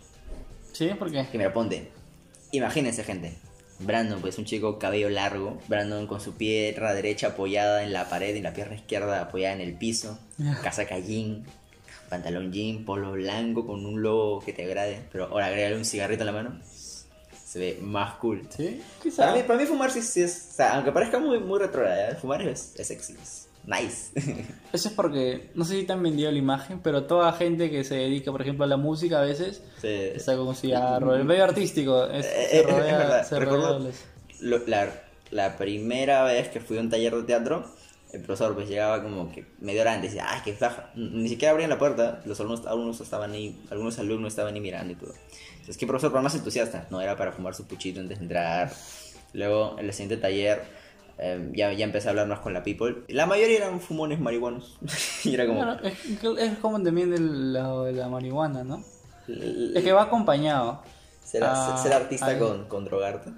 ¿Sí? 0.71 0.89
¿Por 0.97 1.12
qué? 1.12 1.28
Que 1.32 1.38
mira, 1.38 1.54
ponte. 1.54 1.91
Imagínense, 2.52 3.04
gente. 3.04 3.34
Brandon, 3.80 4.21
pues 4.21 4.38
un 4.38 4.45
chico 4.45 4.80
cabello 4.80 5.10
largo. 5.10 5.60
Brandon 5.67 6.08
con 6.08 6.21
su 6.21 6.34
pierna 6.34 6.93
derecha 6.93 7.28
apoyada 7.28 7.84
en 7.84 7.93
la 7.93 8.10
pared 8.10 8.36
y 8.36 8.41
la 8.41 8.54
pierna 8.54 8.76
izquierda 8.76 9.21
apoyada 9.21 9.56
en 9.56 9.62
el 9.62 9.73
piso. 9.73 10.17
Casaca 10.62 10.99
jean, 10.99 11.43
pantalón 12.10 12.52
jean, 12.52 12.86
polo 12.86 13.12
blanco 13.12 13.65
con 13.65 13.86
un 13.86 14.02
logo 14.02 14.39
que 14.41 14.54
te 14.54 14.65
agrade. 14.65 15.02
Pero 15.12 15.26
ahora 15.26 15.47
agregarle 15.47 15.78
un 15.78 15.86
cigarrito 15.86 16.21
en 16.21 16.28
la 16.28 16.32
mano. 16.32 16.60
Se 17.53 17.59
ve 17.59 17.77
más 17.81 18.15
cool. 18.15 18.41
¿Sí? 18.49 18.81
Quizá. 19.03 19.25
Para 19.27 19.35
mí, 19.37 19.43
para 19.43 19.59
mí 19.59 19.65
fumar 19.67 19.91
sí, 19.91 20.01
sí 20.01 20.21
es. 20.23 20.47
O 20.51 20.53
sea, 20.55 20.73
aunque 20.73 20.91
parezca 20.91 21.19
muy, 21.19 21.39
muy 21.39 21.59
retrogrado, 21.59 22.15
fumar 22.17 22.41
es, 22.41 22.73
es 22.79 22.87
sexy. 22.87 23.13
Es 23.21 23.47
nice. 23.67 24.11
Eso 24.73 24.87
es 24.89 24.93
porque, 24.95 25.51
no 25.53 25.63
sé 25.63 25.75
si 25.79 25.83
te 25.83 25.93
han 25.93 26.01
vendido 26.01 26.31
la 26.31 26.37
imagen, 26.39 26.79
pero 26.81 27.03
toda 27.03 27.31
gente 27.33 27.69
que 27.69 27.83
se 27.83 27.93
dedica, 27.93 28.31
por 28.31 28.41
ejemplo, 28.41 28.65
a 28.65 28.67
la 28.67 28.77
música 28.77 29.19
a 29.19 29.21
veces, 29.21 29.61
Sí. 29.79 29.87
está 29.87 30.35
con 30.35 30.47
un 30.47 30.55
cigarro. 30.55 31.15
El 31.15 31.25
medio 31.25 31.43
artístico 31.43 32.05
es, 32.07 32.25
Eh, 32.25 32.47
se 32.49 32.59
eh, 32.59 32.63
rodea, 32.63 32.91
es 32.91 32.97
verdad. 32.97 33.27
se 33.27 33.39
Recuerdo 33.39 33.77
rodea 33.77 33.91
lo- 34.39 34.67
la, 34.67 34.87
la 35.29 35.55
primera 35.57 36.23
vez 36.23 36.49
que 36.49 36.59
fui 36.59 36.77
a 36.79 36.81
un 36.81 36.89
taller 36.89 37.13
de 37.15 37.23
teatro, 37.23 37.65
el 38.13 38.21
profesor 38.21 38.54
pues 38.54 38.69
llegaba 38.69 39.02
como 39.04 39.32
que 39.32 39.45
media 39.60 39.82
hora 39.82 39.93
antes 39.93 40.12
y 40.12 40.15
decía, 40.15 40.30
ay, 40.32 40.41
qué 40.45 40.54
flaja. 40.54 40.91
Ni 40.95 41.28
siquiera 41.28 41.52
abrían 41.52 41.69
la 41.69 41.78
puerta, 41.80 42.21
los 42.26 42.39
alumnos, 42.39 42.65
algunos 42.67 43.02
estaban 43.02 43.32
ahí, 43.32 43.60
algunos 43.71 43.97
alumnos 43.99 44.32
estaban 44.34 44.54
ahí 44.54 44.62
mirando 44.62 44.93
y 44.93 44.95
todo. 44.95 45.13
Entonces, 45.54 45.78
¿qué 45.78 45.88
profesor 45.88 46.12
para 46.12 46.21
más 46.21 46.36
entusiasta? 46.36 46.88
No, 46.91 47.02
era 47.02 47.15
para 47.17 47.32
fumar 47.32 47.56
su 47.56 47.65
puchito 47.65 47.99
antes 47.99 48.19
de 48.19 48.23
entrar. 48.26 48.71
Luego, 49.34 49.76
en 49.80 49.86
el 49.86 49.93
siguiente 49.93 50.17
taller, 50.17 50.63
eh, 51.17 51.49
ya, 51.56 51.73
ya 51.73 51.86
empecé 51.86 52.08
a 52.08 52.12
hablar 52.12 52.28
más 52.28 52.39
con 52.39 52.54
la 52.54 52.63
people. 52.63 52.97
La 53.08 53.26
mayoría 53.26 53.58
eran 53.58 53.80
fumones 53.82 54.19
marihuanos. 54.19 54.78
y 55.23 55.34
era 55.34 55.47
como... 55.47 55.63
Es, 55.82 55.93
es 56.39 56.58
como 56.60 56.82
también 56.84 57.13
el 57.13 57.54
lado 57.54 57.86
de 57.86 57.93
la 57.93 58.10
marihuana, 58.10 58.63
¿no? 58.63 58.84
l- 59.28 59.78
Es 59.78 59.84
que 59.84 59.91
va 59.91 60.04
acompañado. 60.04 60.84
ser, 61.23 61.43
ser 61.82 61.93
artista 61.93 62.38
con, 62.38 62.65
con 62.67 62.86
drogarte. 62.86 63.32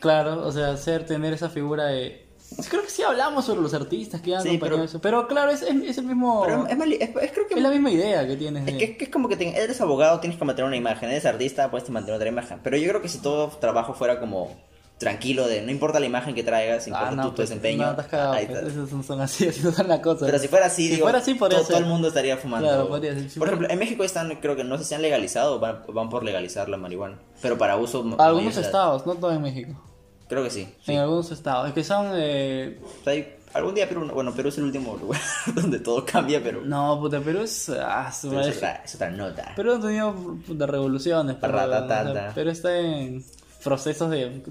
Claro, 0.00 0.46
o 0.46 0.50
sea, 0.52 0.76
ser, 0.76 1.06
tener 1.06 1.32
esa 1.34 1.50
figura 1.50 1.86
de... 1.86 2.26
Creo 2.68 2.82
que 2.82 2.90
sí 2.90 3.02
hablamos 3.02 3.44
sobre 3.44 3.60
los 3.60 3.72
artistas 3.74 4.20
que 4.20 4.34
han 4.34 4.42
Sí, 4.42 4.48
acompañado 4.48 4.76
pero- 4.78 4.84
eso. 4.88 5.00
Pero 5.00 5.28
claro, 5.28 5.50
es, 5.50 5.62
es, 5.62 5.74
es 5.82 5.98
el 5.98 6.04
mismo... 6.06 6.42
Pero 6.44 6.66
es, 6.66 7.00
es- 7.00 7.32
creo 7.32 7.46
que 7.46 7.54
es 7.54 7.62
la 7.62 7.70
misma 7.70 7.90
idea 7.90 8.26
que 8.26 8.36
tienes. 8.36 8.66
Es 8.66 8.72
de- 8.74 8.78
que, 8.78 8.96
que 8.96 9.04
es 9.04 9.10
como 9.10 9.28
que 9.28 9.36
te- 9.36 9.56
eres 9.62 9.80
abogado, 9.80 10.18
tienes 10.20 10.38
que 10.38 10.44
mantener 10.44 10.66
una 10.66 10.76
imagen. 10.76 11.10
Eres 11.10 11.24
artista, 11.26 11.70
puedes 11.70 11.88
mantener 11.90 12.16
otra 12.16 12.28
imagen. 12.28 12.58
Pero 12.62 12.76
yo 12.76 12.88
creo 12.88 13.02
que 13.02 13.08
si 13.08 13.18
todo 13.18 13.48
trabajo 13.48 13.94
fuera 13.94 14.18
como 14.18 14.50
tranquilo, 14.98 15.46
de 15.46 15.62
no 15.62 15.70
importa 15.70 16.00
la 16.00 16.06
imagen 16.06 16.34
que 16.34 16.42
traigas, 16.42 16.88
importa 16.88 17.06
Ah, 17.06 17.10
tu, 17.10 17.16
no, 17.16 17.28
tu 17.30 17.34
pues, 17.36 17.48
desempeño. 17.48 17.86
No, 17.86 17.96
cagado, 17.96 18.32
ahí 18.32 18.46
pues, 18.46 18.64
esos 18.64 18.90
son, 18.90 19.04
son 19.04 19.20
así, 19.20 19.46
así 19.48 19.60
son 19.60 19.86
las 19.86 20.00
cosas. 20.00 20.26
Pero 20.26 20.38
si 20.40 20.48
fuera 20.48 20.66
así, 20.66 20.88
Si 20.88 20.94
digo, 20.94 21.04
fuera 21.04 21.18
así, 21.18 21.34
todo, 21.38 21.48
todo 21.62 21.78
el 21.78 21.84
mundo 21.86 22.08
estaría 22.08 22.36
fumando. 22.36 22.66
Claro, 22.66 22.88
podría 22.88 23.12
ser. 23.14 23.30
Si 23.30 23.38
Por 23.38 23.46
fuera- 23.46 23.52
ejemplo, 23.52 23.72
en 23.72 23.78
México 23.78 24.02
están, 24.02 24.34
creo 24.40 24.56
que 24.56 24.64
no 24.64 24.76
sé 24.76 24.82
si 24.84 24.94
han 24.94 25.02
legalizado 25.02 25.56
o 25.56 25.58
van, 25.60 25.82
van 25.92 26.08
por 26.08 26.24
legalizar 26.24 26.68
la 26.68 26.76
marihuana. 26.78 27.18
Pero 27.40 27.56
para 27.56 27.76
uso. 27.76 28.04
Algunos 28.18 28.56
estados, 28.56 29.06
no 29.06 29.14
todo 29.14 29.30
en 29.32 29.42
México. 29.42 29.80
Creo 30.28 30.44
que 30.44 30.50
sí. 30.50 30.68
sí. 30.84 30.92
En 30.92 30.98
algunos 30.98 31.30
estados. 31.30 31.68
Es 31.68 31.74
que 31.74 31.84
son... 31.84 32.10
Eh... 32.14 32.78
O 33.00 33.04
sea, 33.04 33.12
hay- 33.14 33.34
algún 33.54 33.74
día 33.74 33.88
Perú, 33.88 34.08
bueno, 34.12 34.34
Perú 34.34 34.50
es 34.50 34.58
el 34.58 34.64
último 34.64 34.96
lugar 34.98 35.20
donde 35.54 35.78
todo 35.80 36.04
cambia, 36.04 36.42
pero. 36.42 36.60
No, 36.62 37.00
puta, 37.00 37.18
Perú 37.20 37.40
es... 37.40 37.70
Ah, 37.70 38.12
su 38.12 38.30
madre. 38.30 38.50
es, 38.50 38.56
otra, 38.58 38.82
es 38.84 38.94
otra 38.94 39.10
nota. 39.10 39.52
Perú 39.56 39.72
ha 39.72 39.80
tenido 39.80 40.14
puta, 40.46 40.66
revoluciones. 40.66 41.36
Pero, 41.40 41.52
Ratatata. 41.54 42.10
o 42.10 42.12
sea, 42.12 42.34
Perú 42.34 42.50
está 42.50 42.78
en 42.78 43.24
procesos 43.64 44.10
de 44.10 44.42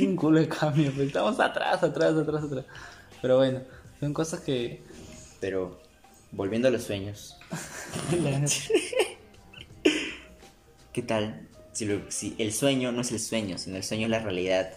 un 0.00 0.16
culo 0.16 0.38
de 0.38 0.48
cambio. 0.48 0.92
pues, 0.94 1.08
Estamos 1.08 1.38
atrás, 1.40 1.82
atrás, 1.82 2.14
atrás, 2.14 2.44
atrás. 2.44 2.64
Pero 3.20 3.36
bueno, 3.38 3.60
son 3.98 4.14
cosas 4.14 4.40
que... 4.40 4.82
Pero, 5.40 5.80
volviendo 6.30 6.68
a 6.68 6.70
los 6.70 6.84
sueños. 6.84 7.36
¿Qué 10.92 11.02
tal 11.02 11.46
si, 11.72 11.84
lo- 11.84 12.10
si 12.10 12.34
el 12.38 12.52
sueño 12.52 12.92
no 12.92 13.00
es 13.02 13.12
el 13.12 13.20
sueño, 13.20 13.58
sino 13.58 13.76
el 13.76 13.82
sueño 13.84 14.04
es 14.04 14.10
la 14.10 14.20
realidad? 14.20 14.70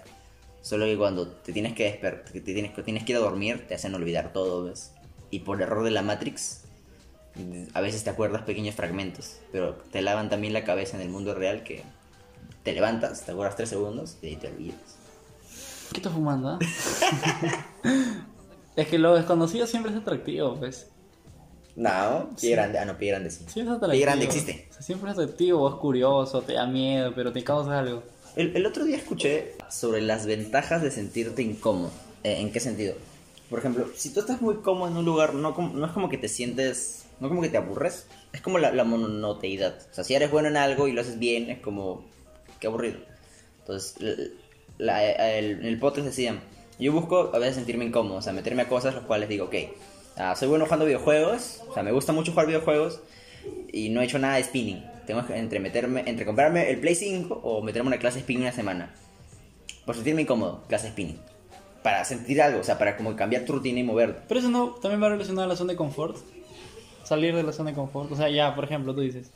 Solo 0.61 0.85
que 0.85 0.97
cuando 0.97 1.27
te 1.27 1.53
tienes 1.53 1.73
que 1.73 1.85
despertar, 1.85 2.31
te 2.31 2.41
tienes, 2.41 2.73
que 2.73 2.83
tienes 2.83 3.03
que 3.05 3.13
ir 3.13 3.17
a 3.17 3.21
dormir, 3.21 3.65
te 3.67 3.75
hacen 3.75 3.95
olvidar 3.95 4.33
todo, 4.33 4.65
¿ves? 4.65 4.91
Y 5.31 5.39
por 5.39 5.61
error 5.61 5.83
de 5.83 5.91
la 5.91 6.01
Matrix, 6.01 6.63
a 7.73 7.81
veces 7.81 8.03
te 8.03 8.09
acuerdas 8.09 8.43
pequeños 8.43 8.75
fragmentos, 8.75 9.37
pero 9.51 9.75
te 9.91 10.01
lavan 10.01 10.29
también 10.29 10.53
la 10.53 10.63
cabeza 10.63 10.97
en 10.97 11.03
el 11.03 11.09
mundo 11.09 11.33
real 11.33 11.63
que 11.63 11.83
te 12.63 12.73
levantas, 12.73 13.23
te 13.25 13.31
acuerdas 13.31 13.55
tres 13.55 13.69
segundos 13.69 14.17
y 14.21 14.35
te 14.35 14.47
olvidas. 14.47 14.97
¿Qué 15.91 15.97
estás 15.97 16.13
fumando? 16.13 16.49
ah? 16.49 16.59
es 18.75 18.87
que 18.87 18.99
lo 18.99 19.15
desconocido 19.15 19.65
siempre 19.65 19.91
es 19.91 19.97
atractivo, 19.97 20.55
pues. 20.55 20.87
No, 21.75 22.29
pie 22.39 22.51
grande, 22.51 22.77
ah 22.77 22.85
no, 22.85 22.97
pie 22.97 23.09
grande 23.09 23.31
sí. 23.31 23.45
Siempre 23.47 23.73
es 23.73 23.77
atractivo. 23.77 23.91
Pie 23.91 24.01
grande 24.01 24.25
existe. 24.25 24.67
O 24.69 24.73
sea, 24.73 24.81
siempre 24.81 25.11
es 25.11 25.17
atractivo, 25.17 25.69
es 25.69 25.75
curioso, 25.75 26.41
te 26.41 26.53
da 26.53 26.65
miedo, 26.65 27.13
pero 27.15 27.31
te 27.31 27.43
causa 27.43 27.79
algo. 27.79 28.03
El, 28.35 28.65
otro 28.65 28.85
día 28.85 28.97
escuché 28.97 29.53
sobre 29.69 30.01
las 30.01 30.25
ventajas 30.25 30.81
de 30.81 30.91
sentirte 30.91 31.41
incómodo. 31.41 31.91
Eh, 32.23 32.39
¿En 32.39 32.51
qué 32.51 32.59
sentido? 32.59 32.95
Por 33.49 33.59
ejemplo, 33.59 33.87
si 33.95 34.13
tú 34.13 34.19
estás 34.19 34.41
muy 34.41 34.57
cómodo 34.57 34.89
en 34.91 34.97
un 34.97 35.05
lugar, 35.05 35.33
no, 35.33 35.49
es 35.85 35.91
como 35.91 36.09
que 36.09 36.17
te 36.17 36.27
sientes, 36.27 37.05
no 37.19 37.29
como 37.29 37.41
que 37.41 37.49
te 37.49 37.57
aburres, 37.57 38.07
es 38.31 38.41
como 38.41 38.59
la, 38.59 38.71
la 38.71 38.83
monoteidad. 38.83 39.75
O 39.91 39.93
sea, 39.93 40.03
si 40.03 40.13
eres 40.13 40.29
bueno 40.31 40.47
en 40.49 40.57
algo 40.57 40.87
y 40.87 40.91
lo 40.91 41.01
haces 41.01 41.17
bien, 41.19 41.49
es 41.49 41.59
como, 41.59 42.05
qué 42.59 42.67
aburrido. 42.67 42.99
Entonces, 43.61 43.95
la- 44.77 45.37
el- 45.37 45.59
en 45.59 45.65
el 45.65 45.79
podcast 45.79 46.05
decían, 46.07 46.41
yo 46.79 46.93
busco 46.93 47.31
a 47.33 47.39
veces 47.39 47.55
sentirme 47.55 47.85
incómodo, 47.85 48.17
o 48.17 48.21
sea, 48.21 48.33
meterme 48.33 48.61
a 48.61 48.69
cosas 48.69 48.93
las 48.95 49.03
cuales 49.03 49.27
digo, 49.29 49.45
ok, 49.45 49.55
ah, 50.17 50.35
soy 50.35 50.47
bueno 50.47 50.65
jugando 50.65 50.85
videojuegos, 50.85 51.61
o 51.67 51.73
sea, 51.73 51.83
me 51.83 51.91
gusta 51.91 52.13
mucho 52.13 52.31
jugar 52.31 52.47
videojuegos 52.47 53.01
y 53.71 53.89
no 53.89 54.01
he 54.01 54.05
hecho 54.05 54.19
nada 54.19 54.35
de 54.35 54.43
spinning. 54.43 54.83
Tengo 55.05 55.25
que 55.25 55.37
entre 55.37 55.59
meterme, 55.59 56.03
entre 56.05 56.25
comprarme 56.25 56.69
el 56.69 56.79
Play 56.79 56.95
5 56.95 57.41
o 57.43 57.61
meterme 57.61 57.87
una 57.87 57.97
clase 57.97 58.17
de 58.17 58.23
spinning 58.23 58.43
una 58.43 58.51
semana. 58.51 58.93
Por 59.85 59.95
sentirme 59.95 60.21
incómodo, 60.21 60.63
clase 60.67 60.87
de 60.87 60.91
spinning. 60.91 61.19
Para 61.83 62.05
sentir 62.05 62.41
algo, 62.41 62.59
o 62.59 62.63
sea, 62.63 62.77
para 62.77 62.97
como 62.97 63.15
cambiar 63.15 63.45
tu 63.45 63.53
rutina 63.53 63.79
y 63.79 63.83
moverte. 63.83 64.21
Pero 64.27 64.39
eso 64.39 64.49
no 64.49 64.69
también 64.81 65.01
va 65.01 65.09
relacionado 65.09 65.45
a 65.45 65.47
la 65.47 65.55
zona 65.55 65.73
de 65.73 65.77
confort. 65.77 66.17
Salir 67.03 67.35
de 67.35 67.43
la 67.43 67.53
zona 67.53 67.71
de 67.71 67.75
confort. 67.75 68.11
O 68.11 68.15
sea, 68.15 68.29
ya, 68.29 68.53
por 68.53 68.65
ejemplo, 68.65 68.93
tú 68.93 69.01
dices, 69.01 69.31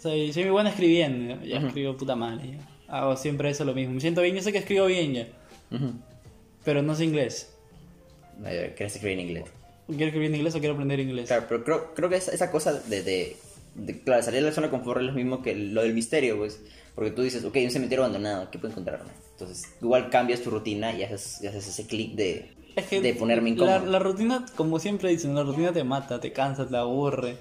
soy, 0.00 0.32
soy 0.32 0.44
muy 0.44 0.52
bueno 0.52 0.68
escribiendo, 0.70 1.44
ya 1.44 1.58
escribo 1.58 1.96
puta 1.96 2.16
madre. 2.16 2.52
ya. 2.52 2.58
Hago 2.88 3.16
siempre 3.16 3.50
eso 3.50 3.64
lo 3.64 3.74
mismo. 3.74 3.94
Me 3.94 4.00
siento 4.00 4.22
bien, 4.22 4.34
yo 4.34 4.42
sé 4.42 4.50
que 4.50 4.58
escribo 4.58 4.86
bien 4.86 5.12
ya, 5.12 5.26
pero 6.64 6.82
no 6.82 6.94
sé 6.94 7.04
inglés. 7.04 7.54
Eh, 8.44 8.72
¿Quieres 8.76 8.94
escribir 8.94 9.18
en 9.18 9.26
inglés? 9.26 9.57
¿Quiero 9.88 10.06
escribir 10.06 10.28
en 10.30 10.36
inglés 10.36 10.54
o 10.54 10.58
quiero 10.60 10.74
aprender 10.74 11.00
inglés? 11.00 11.26
Claro, 11.26 11.46
pero 11.48 11.64
creo, 11.64 11.94
creo 11.94 12.08
que 12.08 12.16
esa, 12.16 12.30
esa 12.32 12.50
cosa 12.50 12.72
de, 12.74 13.02
de, 13.02 13.36
de- 13.74 14.00
claro, 14.00 14.22
salir 14.22 14.40
de 14.42 14.46
la 14.48 14.54
zona 14.54 14.66
de 14.68 14.70
confort 14.70 15.00
es 15.00 15.06
lo 15.06 15.12
mismo 15.12 15.42
que 15.42 15.54
lo 15.54 15.82
del 15.82 15.94
misterio, 15.94 16.36
pues. 16.36 16.60
Porque 16.94 17.10
tú 17.12 17.22
dices, 17.22 17.44
ok, 17.44 17.56
un 17.64 17.70
cementerio 17.70 18.04
abandonado, 18.04 18.50
¿qué 18.50 18.58
puedo 18.58 18.70
encontrarme? 18.72 19.10
Entonces, 19.32 19.68
igual 19.80 20.10
cambias 20.10 20.40
tu 20.42 20.50
rutina 20.50 20.92
y 20.92 21.04
haces, 21.04 21.40
y 21.42 21.46
haces 21.46 21.66
ese 21.68 21.86
clic 21.86 22.14
de, 22.16 22.50
Es 22.76 22.86
que 22.86 23.00
de 23.00 23.14
ponerme 23.14 23.50
la, 23.50 23.54
incómodo. 23.54 23.86
la 23.86 23.98
rutina, 24.00 24.44
como 24.56 24.78
siempre 24.80 25.08
dicen, 25.10 25.34
la 25.34 25.44
rutina 25.44 25.72
te 25.72 25.84
mata, 25.84 26.20
te 26.20 26.32
cansa, 26.32 26.66
te 26.68 26.76
aburre, 26.76 27.36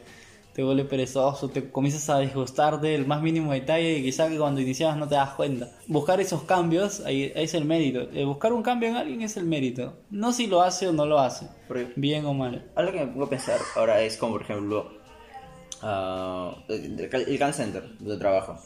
te 0.58 0.64
vuelve 0.64 0.86
perezoso, 0.86 1.50
te 1.50 1.70
comienzas 1.70 2.10
a 2.10 2.18
disgustarte 2.18 2.88
del 2.88 3.06
más 3.06 3.22
mínimo 3.22 3.54
detalle 3.54 4.00
y 4.00 4.02
quizá 4.02 4.28
que 4.28 4.40
cuando 4.40 4.60
iniciabas 4.60 4.98
no 4.98 5.08
te 5.08 5.14
das 5.14 5.36
cuenta. 5.36 5.70
Buscar 5.86 6.20
esos 6.20 6.42
cambios, 6.46 7.02
ahí, 7.02 7.32
ahí 7.36 7.44
es 7.44 7.54
el 7.54 7.64
mérito. 7.64 8.10
Eh, 8.12 8.26
buscar 8.26 8.52
un 8.54 8.64
cambio 8.64 8.90
en 8.90 8.96
alguien 8.96 9.22
es 9.22 9.38
el 9.38 9.46
mérito. 9.46 9.94
No 10.10 10.34
si 10.34 10.48
lo 10.48 10.64
hace 10.64 10.88
o 10.88 10.94
no 10.94 11.06
lo 11.06 11.20
hace, 11.20 11.48
Porque 11.68 11.90
bien 11.96 12.26
o 12.26 12.34
mal. 12.34 12.72
algo 12.74 12.92
que 12.92 13.02
me 13.02 13.06
pongo 13.06 13.26
a 13.26 13.30
pensar 13.30 13.60
ahora 13.76 14.02
es 14.02 14.18
como, 14.18 14.32
por 14.34 14.42
ejemplo, 14.42 14.92
el, 16.70 17.00
el 17.00 17.38
call 17.38 17.54
center 17.54 17.90
de 18.00 18.18
trabajo. 18.18 18.60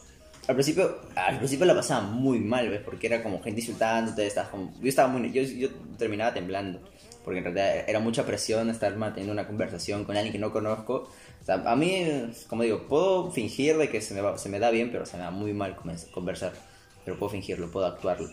Al 0.48 0.54
principio, 0.54 0.96
al 1.14 1.36
principio 1.36 1.66
la 1.66 1.74
pasaba 1.74 2.00
muy 2.00 2.38
mal, 2.40 2.70
¿ves? 2.70 2.80
Porque 2.80 3.06
era 3.06 3.22
como 3.22 3.42
gente 3.42 3.60
insultándote, 3.60 4.26
estabas 4.26 4.48
como... 4.48 4.72
Yo 4.80 4.88
estaba 4.88 5.08
muy... 5.08 5.30
Yo, 5.30 5.42
yo 5.42 5.68
terminaba 5.98 6.32
temblando. 6.32 6.80
Porque 7.22 7.38
en 7.38 7.44
realidad 7.44 7.84
era 7.86 8.00
mucha 8.00 8.24
presión 8.26 8.68
estar 8.70 8.96
manteniendo 8.96 9.32
una 9.32 9.46
conversación 9.46 10.04
con 10.04 10.16
alguien 10.16 10.32
que 10.32 10.38
no 10.40 10.50
conozco. 10.52 11.08
O 11.42 11.44
sea, 11.44 11.56
a 11.66 11.76
mí, 11.76 12.06
como 12.48 12.62
digo, 12.62 12.86
puedo 12.88 13.30
fingir 13.32 13.76
de 13.76 13.88
que 13.88 14.00
se 14.00 14.14
me, 14.14 14.20
va- 14.20 14.38
se 14.38 14.48
me 14.48 14.60
da 14.60 14.70
bien, 14.70 14.90
pero 14.92 15.06
se 15.06 15.16
me 15.16 15.24
da 15.24 15.30
muy 15.30 15.52
mal 15.52 15.76
conversar. 16.12 16.52
Pero 17.04 17.18
puedo 17.18 17.30
fingirlo, 17.30 17.70
puedo 17.70 17.86
actuarlo. 17.86 18.30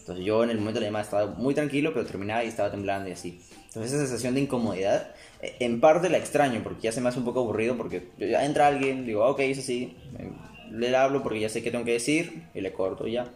Entonces 0.00 0.24
yo 0.24 0.44
en 0.44 0.50
el 0.50 0.58
momento 0.58 0.78
de 0.78 0.82
la 0.82 0.88
llamada 0.88 1.04
estaba 1.04 1.26
muy 1.34 1.54
tranquilo, 1.54 1.92
pero 1.94 2.06
terminaba 2.06 2.44
y 2.44 2.48
estaba 2.48 2.70
temblando 2.70 3.08
y 3.08 3.12
así. 3.12 3.40
Entonces 3.66 3.92
esa 3.92 4.02
sensación 4.02 4.34
de 4.34 4.42
incomodidad, 4.42 5.14
eh, 5.40 5.56
en 5.60 5.80
parte 5.80 6.10
la 6.10 6.18
extraño, 6.18 6.62
porque 6.62 6.82
ya 6.82 6.92
se 6.92 7.00
me 7.00 7.08
hace 7.08 7.18
un 7.18 7.24
poco 7.24 7.40
aburrido, 7.40 7.76
porque 7.76 8.10
ya 8.18 8.44
entra 8.44 8.66
alguien, 8.68 9.06
digo, 9.06 9.26
ok, 9.26 9.40
eso 9.40 9.62
sí, 9.62 9.96
eh, 10.18 10.30
le 10.70 10.94
hablo 10.96 11.22
porque 11.22 11.40
ya 11.40 11.48
sé 11.48 11.62
qué 11.62 11.70
tengo 11.70 11.84
que 11.84 11.92
decir 11.92 12.44
y 12.54 12.60
le 12.60 12.72
corto 12.72 13.06
y 13.08 13.12
ya. 13.12 13.32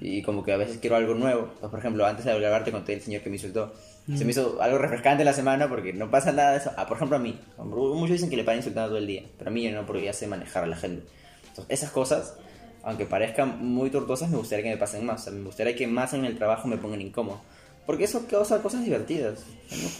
Y 0.00 0.22
como 0.22 0.42
que 0.42 0.52
a 0.52 0.56
veces 0.56 0.78
quiero 0.80 0.96
algo 0.96 1.14
nuevo. 1.14 1.50
Pues, 1.60 1.70
por 1.70 1.78
ejemplo, 1.78 2.06
antes 2.06 2.24
de 2.24 2.38
grabarte 2.38 2.72
conté 2.72 2.94
el 2.94 3.02
señor 3.02 3.22
que 3.22 3.30
me 3.30 3.36
insultó. 3.36 3.72
Se 4.16 4.24
me 4.24 4.32
hizo 4.32 4.60
algo 4.60 4.78
refrescante 4.78 5.22
la 5.24 5.32
semana 5.32 5.68
porque 5.68 5.92
no 5.92 6.10
pasa 6.10 6.32
nada 6.32 6.52
de 6.52 6.58
eso. 6.58 6.72
Ah, 6.76 6.86
por 6.88 6.96
ejemplo, 6.96 7.16
a 7.16 7.20
mí. 7.20 7.38
Muchos 7.58 8.10
dicen 8.14 8.30
que 8.30 8.36
le 8.36 8.42
paran 8.42 8.58
insultando 8.58 8.88
todo 8.88 8.98
el 8.98 9.06
día, 9.06 9.22
pero 9.38 9.50
a 9.50 9.52
mí 9.52 9.68
no, 9.68 9.86
porque 9.86 10.02
ya 10.04 10.12
sé 10.12 10.26
manejar 10.26 10.64
a 10.64 10.66
la 10.66 10.76
gente. 10.76 11.04
Entonces, 11.48 11.66
esas 11.68 11.90
cosas, 11.92 12.34
aunque 12.82 13.04
parezcan 13.06 13.64
muy 13.64 13.90
tortuosas, 13.90 14.28
me 14.30 14.38
gustaría 14.38 14.64
que 14.64 14.70
me 14.70 14.76
pasen 14.76 15.06
más. 15.06 15.20
O 15.20 15.24
sea, 15.24 15.32
me 15.32 15.44
gustaría 15.44 15.76
que 15.76 15.86
más 15.86 16.14
en 16.14 16.24
el 16.24 16.36
trabajo 16.36 16.66
me 16.66 16.78
pongan 16.78 17.00
incómodo. 17.00 17.40
Porque 17.86 18.04
eso 18.04 18.26
causa 18.28 18.60
cosas 18.62 18.82
divertidas. 18.84 19.44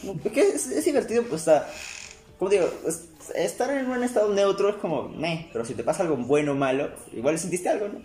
No- 0.05 0.15
no- 0.15 0.21
es 0.25 0.33
que 0.33 0.41
es, 0.41 0.67
es 0.69 0.85
divertido, 0.85 1.23
pues, 1.25 1.43
o 1.43 1.45
sea, 1.45 1.67
como 2.39 2.51
digo, 2.51 2.69
es- 2.89 3.05
estar 3.37 3.71
en 3.71 3.87
un 3.89 4.03
estado 4.03 4.33
neutro 4.35 4.69
es 4.71 4.77
como, 4.77 5.09
meh, 5.11 5.49
pero 5.53 5.65
si 5.65 5.75
te 5.75 5.85
pasa 5.85 6.03
algo 6.03 6.17
bueno 6.17 6.53
o 6.53 6.55
malo, 6.57 6.91
igual 7.13 7.39
sentiste 7.39 7.69
algo, 7.69 7.87
¿no? 7.89 8.01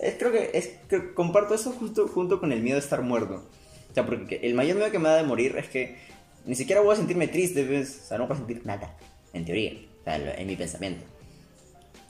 Es, 0.00 0.14
creo 0.18 0.32
que 0.32 0.50
es, 0.54 0.72
creo- 0.88 1.14
comparto 1.14 1.54
eso 1.54 1.72
justo, 1.72 2.06
junto 2.08 2.38
con 2.40 2.52
el 2.52 2.60
miedo 2.62 2.76
de 2.76 2.84
estar 2.84 3.02
muerto. 3.02 3.44
O 3.90 3.94
sea, 3.94 4.04
porque 4.04 4.40
el 4.42 4.54
mayor 4.54 4.76
miedo 4.76 4.90
que 4.90 4.98
me 4.98 5.08
da 5.08 5.16
de 5.16 5.22
morir 5.24 5.56
es 5.56 5.68
que 5.68 5.96
ni 6.44 6.54
siquiera 6.54 6.80
voy 6.82 6.92
a 6.94 6.96
sentirme 6.96 7.28
triste, 7.28 7.64
¿ves? 7.64 8.00
O 8.04 8.06
sea, 8.08 8.18
no 8.18 8.26
voy 8.26 8.34
a 8.34 8.38
sentir 8.38 8.64
nada, 8.66 8.94
en 9.32 9.44
teoría, 9.44 9.72
o 10.00 10.04
sea, 10.04 10.16
en 10.38 10.46
mi 10.46 10.54
pensamiento. 10.56 11.04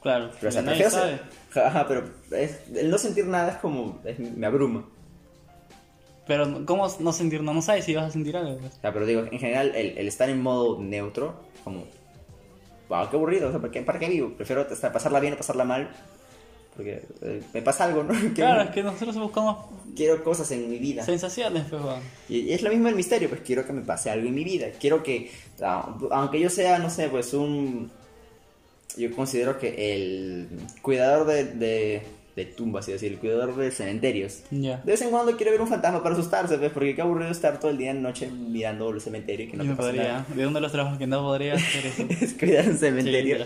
Claro, 0.03 0.31
Pero, 0.39 0.49
o 0.49 0.53
sea, 0.53 0.63
nadie 0.63 0.91
sabe. 0.91 1.21
Ajá, 1.55 1.87
pero 1.89 2.05
es- 2.33 2.61
el 2.75 2.91
no 2.91 2.99
sentir 2.99 3.27
nada 3.27 3.53
es 3.53 3.57
como, 3.59 4.01
es- 4.05 4.19
me 4.19 4.47
abruma. 4.47 4.85
Pero 6.27 6.67
¿cómo 6.67 6.89
no 6.99 7.13
sentir? 7.13 7.43
No, 7.43 7.55
no 7.55 7.63
sabes 7.63 7.85
si 7.85 7.95
vas 7.95 8.07
a 8.07 8.11
sentir 8.11 8.37
algo. 8.37 8.59
pues. 8.59 8.75
O 8.77 8.81
sea, 8.81 8.93
pero 8.93 9.07
digo, 9.07 9.21
en 9.31 9.39
general, 9.39 9.73
el, 9.77 9.97
el 9.97 10.09
estar 10.09 10.29
en 10.29 10.43
modo 10.43 10.81
neutro, 10.83 11.41
como, 11.63 11.85
wow, 12.89 13.09
qué 13.09 13.17
aburrido, 13.17 13.49
o 13.49 13.51
sea, 13.53 13.61
¿para 13.61 13.73
qué, 13.73 13.83
para 13.83 13.99
qué 14.01 14.09
vivo? 14.09 14.33
Prefiero 14.37 14.63
hasta 14.69 14.93
pasarla 14.93 15.21
bien 15.21 15.35
o 15.35 15.37
pasarla 15.37 15.65
mal, 15.65 15.89
porque 16.77 17.03
eh, 17.23 17.43
me 17.55 17.63
pasa 17.63 17.85
algo, 17.85 18.03
¿no? 18.05 18.13
Que 18.21 18.33
Claro, 18.35 18.63
es 18.63 18.71
que 18.71 18.83
nosotros 18.83 19.17
buscamos 19.19 19.57
Quiero 19.97 20.23
cosas 20.23 20.51
en 20.51 20.69
mi 20.69 20.79
vida. 20.79 21.03
sensaciones, 21.05 21.65
pues. 21.71 21.83
Y 22.29 22.53
es 22.53 22.61
lo 22.63 22.69
mismo 22.71 22.89
el 22.89 22.95
misterio, 22.95 23.29
pues 23.31 23.41
quiero 23.41 23.67
que 23.67 23.73
me 23.73 23.81
pase 23.83 24.11
algo 24.11 24.29
en 24.29 24.35
mi 24.35 24.45
vida. 24.45 24.67
Quiero 24.79 25.03
que, 25.03 25.31
aunque 26.11 26.39
yo 26.39 26.51
sea, 26.51 26.79
no 26.79 26.91
sé, 26.91 27.09
pues 27.09 27.33
un... 27.33 27.91
Yo 28.97 29.15
considero 29.15 29.59
que 29.59 29.95
el 29.95 30.49
cuidador 30.83 31.27
de, 31.27 31.45
de, 31.45 32.03
de 32.35 32.45
tumbas, 32.47 32.85
así 32.85 32.93
decir, 32.93 33.13
el 33.13 33.19
cuidador 33.19 33.55
de 33.57 33.71
cementerios. 33.71 34.41
Ya. 34.51 34.79
De 34.85 34.93
vez 34.93 35.03
en 35.03 35.11
cuando 35.11 35.37
quiere 35.37 35.53
ver 35.53 35.61
un 35.61 35.69
fantasma 35.69 36.03
para 36.03 36.15
asustarse, 36.15 36.57
pues, 36.59 36.73
porque 36.73 36.95
qué 36.95 37.03
aburrido 37.03 37.31
estar 37.31 37.59
todo 37.61 37.71
el 37.71 37.79
día 37.79 37.91
en 37.91 38.03
noche 38.03 38.29
mirando 38.31 38.89
el 38.91 39.01
cementerio 39.01 39.47
y 39.47 39.51
que 39.51 39.57
no 39.57 39.65
Yo 39.65 39.71
te 39.73 39.77
podría. 39.77 40.03
nada. 40.03 40.27
De 40.35 40.47
uno 40.47 40.55
de 40.55 40.61
los 40.61 40.73
trabajos 40.73 40.99
que 40.99 41.07
no 41.07 41.23
podría 41.23 41.55
hacer 41.55 41.87
eso. 41.87 42.07
es 42.25 42.35
cuidar 42.35 42.69
un 42.69 42.79
cementerio. 42.79 43.39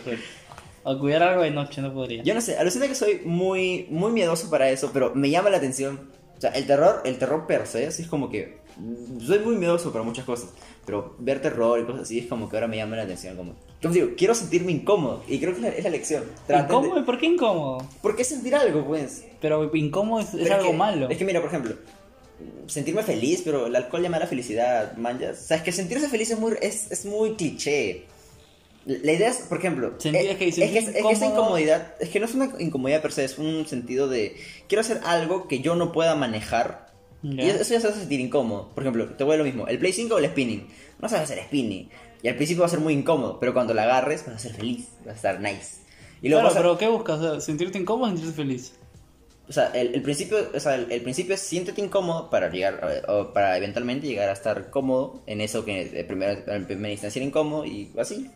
O 0.82 0.98
cuidar 0.98 1.22
algo 1.22 1.42
de 1.42 1.50
noche 1.50 1.82
no 1.82 1.92
podría. 1.92 2.22
Yo 2.22 2.34
no 2.34 2.40
sé, 2.40 2.56
alucina 2.56 2.86
que 2.88 2.94
soy 2.94 3.20
muy, 3.24 3.86
muy 3.90 4.12
miedoso 4.12 4.48
para 4.50 4.70
eso, 4.70 4.90
pero 4.92 5.14
me 5.14 5.28
llama 5.30 5.50
la 5.50 5.58
atención. 5.58 6.00
O 6.36 6.40
sea, 6.40 6.50
el 6.52 6.66
terror, 6.66 7.02
el 7.04 7.18
terror 7.18 7.46
per 7.46 7.66
se, 7.66 7.86
así 7.86 8.02
es 8.02 8.08
como 8.08 8.30
que. 8.30 8.58
mm, 8.78 9.20
Soy 9.20 9.40
muy 9.40 9.56
miedoso 9.56 9.92
para 9.92 10.02
muchas 10.04 10.24
cosas, 10.24 10.48
pero 10.86 11.14
ver 11.18 11.42
terror 11.42 11.78
y 11.80 11.84
cosas 11.84 12.02
así 12.02 12.18
es 12.20 12.26
como 12.26 12.48
que 12.48 12.56
ahora 12.56 12.66
me 12.66 12.78
llama 12.78 12.96
la 12.96 13.02
atención. 13.02 13.36
Como, 13.36 13.54
como 13.82 13.92
digo, 13.94 14.08
quiero 14.16 14.34
sentirme 14.34 14.72
incómodo, 14.72 15.22
y 15.28 15.38
creo 15.38 15.50
que 15.52 15.58
es 15.58 15.62
la, 15.62 15.68
es 15.68 15.84
la 15.84 15.90
lección. 15.90 16.24
Traten 16.46 16.66
de- 16.68 16.74
¿Incómodo? 16.86 17.04
¿Por 17.04 17.18
qué 17.18 17.26
incómodo? 17.26 17.86
¿Por 18.00 18.16
qué 18.16 18.24
sentir 18.24 18.54
algo, 18.54 18.86
pues? 18.86 19.26
Pero 19.42 19.70
incómodo 19.76 20.20
es, 20.20 20.32
es 20.32 20.42
Pero 20.44 20.54
algo 20.54 20.70
que- 20.70 20.76
malo. 20.78 21.10
Es 21.10 21.18
que 21.18 21.24
mira, 21.26 21.40
por 21.40 21.50
ejemplo, 21.50 21.74
sentirme 22.68 23.02
feliz, 23.02 23.42
pero 23.44 23.66
el 23.66 23.76
alcohol 23.76 24.02
llama 24.02 24.16
a 24.16 24.20
la 24.20 24.26
felicidad, 24.26 24.96
manjas. 24.96 25.42
O 25.42 25.46
sea, 25.48 25.58
es 25.58 25.62
que 25.62 25.72
sentirse 25.72 26.08
feliz 26.08 26.30
es 26.30 26.38
muy, 26.38 26.54
es, 26.62 26.90
es 26.90 27.04
muy 27.04 27.34
cliché. 27.34 28.04
La 28.86 29.12
idea 29.12 29.28
es, 29.28 29.38
por 29.38 29.58
ejemplo, 29.58 29.88
eh, 29.88 29.92
es 29.94 30.02
que 30.36 30.48
es, 30.48 30.54
que, 30.56 30.78
es, 30.78 30.84
sentir 30.86 31.02
que 31.02 31.12
esa 31.12 31.26
incomodidad, 31.26 31.94
es 32.00 32.08
que 32.08 32.18
no 32.18 32.24
es 32.26 32.34
una 32.34 32.50
incomodidad 32.58 33.02
per 33.02 33.12
se, 33.12 33.24
es 33.24 33.38
un 33.38 33.66
sentido 33.66 34.08
de 34.08 34.36
quiero 34.68 34.80
hacer 34.80 35.00
algo 35.04 35.48
que 35.48 35.60
yo 35.60 35.76
no 35.76 35.92
pueda 35.92 36.14
manejar. 36.14 36.88
Y 37.22 37.42
eso 37.42 37.74
ya 37.74 37.80
se 37.80 37.88
hace 37.88 38.00
sentir 38.00 38.20
incómodo. 38.20 38.70
Por 38.74 38.82
ejemplo, 38.82 39.06
te 39.10 39.24
voy 39.24 39.34
a 39.34 39.38
lo 39.38 39.44
mismo, 39.44 39.68
el 39.68 39.78
Play 39.78 39.92
5 39.92 40.14
o 40.14 40.18
el 40.18 40.26
spinning. 40.26 40.66
No 41.00 41.08
sabes 41.10 41.30
hacer 41.30 41.44
spinning. 41.44 41.90
Y 42.22 42.28
al 42.28 42.36
principio 42.36 42.62
va 42.62 42.66
a 42.66 42.70
ser 42.70 42.80
muy 42.80 42.94
incómodo, 42.94 43.38
pero 43.38 43.52
cuando 43.52 43.74
la 43.74 43.82
agarres 43.82 44.24
vas 44.26 44.36
a 44.36 44.38
ser 44.38 44.54
feliz, 44.54 44.88
vas 45.00 45.08
a 45.08 45.16
estar 45.16 45.40
nice. 45.40 45.80
Y 46.22 46.28
luego 46.30 46.42
Claro, 46.48 46.54
a- 46.54 46.62
pero 46.62 46.78
¿qué 46.78 46.88
buscas? 46.88 47.44
¿Sentirte 47.44 47.78
incómodo 47.78 48.06
o 48.06 48.16
sentirte 48.16 48.34
feliz? 48.34 48.72
o 49.48 49.52
sea, 49.52 49.66
el, 49.74 49.96
el 49.96 50.02
principio, 50.02 50.48
o 50.54 50.60
sea, 50.60 50.76
el, 50.76 50.92
el 50.92 51.00
principio 51.02 51.34
es 51.34 51.40
siéntete 51.40 51.80
incómodo 51.82 52.30
para 52.30 52.48
llegar, 52.50 53.04
o 53.08 53.32
para 53.32 53.56
eventualmente 53.56 54.06
llegar 54.06 54.28
a 54.28 54.32
estar 54.32 54.70
cómodo 54.70 55.22
en 55.26 55.40
eso 55.40 55.64
que 55.64 55.86
de 55.86 56.04
primera, 56.04 56.40
en 56.54 56.66
primera 56.66 56.92
instancia 56.92 57.18
era 57.18 57.26
incómodo 57.26 57.64
y 57.66 57.90
así. 57.98 58.30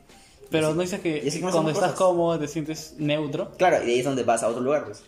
Pero 0.51 0.69
así- 0.69 0.77
no 0.77 0.83
dices 0.83 1.01
que 1.01 1.41
cuando 1.41 1.71
estás 1.71 1.93
cosas. 1.93 1.99
cómodo 1.99 2.39
te 2.39 2.49
sientes 2.49 2.95
neutro. 2.99 3.51
Claro, 3.57 3.83
y 3.83 3.87
de 3.87 3.93
ahí 3.93 3.99
es 4.01 4.05
donde 4.05 4.23
vas 4.25 4.43
a 4.43 4.49
otro 4.49 4.61
lugar, 4.63 4.85
pues, 4.85 5.03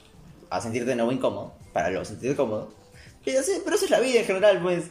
a 0.51 0.61
sentirte 0.61 0.90
de 0.90 0.96
nuevo 0.96 1.12
incómodo, 1.12 1.53
para 1.72 1.90
luego 1.90 2.05
sentirte 2.05 2.37
cómodo. 2.37 2.68
Así, 3.27 3.53
pero 3.64 3.75
eso 3.77 3.85
es 3.87 3.90
la 3.90 4.01
vida 4.01 4.20
en 4.20 4.25
general, 4.27 4.61
pues. 4.62 4.85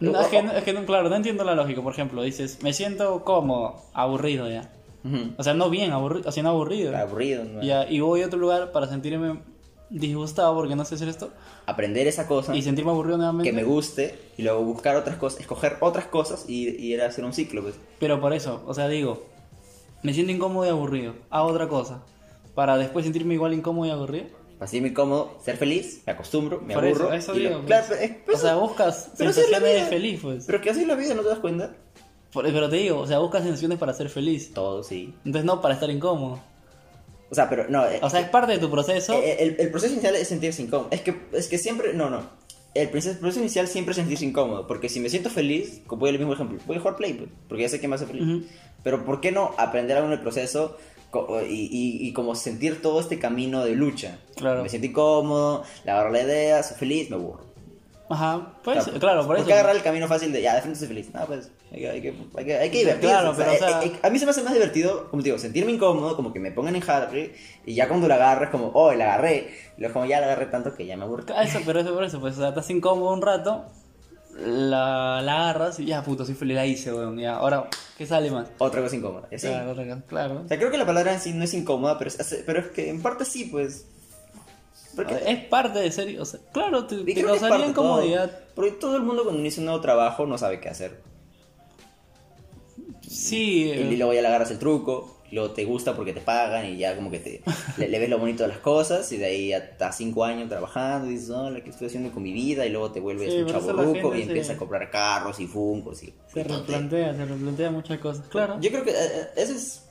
No, 0.00 0.20
es, 0.20 0.26
que, 0.28 0.42
no- 0.42 0.52
es 0.52 0.64
que 0.64 0.72
no, 0.72 0.84
claro, 0.86 1.08
no 1.08 1.16
entiendo 1.16 1.44
la 1.44 1.54
lógica. 1.54 1.82
Por 1.82 1.92
ejemplo, 1.92 2.22
dices, 2.22 2.58
me 2.62 2.72
siento 2.72 3.22
cómodo, 3.24 3.82
aburrido 3.94 4.48
ya. 4.48 4.70
Ujú. 5.04 5.34
O 5.38 5.42
sea, 5.42 5.54
no 5.54 5.70
bien, 5.70 5.92
aburrido, 5.92 6.28
o 6.28 6.32
sea, 6.32 6.42
no 6.42 6.50
aburrido. 6.50 6.96
Aburrido, 6.96 7.44
¿no? 7.44 7.62
Ya, 7.62 7.88
y 7.88 8.00
voy 8.00 8.22
a 8.22 8.26
otro 8.26 8.38
lugar 8.38 8.72
para 8.72 8.88
sentirme 8.88 9.40
disgustado 9.88 10.54
porque 10.54 10.74
no 10.74 10.84
sé 10.84 10.96
hacer 10.96 11.08
esto. 11.08 11.30
Aprender 11.66 12.06
esa 12.06 12.26
cosa 12.26 12.54
Y 12.56 12.62
sentirme 12.62 12.90
aburrido 12.90 13.16
nuevamente. 13.18 13.48
que 13.48 13.54
me 13.56 13.62
guste 13.62 14.18
y 14.36 14.42
luego 14.42 14.62
buscar 14.64 14.96
otras 14.96 15.16
cosas, 15.16 15.40
escoger 15.40 15.76
otras 15.80 16.06
cosas 16.06 16.44
y, 16.48 16.68
y 16.70 16.92
ir 16.94 17.02
a 17.02 17.06
hacer 17.06 17.24
un 17.24 17.32
ciclo, 17.32 17.62
pues. 17.62 17.76
Pero 18.00 18.20
por 18.20 18.32
eso, 18.32 18.62
o 18.66 18.74
sea, 18.74 18.88
digo, 18.88 19.26
me 20.06 20.14
siento 20.14 20.32
incómodo 20.32 20.64
y 20.66 20.70
aburrido. 20.70 21.14
Hago 21.30 21.48
otra 21.48 21.68
cosa. 21.68 22.02
Para 22.54 22.76
después 22.78 23.04
sentirme 23.04 23.34
igual 23.34 23.52
incómodo 23.52 23.86
y 23.86 23.90
aburrido. 23.90 24.26
Para 24.58 24.68
sentirme 24.70 24.94
cómodo, 24.94 25.36
ser 25.44 25.56
feliz, 25.58 26.02
me 26.06 26.12
acostumbro, 26.12 26.60
me 26.62 26.72
Por 26.74 26.84
aburro. 26.86 27.12
eso, 27.12 27.32
eso 27.32 27.34
y 27.38 27.42
lo- 27.42 27.48
digo. 27.50 27.60
pues. 27.60 27.66
Claro, 27.66 27.86
pero, 27.90 28.00
es- 28.00 28.12
pero 28.24 28.38
o 28.38 28.40
sea, 28.40 28.54
buscas 28.56 29.10
pero 29.18 29.32
sensaciones 29.32 29.74
de 29.74 29.82
feliz, 29.86 30.20
pues. 30.22 30.44
Pero 30.46 30.60
que 30.62 30.70
así 30.70 30.80
es 30.80 30.86
la 30.86 30.94
vida, 30.94 31.12
¿no 31.14 31.22
te 31.22 31.28
das 31.28 31.38
cuenta? 31.40 31.74
Por- 32.32 32.44
pero 32.44 32.68
te 32.70 32.76
digo, 32.76 32.98
o 33.00 33.06
sea, 33.06 33.18
buscas 33.18 33.42
sensaciones 33.42 33.78
para 33.78 33.92
ser 33.92 34.08
feliz. 34.08 34.54
Todo, 34.54 34.82
sí. 34.82 35.14
Entonces 35.26 35.44
no 35.44 35.60
para 35.60 35.74
estar 35.74 35.90
incómodo. 35.90 36.40
O 37.30 37.34
sea, 37.34 37.48
pero 37.50 37.68
no. 37.68 37.84
eh, 37.86 37.98
O 38.02 38.08
sea, 38.08 38.20
es 38.20 38.28
parte 38.28 38.52
de 38.52 38.58
tu 38.58 38.70
proceso. 38.70 39.12
eh, 39.14 39.36
el, 39.40 39.56
el 39.58 39.70
proceso 39.70 39.92
inicial 39.92 40.14
es 40.14 40.28
sentirse 40.28 40.62
incómodo. 40.62 40.88
Es 40.92 41.00
que, 41.02 41.14
es 41.32 41.48
que 41.48 41.58
siempre. 41.58 41.92
No, 41.92 42.08
no. 42.08 42.20
El 42.72 42.88
proceso, 42.90 43.26
el 43.26 43.36
inicial 43.38 43.66
siempre 43.68 43.90
es 43.92 43.96
sentirse 43.96 44.24
incómodo. 44.24 44.66
Porque 44.66 44.88
si 44.88 45.00
me 45.00 45.08
siento 45.10 45.28
feliz, 45.28 45.82
como 45.86 46.00
voy 46.00 46.10
al 46.10 46.18
mismo 46.18 46.32
ejemplo, 46.34 46.58
voy 46.66 46.76
a 46.76 46.80
jugar 46.80 46.96
Play, 46.96 47.14
pues, 47.14 47.30
porque 47.48 47.62
ya 47.62 47.68
sé 47.68 47.80
que 47.80 47.88
me 47.88 47.96
hace 47.96 48.06
feliz. 48.06 48.22
Ujú. 48.22 48.44
Pero 48.86 49.04
¿por 49.04 49.20
qué 49.20 49.32
no 49.32 49.50
aprender 49.58 49.96
algo 49.96 50.06
en 50.06 50.12
el 50.12 50.20
proceso 50.20 50.76
y, 51.48 51.54
y, 51.54 52.06
y 52.06 52.12
como 52.12 52.36
sentir 52.36 52.80
todo 52.80 53.00
este 53.00 53.18
camino 53.18 53.64
de 53.64 53.72
lucha? 53.74 54.18
Claro. 54.36 54.62
Me 54.62 54.68
siento 54.68 54.86
incómodo, 54.86 55.64
le 55.84 55.90
agarro 55.90 56.12
la 56.12 56.22
idea, 56.22 56.62
soy 56.62 56.76
feliz, 56.76 57.10
me 57.10 57.16
aburro. 57.16 57.44
Ajá, 58.08 58.52
pues, 58.62 58.84
Claro, 58.84 59.00
claro, 59.00 59.20
por 59.22 59.26
¿Por 59.26 59.36
eso. 59.38 59.46
qué 59.48 59.54
agarrar 59.54 59.74
el 59.74 59.82
camino 59.82 60.06
fácil 60.06 60.30
de 60.32 60.40
ya, 60.40 60.54
de 60.54 60.60
frente 60.60 60.78
soy 60.78 60.86
feliz? 60.86 61.12
No, 61.12 61.26
pues 61.26 61.50
hay 61.72 61.80
que, 61.80 61.90
hay 61.90 62.00
que, 62.00 62.14
hay 62.36 62.44
que, 62.44 62.54
hay 62.58 62.70
que 62.70 62.78
divertirse. 62.78 63.08
Claro, 63.12 63.30
o 63.30 63.34
sea, 63.34 63.44
pero, 63.46 63.50
o 63.50 63.54
eh, 63.56 63.58
sea- 63.58 63.84
eh, 63.84 63.92
a 64.04 64.10
mí 64.10 64.18
se 64.20 64.24
me 64.24 64.30
hace 64.30 64.44
más 64.44 64.52
divertido, 64.52 65.10
como 65.10 65.20
te 65.20 65.30
digo, 65.30 65.38
sentirme 65.38 65.72
incómodo, 65.72 66.14
como 66.14 66.32
que 66.32 66.38
me 66.38 66.52
pongan 66.52 66.76
en 66.76 66.82
jaque 66.82 67.34
y 67.64 67.74
ya 67.74 67.88
cuando 67.88 68.06
la 68.06 68.14
agarres, 68.14 68.50
como, 68.50 68.68
oh, 68.68 68.92
la 68.92 69.06
agarré. 69.14 69.50
Y 69.76 69.80
luego, 69.80 69.94
como 69.94 70.06
ya 70.06 70.20
la 70.20 70.26
agarré 70.26 70.46
tanto 70.46 70.72
que 70.76 70.86
ya 70.86 70.96
me 70.96 71.02
aburro. 71.02 71.24
Ah, 71.36 71.42
Eso, 71.42 71.58
pero 71.66 71.80
eso 71.80 71.92
por 71.92 72.04
eso, 72.04 72.20
pues, 72.20 72.36
o 72.36 72.40
sea, 72.42 72.50
estás 72.50 72.70
incómodo 72.70 73.12
un 73.12 73.22
rato, 73.22 73.64
la, 74.38 75.20
la 75.22 75.42
agarras 75.50 75.78
y 75.80 75.86
ya, 75.86 76.02
puto, 76.02 76.24
soy 76.26 76.34
feliz, 76.34 76.56
la 76.56 76.66
hice, 76.66 76.92
weón, 76.92 77.18
ya, 77.18 77.36
ahora, 77.36 77.68
¿qué 77.96 78.06
sale 78.06 78.30
más? 78.30 78.48
Otra 78.58 78.82
cosa 78.82 78.96
incómoda. 78.96 79.28
y 79.30 79.36
así. 79.36 79.46
Claro, 79.46 79.72
otra- 79.72 80.02
claro. 80.06 80.42
O 80.44 80.48
sea, 80.48 80.58
creo 80.58 80.70
que 80.70 80.78
la 80.78 80.86
palabra 80.86 81.14
en 81.14 81.20
sí 81.20 81.32
no 81.32 81.44
es 81.44 81.54
incómoda, 81.54 81.98
pero 81.98 82.08
es, 82.10 82.42
pero 82.44 82.60
es 82.60 82.66
que 82.68 82.90
en 82.90 83.00
parte 83.02 83.24
sí, 83.24 83.44
pues. 83.46 83.86
Porque, 84.94 85.14
Es 85.26 85.44
parte 85.44 85.78
de 85.78 85.92
ser, 85.92 86.18
o 86.20 86.24
sea, 86.24 86.40
claro, 86.52 86.86
te, 86.86 86.96
te 87.04 87.22
causaría 87.24 87.66
de 87.66 87.72
todo. 87.74 88.00
incomodidad. 88.00 88.30
Porque 88.54 88.70
todo 88.72 88.96
el 88.96 89.02
mundo 89.02 89.24
cuando 89.24 89.40
inicia 89.40 89.60
un 89.60 89.66
nuevo 89.66 89.80
trabajo 89.82 90.24
no 90.24 90.38
sabe 90.38 90.58
qué 90.60 90.70
hacer. 90.70 91.02
Sí, 93.06 93.64
Y 93.64 93.70
eh, 93.72 93.96
luego 93.96 94.12
ya 94.14 94.22
le 94.22 94.28
agarras 94.28 94.50
el 94.50 94.58
truco, 94.58 95.15
luego 95.36 95.52
te 95.52 95.64
gusta 95.64 95.94
porque 95.94 96.12
te 96.12 96.20
pagan 96.20 96.66
y 96.66 96.76
ya 96.78 96.96
como 96.96 97.10
que 97.10 97.20
te, 97.20 97.42
le, 97.76 97.88
le 97.88 97.98
ves 98.00 98.10
lo 98.10 98.18
bonito 98.18 98.42
de 98.42 98.48
las 98.48 98.58
cosas 98.58 99.10
y 99.12 99.16
de 99.18 99.26
ahí 99.26 99.52
hasta 99.52 99.92
cinco 99.92 100.24
años 100.24 100.48
trabajando 100.48 101.08
y 101.08 101.12
dices, 101.14 101.30
hola, 101.30 101.60
¿qué 101.62 101.70
estoy 101.70 101.86
haciendo 101.86 102.10
con 102.10 102.22
mi 102.24 102.32
vida? 102.32 102.66
Y 102.66 102.70
luego 102.70 102.90
te 102.90 102.98
vuelves 103.00 103.30
Sí, 103.32 103.38
un 103.38 103.46
por 103.46 103.50
eso 103.56 103.60
chavo 103.66 103.72
la 103.76 103.82
ruco 103.84 103.94
gente 104.10 104.18
y 104.18 104.22
empiezas 104.22 104.56
a 104.56 104.58
comprar 104.58 104.90
carros 104.90 105.38
y 105.38 105.46
funcos 105.46 106.02
y... 106.02 106.12
se 106.32 106.42
replantea, 106.42 107.14
se 107.14 107.24
replantea 107.24 107.70
muchas 107.70 107.98
cosas. 108.00 108.26
Claro. 108.28 108.58
Yo 108.60 108.70
creo 108.70 108.82
que 108.82 108.90
eh, 108.90 108.94
eh, 108.98 109.26
esa 109.36 109.52
es... 109.54 109.88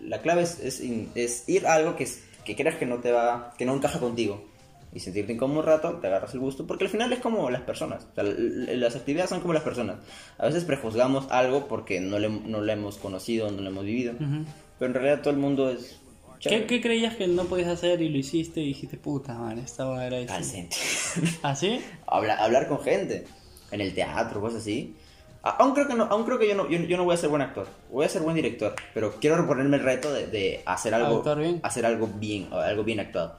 La 0.00 0.22
clave 0.22 0.42
es, 0.42 0.58
es, 0.60 1.48
ir 1.48 1.66
a 1.66 1.74
algo 1.74 1.96
que, 1.96 2.04
es- 2.04 2.22
que 2.44 2.56
creas 2.56 2.76
que 2.76 2.86
no 2.86 2.98
te 2.98 3.12
va... 3.12 3.52
que 3.58 3.64
no 3.66 3.74
encaja 3.74 3.98
contigo. 4.00 4.47
Y 4.92 5.00
sentirte 5.00 5.32
incómodo 5.34 5.60
un 5.60 5.66
rato, 5.66 5.92
te 6.00 6.06
agarras 6.06 6.32
el 6.34 6.40
gusto. 6.40 6.66
Porque 6.66 6.84
al 6.84 6.90
final 6.90 7.12
es 7.12 7.20
como 7.20 7.50
las 7.50 7.60
personas. 7.62 8.06
O 8.12 8.14
sea, 8.14 8.24
las 8.24 8.96
actividades 8.96 9.28
son 9.30 9.40
como 9.40 9.52
las 9.52 9.62
personas. 9.62 9.96
A 10.38 10.46
veces 10.46 10.64
prejuzgamos 10.64 11.26
algo 11.30 11.68
porque 11.68 12.00
no, 12.00 12.18
le, 12.18 12.28
no 12.30 12.60
lo 12.62 12.72
hemos 12.72 12.96
conocido, 12.96 13.50
no 13.50 13.60
lo 13.60 13.68
hemos 13.68 13.84
vivido. 13.84 14.14
Ujú. 14.14 14.44
Pero 14.78 14.88
en 14.90 14.94
realidad 14.94 15.20
todo 15.20 15.30
el 15.34 15.38
mundo 15.40 15.70
es... 15.70 16.00
¿Qué, 16.40 16.66
qué 16.66 16.80
creías 16.80 17.16
que 17.16 17.26
no 17.26 17.44
podías 17.44 17.68
hacer 17.68 18.00
y 18.00 18.08
lo 18.08 18.16
hiciste 18.16 18.60
y 18.60 18.68
dijiste, 18.68 18.96
puta 18.96 19.34
madre, 19.34 19.60
esta 19.62 19.84
va 19.86 20.06
era 20.06 20.18
Al 20.18 20.24
eso? 20.24 20.42
centro. 20.44 20.78
¿Ah, 21.42 21.54
sí? 21.56 21.80
Habla- 22.06 22.36
hablar 22.36 22.68
con 22.68 22.80
gente. 22.80 23.26
En 23.72 23.80
el 23.80 23.92
teatro, 23.92 24.40
cosas 24.40 24.60
así. 24.62 24.94
Aún 25.42 25.72
creo 25.74 25.86
que, 25.88 25.94
no, 25.94 26.04
aún 26.04 26.24
creo 26.24 26.38
que 26.38 26.48
yo, 26.48 26.54
no, 26.54 26.68
yo, 26.70 26.78
yo 26.80 26.96
no 26.96 27.04
voy 27.04 27.14
a 27.14 27.16
ser 27.18 27.28
buen 27.28 27.42
actor. 27.42 27.66
Voy 27.90 28.04
a 28.06 28.08
ser 28.08 28.22
buen 28.22 28.36
director. 28.36 28.74
Pero 28.94 29.14
quiero 29.20 29.46
ponerme 29.46 29.76
el 29.78 29.82
reto 29.82 30.12
de, 30.12 30.26
de 30.28 30.62
hacer 30.64 30.94
algo... 30.94 31.22
Hacer 31.62 31.84
algo 31.84 32.06
bien, 32.06 32.48
algo 32.52 32.84
bien 32.84 33.00
actuado. 33.00 33.36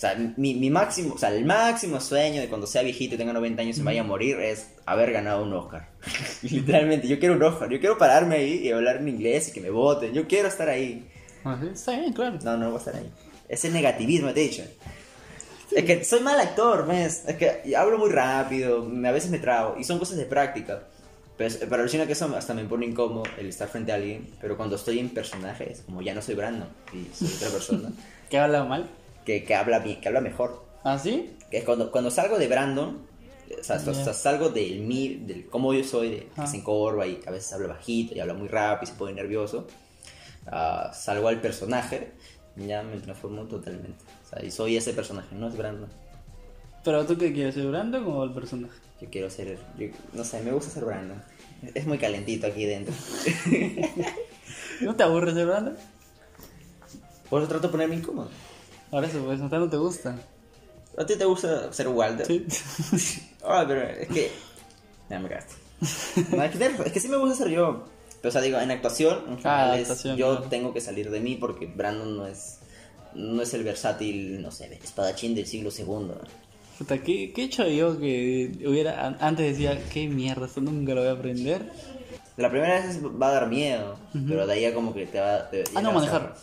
O 0.00 0.02
sea, 0.02 0.14
mi, 0.14 0.54
mi 0.54 0.70
máximo, 0.70 1.12
o 1.12 1.18
sea, 1.18 1.28
el 1.28 1.44
máximo 1.44 2.00
sueño 2.00 2.40
de 2.40 2.48
cuando 2.48 2.66
sea 2.66 2.80
viejito 2.80 3.16
y 3.16 3.18
tenga 3.18 3.34
90 3.34 3.60
años 3.60 3.76
y 3.76 3.80
me 3.80 3.84
vaya 3.84 4.00
a 4.00 4.04
morir 4.04 4.40
es 4.40 4.68
haber 4.86 5.12
ganado 5.12 5.42
un 5.42 5.52
Oscar. 5.52 5.90
Literalmente, 6.42 7.06
yo 7.06 7.18
quiero 7.18 7.34
un 7.34 7.42
Oscar. 7.42 7.68
Yo 7.68 7.78
quiero 7.80 7.98
pararme 7.98 8.36
ahí 8.36 8.66
y 8.66 8.72
hablar 8.72 8.96
en 8.96 9.08
inglés 9.08 9.50
y 9.50 9.52
que 9.52 9.60
me 9.60 9.68
voten. 9.68 10.14
Yo 10.14 10.26
quiero 10.26 10.48
estar 10.48 10.70
ahí. 10.70 11.06
¿Ah, 11.44 11.58
sí? 11.60 11.68
Está 11.74 11.98
bien, 11.98 12.14
claro. 12.14 12.38
No, 12.42 12.56
no 12.56 12.70
voy 12.70 12.76
a 12.76 12.78
estar 12.78 12.96
ahí. 12.96 13.10
Ese 13.46 13.68
negativismo, 13.68 14.32
te 14.32 14.40
he 14.40 14.48
dicho. 14.48 14.62
Es 15.70 15.84
que 15.84 16.02
soy 16.02 16.20
mal 16.20 16.40
actor, 16.40 16.86
¿ves? 16.86 17.24
Es 17.26 17.36
que 17.36 17.76
hablo 17.76 17.98
muy 17.98 18.08
rápido, 18.08 18.90
a 19.04 19.10
veces 19.10 19.30
me 19.30 19.38
trago, 19.38 19.76
y 19.78 19.84
son 19.84 19.98
cosas 19.98 20.16
de 20.16 20.24
práctica. 20.24 20.84
Pero, 21.36 21.54
pero 21.60 21.82
alucina 21.82 22.06
que 22.06 22.14
eso 22.14 22.34
hasta 22.34 22.54
me 22.54 22.64
pone 22.64 22.86
incómodo 22.86 23.24
el 23.36 23.50
estar 23.50 23.68
frente 23.68 23.92
a 23.92 23.96
alguien, 23.96 24.30
pero 24.40 24.56
cuando 24.56 24.76
estoy 24.76 24.98
en 24.98 25.10
personajes, 25.10 25.82
como 25.84 26.00
ya 26.00 26.14
no 26.14 26.22
soy 26.22 26.36
Brandon, 26.36 26.70
y 26.94 27.14
soy 27.14 27.34
otra 27.36 27.50
persona, 27.50 27.90
¿Qué 28.30 28.38
habla 28.38 28.64
mal? 28.64 28.88
Que, 29.24 29.44
que 29.44 29.54
habla 29.54 29.82
que 29.82 30.08
habla 30.08 30.20
mejor. 30.20 30.64
¿Ah, 30.84 30.98
sí? 30.98 31.36
Que 31.50 31.58
es 31.58 31.64
cuando, 31.64 31.90
cuando 31.90 32.10
salgo 32.10 32.38
de 32.38 32.48
Brandon, 32.48 33.06
o 33.58 33.64
sea, 33.64 33.78
Ya. 33.78 33.90
o 33.90 33.94
sea, 33.94 34.14
salgo 34.14 34.48
del 34.50 34.80
mí, 34.80 35.22
del 35.26 35.46
cómo 35.48 35.74
yo 35.74 35.82
soy, 35.84 36.10
de 36.10 36.16
que 36.20 36.28
Ah. 36.36 36.46
se 36.46 36.58
encorva 36.58 37.06
y 37.06 37.20
a 37.26 37.30
veces 37.30 37.52
habla 37.52 37.68
bajito 37.68 38.14
y 38.14 38.20
habla 38.20 38.34
muy 38.34 38.48
rápido 38.48 38.90
y 38.90 38.92
se 38.94 38.98
pone 38.98 39.14
nervioso. 39.14 39.66
ah, 40.46 40.90
salgo 40.94 41.28
al 41.28 41.40
personaje, 41.40 42.12
ya 42.56 42.82
me 42.82 42.96
transformo 42.98 43.44
totalmente. 43.44 44.02
O 44.24 44.28
sea, 44.28 44.44
y 44.44 44.50
soy 44.50 44.76
ese 44.76 44.92
personaje, 44.94 45.34
no 45.36 45.48
es 45.48 45.56
Brandon. 45.56 45.88
¿Pero 46.82 47.04
tú 47.04 47.18
qué 47.18 47.32
quieres, 47.32 47.54
ser 47.54 47.66
Brandon 47.66 48.04
o 48.06 48.24
el 48.24 48.32
personaje? 48.32 48.74
Yo 49.02 49.08
quiero 49.10 49.28
ser, 49.28 49.58
yo- 49.78 49.88
no 50.14 50.24
sé, 50.24 50.40
me 50.42 50.50
gusta 50.52 50.70
ser 50.72 50.84
Brandon. 50.86 51.22
Es 51.74 51.86
muy 51.86 51.98
calentito 51.98 52.46
aquí 52.46 52.64
dentro. 52.64 52.94
¿No 54.80 54.96
te 54.96 55.02
aburres 55.02 55.34
ser 55.34 55.46
Brandon? 55.46 55.76
Por 57.28 57.42
eso 57.42 57.48
trato 57.50 57.66
de 57.68 57.72
ponerme 57.72 57.96
incómodo. 57.96 58.30
Ahora 58.92 59.06
eso, 59.06 59.22
pues, 59.24 59.38
no 59.40 59.68
te 59.68 59.76
gusta. 59.76 60.18
¿A 60.98 61.06
ti 61.06 61.16
te 61.16 61.24
gusta 61.24 61.72
ser 61.72 61.88
Walter? 61.88 62.26
Sí. 62.26 62.46
Ah, 63.42 63.64
pero 63.66 63.82
es 63.82 64.08
que. 64.08 64.30
Ya 65.08 65.18
me 65.18 65.28
cagaste. 65.28 65.54
No, 66.36 66.42
es, 66.42 66.54
que, 66.56 66.64
es 66.86 66.92
que 66.92 67.00
sí 67.00 67.08
me 67.08 67.16
gusta 67.16 67.36
ser 67.36 67.48
yo. 67.48 67.84
Pero, 68.20 68.28
o 68.28 68.32
sea, 68.32 68.42
digo, 68.42 68.58
en 68.60 68.70
actuación, 68.70 69.24
en 69.28 69.36
general, 69.38 69.74
es- 69.78 69.82
actuación, 69.88 70.16
yo 70.18 70.30
claro. 70.36 70.50
tengo 70.50 70.74
que 70.74 70.80
salir 70.82 71.10
de 71.10 71.20
mí 71.20 71.36
porque 71.36 71.66
Brandon 71.66 72.16
no 72.16 72.26
es. 72.26 72.58
No 73.14 73.42
es 73.42 73.54
el 73.54 73.64
versátil, 73.64 74.40
no 74.42 74.50
sé, 74.52 74.78
espadachín 74.84 75.34
del 75.34 75.46
siglo 75.46 75.70
segundo. 75.70 76.20
Puta, 76.78 76.98
¿qué, 76.98 77.32
¿qué 77.32 77.42
he 77.42 77.44
hecho 77.46 77.66
yo 77.66 77.98
que 77.98 78.52
hubiera... 78.66 79.04
an- 79.06 79.16
Antes 79.20 79.52
decía, 79.52 79.82
qué 79.92 80.06
mierda, 80.06 80.46
esto 80.46 80.60
nunca 80.60 80.94
lo 80.94 81.00
voy 81.00 81.10
a 81.10 81.14
aprender? 81.14 81.72
La 82.36 82.48
primera 82.50 82.80
vez 82.86 83.00
va 83.04 83.28
a 83.28 83.32
dar 83.32 83.48
miedo, 83.48 83.96
pero 84.28 84.46
de 84.46 84.52
ahí 84.52 84.60
ya 84.62 84.72
como 84.74 84.94
que 84.94 85.06
te 85.06 85.18
va. 85.18 85.50
te- 85.50 85.64
Ah, 85.74 85.82
no, 85.82 85.92
vas 85.92 86.06
a- 86.08 86.12
manejar. 86.12 86.34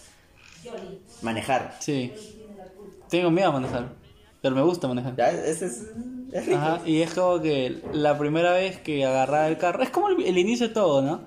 Manejar. 1.21 1.77
Sí. 1.79 2.11
Tengo 3.09 3.31
miedo 3.31 3.49
a 3.49 3.51
manejar. 3.53 3.89
Pero 4.41 4.55
me 4.55 4.61
gusta 4.61 4.87
manejar. 4.87 5.15
Ya, 5.15 5.29
ese 5.31 5.65
es. 5.65 5.87
Es 6.31 6.45
rico. 6.45 6.57
Ajá, 6.57 6.81
y 6.85 7.01
es 7.01 7.13
como 7.13 7.41
que 7.41 7.81
la 7.93 8.17
primera 8.17 8.51
vez 8.53 8.77
que 8.79 9.05
agarraba 9.05 9.47
el 9.47 9.57
carro, 9.57 9.81
es 9.81 9.89
como 9.89 10.09
el, 10.09 10.23
el 10.25 10.37
inicio 10.37 10.67
de 10.67 10.73
todo, 10.73 11.01
¿no? 11.01 11.21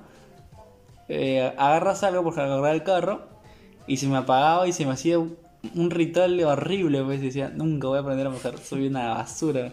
Eh, 1.09 1.53
agarras 1.57 2.03
algo 2.05 2.23
por 2.23 2.39
agarrar 2.39 2.75
el 2.75 2.83
carro 2.85 3.23
y 3.87 3.97
se 3.97 4.07
me 4.07 4.17
apagaba 4.19 4.69
y 4.69 4.73
se 4.73 4.87
me 4.87 4.93
hacía 4.93 5.19
un, 5.19 5.37
un 5.75 5.91
ritual 5.91 6.41
horrible, 6.45 7.03
pues 7.03 7.21
decía, 7.21 7.51
nunca 7.53 7.89
voy 7.89 7.99
a 7.99 8.01
aprender 8.03 8.27
a 8.27 8.31
manejar, 8.31 8.59
soy 8.59 8.87
una 8.87 9.15
basura. 9.15 9.73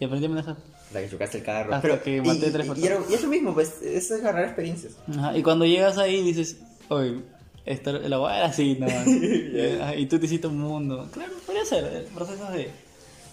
Y 0.00 0.04
aprendí 0.04 0.26
a 0.26 0.30
manejar. 0.30 0.56
La 0.94 1.00
que 1.02 1.10
chocaste 1.10 1.38
el 1.38 1.44
carro. 1.44 1.74
Hasta 1.74 1.82
pero, 1.88 2.02
que 2.02 2.16
y- 2.16 2.20
maté 2.20 2.46
y, 2.46 2.50
tres 2.52 2.64
y, 2.66 2.68
personas. 2.70 2.84
era- 2.90 3.00
y 3.10 3.14
es 3.14 3.22
lo 3.22 3.28
mismo, 3.28 3.52
pues, 3.52 3.82
es 3.82 4.10
agarrar 4.12 4.44
experiencias. 4.44 4.96
Ajá, 5.10 5.36
y 5.36 5.42
cuando 5.42 5.66
llegas 5.66 5.98
ahí 5.98 6.22
dices, 6.22 6.58
oye, 6.88 7.20
esto, 7.66 7.92
la 7.92 8.16
voy 8.16 8.30
a 8.32 8.36
ver 8.36 8.42
así, 8.44 8.76
¿no? 8.80 8.86
y, 8.88 9.78
ajá, 9.80 9.94
y 9.96 10.06
tú 10.06 10.18
te 10.18 10.26
hiciste 10.26 10.46
un 10.46 10.58
mundo. 10.58 11.08
Claro, 11.12 11.32
podría 11.44 11.64
ser, 11.64 11.84
el 11.84 12.04
proceso 12.04 12.44
de... 12.52 12.70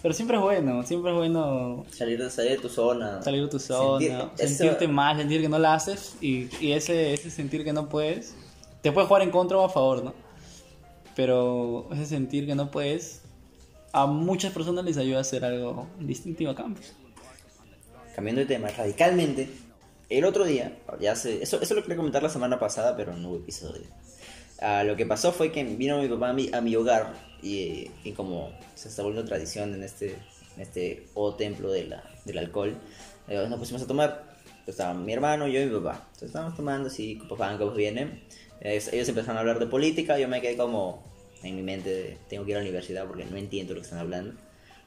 Pero 0.02 0.12
siempre 0.12 0.36
es 0.36 0.42
bueno, 0.42 0.82
siempre 0.82 1.12
es 1.12 1.16
bueno 1.16 1.86
Salir 1.90 2.22
de, 2.22 2.28
salir 2.30 2.50
de 2.50 2.58
tu 2.58 2.68
zona. 2.68 3.22
salir 3.22 3.42
de 3.42 3.48
tu 3.48 3.58
zona, 3.58 4.04
Sentir- 4.06 4.30
eso- 4.38 4.48
sentirte 4.58 4.86
mal, 4.88 5.16
sentir 5.16 5.40
que 5.40 5.48
no 5.48 5.58
la 5.58 5.72
haces 5.74 6.16
y, 6.20 6.48
y 6.60 6.72
ese, 6.72 7.14
ese 7.14 7.30
sentir 7.30 7.64
que 7.64 7.72
no 7.72 7.88
puedes, 7.88 8.34
te 8.82 8.92
puede 8.92 9.06
jugar 9.06 9.22
en 9.22 9.30
contra 9.30 9.56
o 9.56 9.64
a 9.64 9.70
favor, 9.70 10.04
¿no? 10.04 10.14
Pero 11.16 11.88
ese 11.92 12.04
sentir 12.06 12.44
que 12.46 12.54
no 12.54 12.70
puedes, 12.70 13.22
a 13.92 14.04
muchas 14.06 14.52
personas 14.52 14.84
les 14.84 14.96
ayuda 14.98 15.18
a 15.18 15.20
hacer 15.22 15.44
algo 15.44 15.86
distintivo 16.00 16.50
a 16.50 16.54
cambio. 16.56 16.82
Cambiando 18.14 18.40
de 18.40 18.46
tema 18.46 18.68
radicalmente, 18.68 19.48
el 20.10 20.24
otro 20.26 20.44
día, 20.44 20.76
ya 21.00 21.16
sé, 21.16 21.42
eso, 21.42 21.60
eso 21.62 21.74
lo 21.74 21.80
quería 21.82 21.96
comentar 21.96 22.22
la 22.22 22.28
semana 22.28 22.58
pasada, 22.58 22.94
pero 22.96 23.16
no 23.16 23.30
hubo 23.30 23.36
episodio. 23.36 23.84
Ah, 24.60 24.84
lo 24.84 24.96
que 24.96 25.06
pasó 25.06 25.32
fue 25.32 25.50
que 25.52 25.64
vino 25.64 26.00
mi 26.00 26.08
papá 26.08 26.30
a 26.30 26.32
mi, 26.32 26.50
a 26.52 26.60
mi 26.60 26.76
hogar 26.76 27.12
y, 27.42 27.90
y 28.04 28.12
como 28.12 28.52
se 28.74 28.88
está 28.88 29.02
volviendo 29.02 29.28
tradición 29.28 29.74
en 29.74 29.82
este, 29.82 30.16
en 30.56 30.62
este 30.62 31.06
o 31.14 31.34
templo 31.34 31.70
de 31.70 31.84
la, 31.84 32.04
del 32.24 32.38
alcohol, 32.38 32.76
eh, 33.28 33.46
nos 33.48 33.58
pusimos 33.58 33.82
a 33.82 33.86
tomar. 33.86 34.34
Estaba 34.66 34.94
mi 34.94 35.12
hermano, 35.12 35.46
yo 35.46 35.60
y 35.60 35.66
mi 35.66 35.76
papá. 35.76 36.00
Entonces 36.04 36.28
estábamos 36.28 36.56
tomando 36.56 36.88
así, 36.88 37.20
papá, 37.28 37.56
cómo 37.58 37.72
vienen. 37.72 38.22
ellos 38.60 39.08
empezaron 39.08 39.36
a 39.36 39.40
hablar 39.40 39.58
de 39.58 39.66
política, 39.66 40.18
yo 40.18 40.26
me 40.26 40.40
quedé 40.40 40.56
como 40.56 41.04
en 41.42 41.56
mi 41.56 41.62
mente, 41.62 41.90
de, 41.90 42.18
tengo 42.28 42.44
que 42.44 42.52
ir 42.52 42.56
a 42.56 42.60
la 42.60 42.64
universidad 42.64 43.06
porque 43.06 43.24
no 43.26 43.36
entiendo 43.36 43.74
lo 43.74 43.80
que 43.80 43.84
están 43.84 43.98
hablando. 43.98 44.34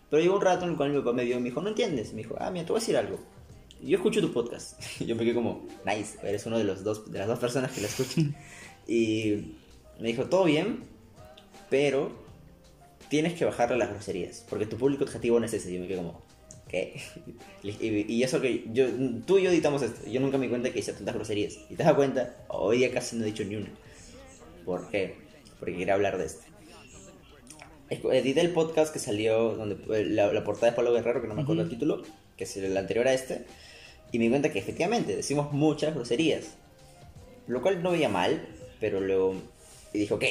Pero 0.10 0.22
llegó 0.22 0.36
un 0.36 0.42
rato 0.42 0.66
en 0.66 0.72
el 0.72 0.78
cual 0.78 0.92
mi 0.92 1.00
papá 1.00 1.14
me 1.14 1.26
vio 1.26 1.38
y 1.38 1.40
me 1.40 1.50
dijo, 1.50 1.62
¿no 1.62 1.70
entiendes? 1.70 2.14
Me 2.14 2.24
dijo, 2.24 2.36
ah, 2.40 2.50
mira, 2.50 2.66
te 2.66 2.72
voy 2.72 2.80
a 2.80 2.82
decir 2.82 2.98
algo. 2.98 3.20
Yo 3.82 3.98
escucho 3.98 4.22
tu 4.22 4.34
podcast. 4.34 4.82
Yo 5.00 5.16
me 5.16 5.24
quedé 5.24 5.36
como, 5.36 5.68
nice, 5.86 6.18
eres 6.24 6.46
uno 6.46 6.58
de, 6.58 6.64
los 6.64 6.84
dos, 6.84 7.12
de 7.12 7.20
las 7.20 7.28
dos 7.28 7.40
personas 7.40 7.72
que 7.72 7.82
lo 7.82 7.88
escuchan. 7.88 8.36
y 8.88 9.56
me 10.00 10.08
dijo, 10.08 10.26
todo 10.26 10.46
bien, 10.46 10.84
pero 11.70 12.12
tienes 13.10 13.34
que 13.34 13.46
bajarle 13.46 13.78
las 13.78 13.90
groserías, 13.90 14.46
porque 14.50 14.66
tu 14.66 14.78
público 14.78 15.04
objetivo 15.04 15.40
no 15.40 15.46
es 15.46 15.54
ese. 15.54 15.72
Y 15.72 15.76
yo 15.76 15.82
me 15.82 15.88
quedé 15.88 15.98
como, 15.98 16.22
¿qué? 16.68 17.02
y, 17.64 18.14
y 18.14 18.24
eso 18.24 18.42
que 18.42 18.66
yo, 18.72 18.88
tú 19.26 19.38
y 19.38 19.44
yo 19.44 19.50
editamos 19.50 19.82
esto, 19.82 20.10
yo 20.10 20.20
nunca 20.20 20.38
me 20.38 20.46
di 20.46 20.50
cuenta 20.50 20.72
que 20.72 20.80
hice 20.80 20.94
tantas 20.94 21.16
groserías. 21.16 21.58
Y 21.70 21.76
te 21.76 21.84
das 21.84 21.94
cuenta, 21.94 22.36
hoy 22.48 22.78
día 22.80 22.92
casi 22.92 23.16
no 23.16 23.24
he 23.24 23.28
dicho 23.28 23.44
ni 23.44 23.56
una. 23.56 23.70
¿Por 24.66 24.90
qué? 24.90 25.16
Porque 25.60 25.76
quería 25.76 25.94
hablar 25.94 26.18
de 26.18 26.26
esto. 26.26 26.44
Edité 27.90 28.42
el 28.42 28.52
podcast 28.52 28.92
que 28.92 29.00
salió, 29.00 29.56
donde 29.56 29.78
eh, 29.96 30.06
la, 30.06 30.32
la 30.34 30.44
portada 30.44 30.72
de 30.72 30.76
Pablo 30.76 30.92
Guerrero, 30.92 31.22
que 31.22 31.28
no 31.28 31.36
me 31.36 31.44
acuerdo 31.44 31.62
el 31.62 31.70
título, 31.70 32.04
que 32.36 32.44
es 32.44 32.58
el 32.58 32.76
anterior 32.76 33.08
a 33.08 33.14
este, 33.14 33.46
y 34.12 34.20
me 34.20 34.26
di 34.26 34.30
cuenta 34.30 34.52
que 34.52 34.60
efectivamente 34.60 35.16
decimos 35.16 35.54
muchas 35.54 35.96
groserías, 35.96 36.58
lo 37.48 37.62
cual 37.62 37.82
no 37.82 37.92
veía 37.92 38.10
mal, 38.10 38.46
pero 38.80 39.00
luego 39.00 39.36
y 39.94 40.00
dije, 40.00 40.14
ok, 40.14 40.24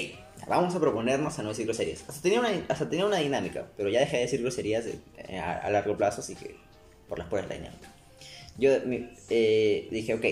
vamos 0.49 0.75
a 0.75 0.81
proponernos 0.81 1.39
a 1.39 1.43
no 1.43 1.49
decir 1.51 1.65
groserías. 1.67 2.05
Hasta 2.09 2.21
tenía 2.23 2.41
una, 2.41 2.51
hasta 2.69 2.89
tenía 2.89 3.07
una 3.07 3.17
dinámica, 3.19 3.67
pero 3.77 3.89
ya 3.89 4.01
dejé 4.01 4.17
de 4.19 4.23
decir 4.25 4.43
groserías 4.43 4.85
eh, 4.87 5.39
a, 5.39 5.59
a 5.59 5.71
largo 5.71 5.97
plazo, 5.97 6.21
así 6.21 6.35
que 6.35 6.57
por 7.09 7.19
las 7.19 7.29
puertas 7.29 7.51
la 7.51 7.57
dinámica. 7.65 7.93
Yo 8.59 8.71
eh, 9.31 9.89
dije, 9.91 10.15
ok, 10.15 10.25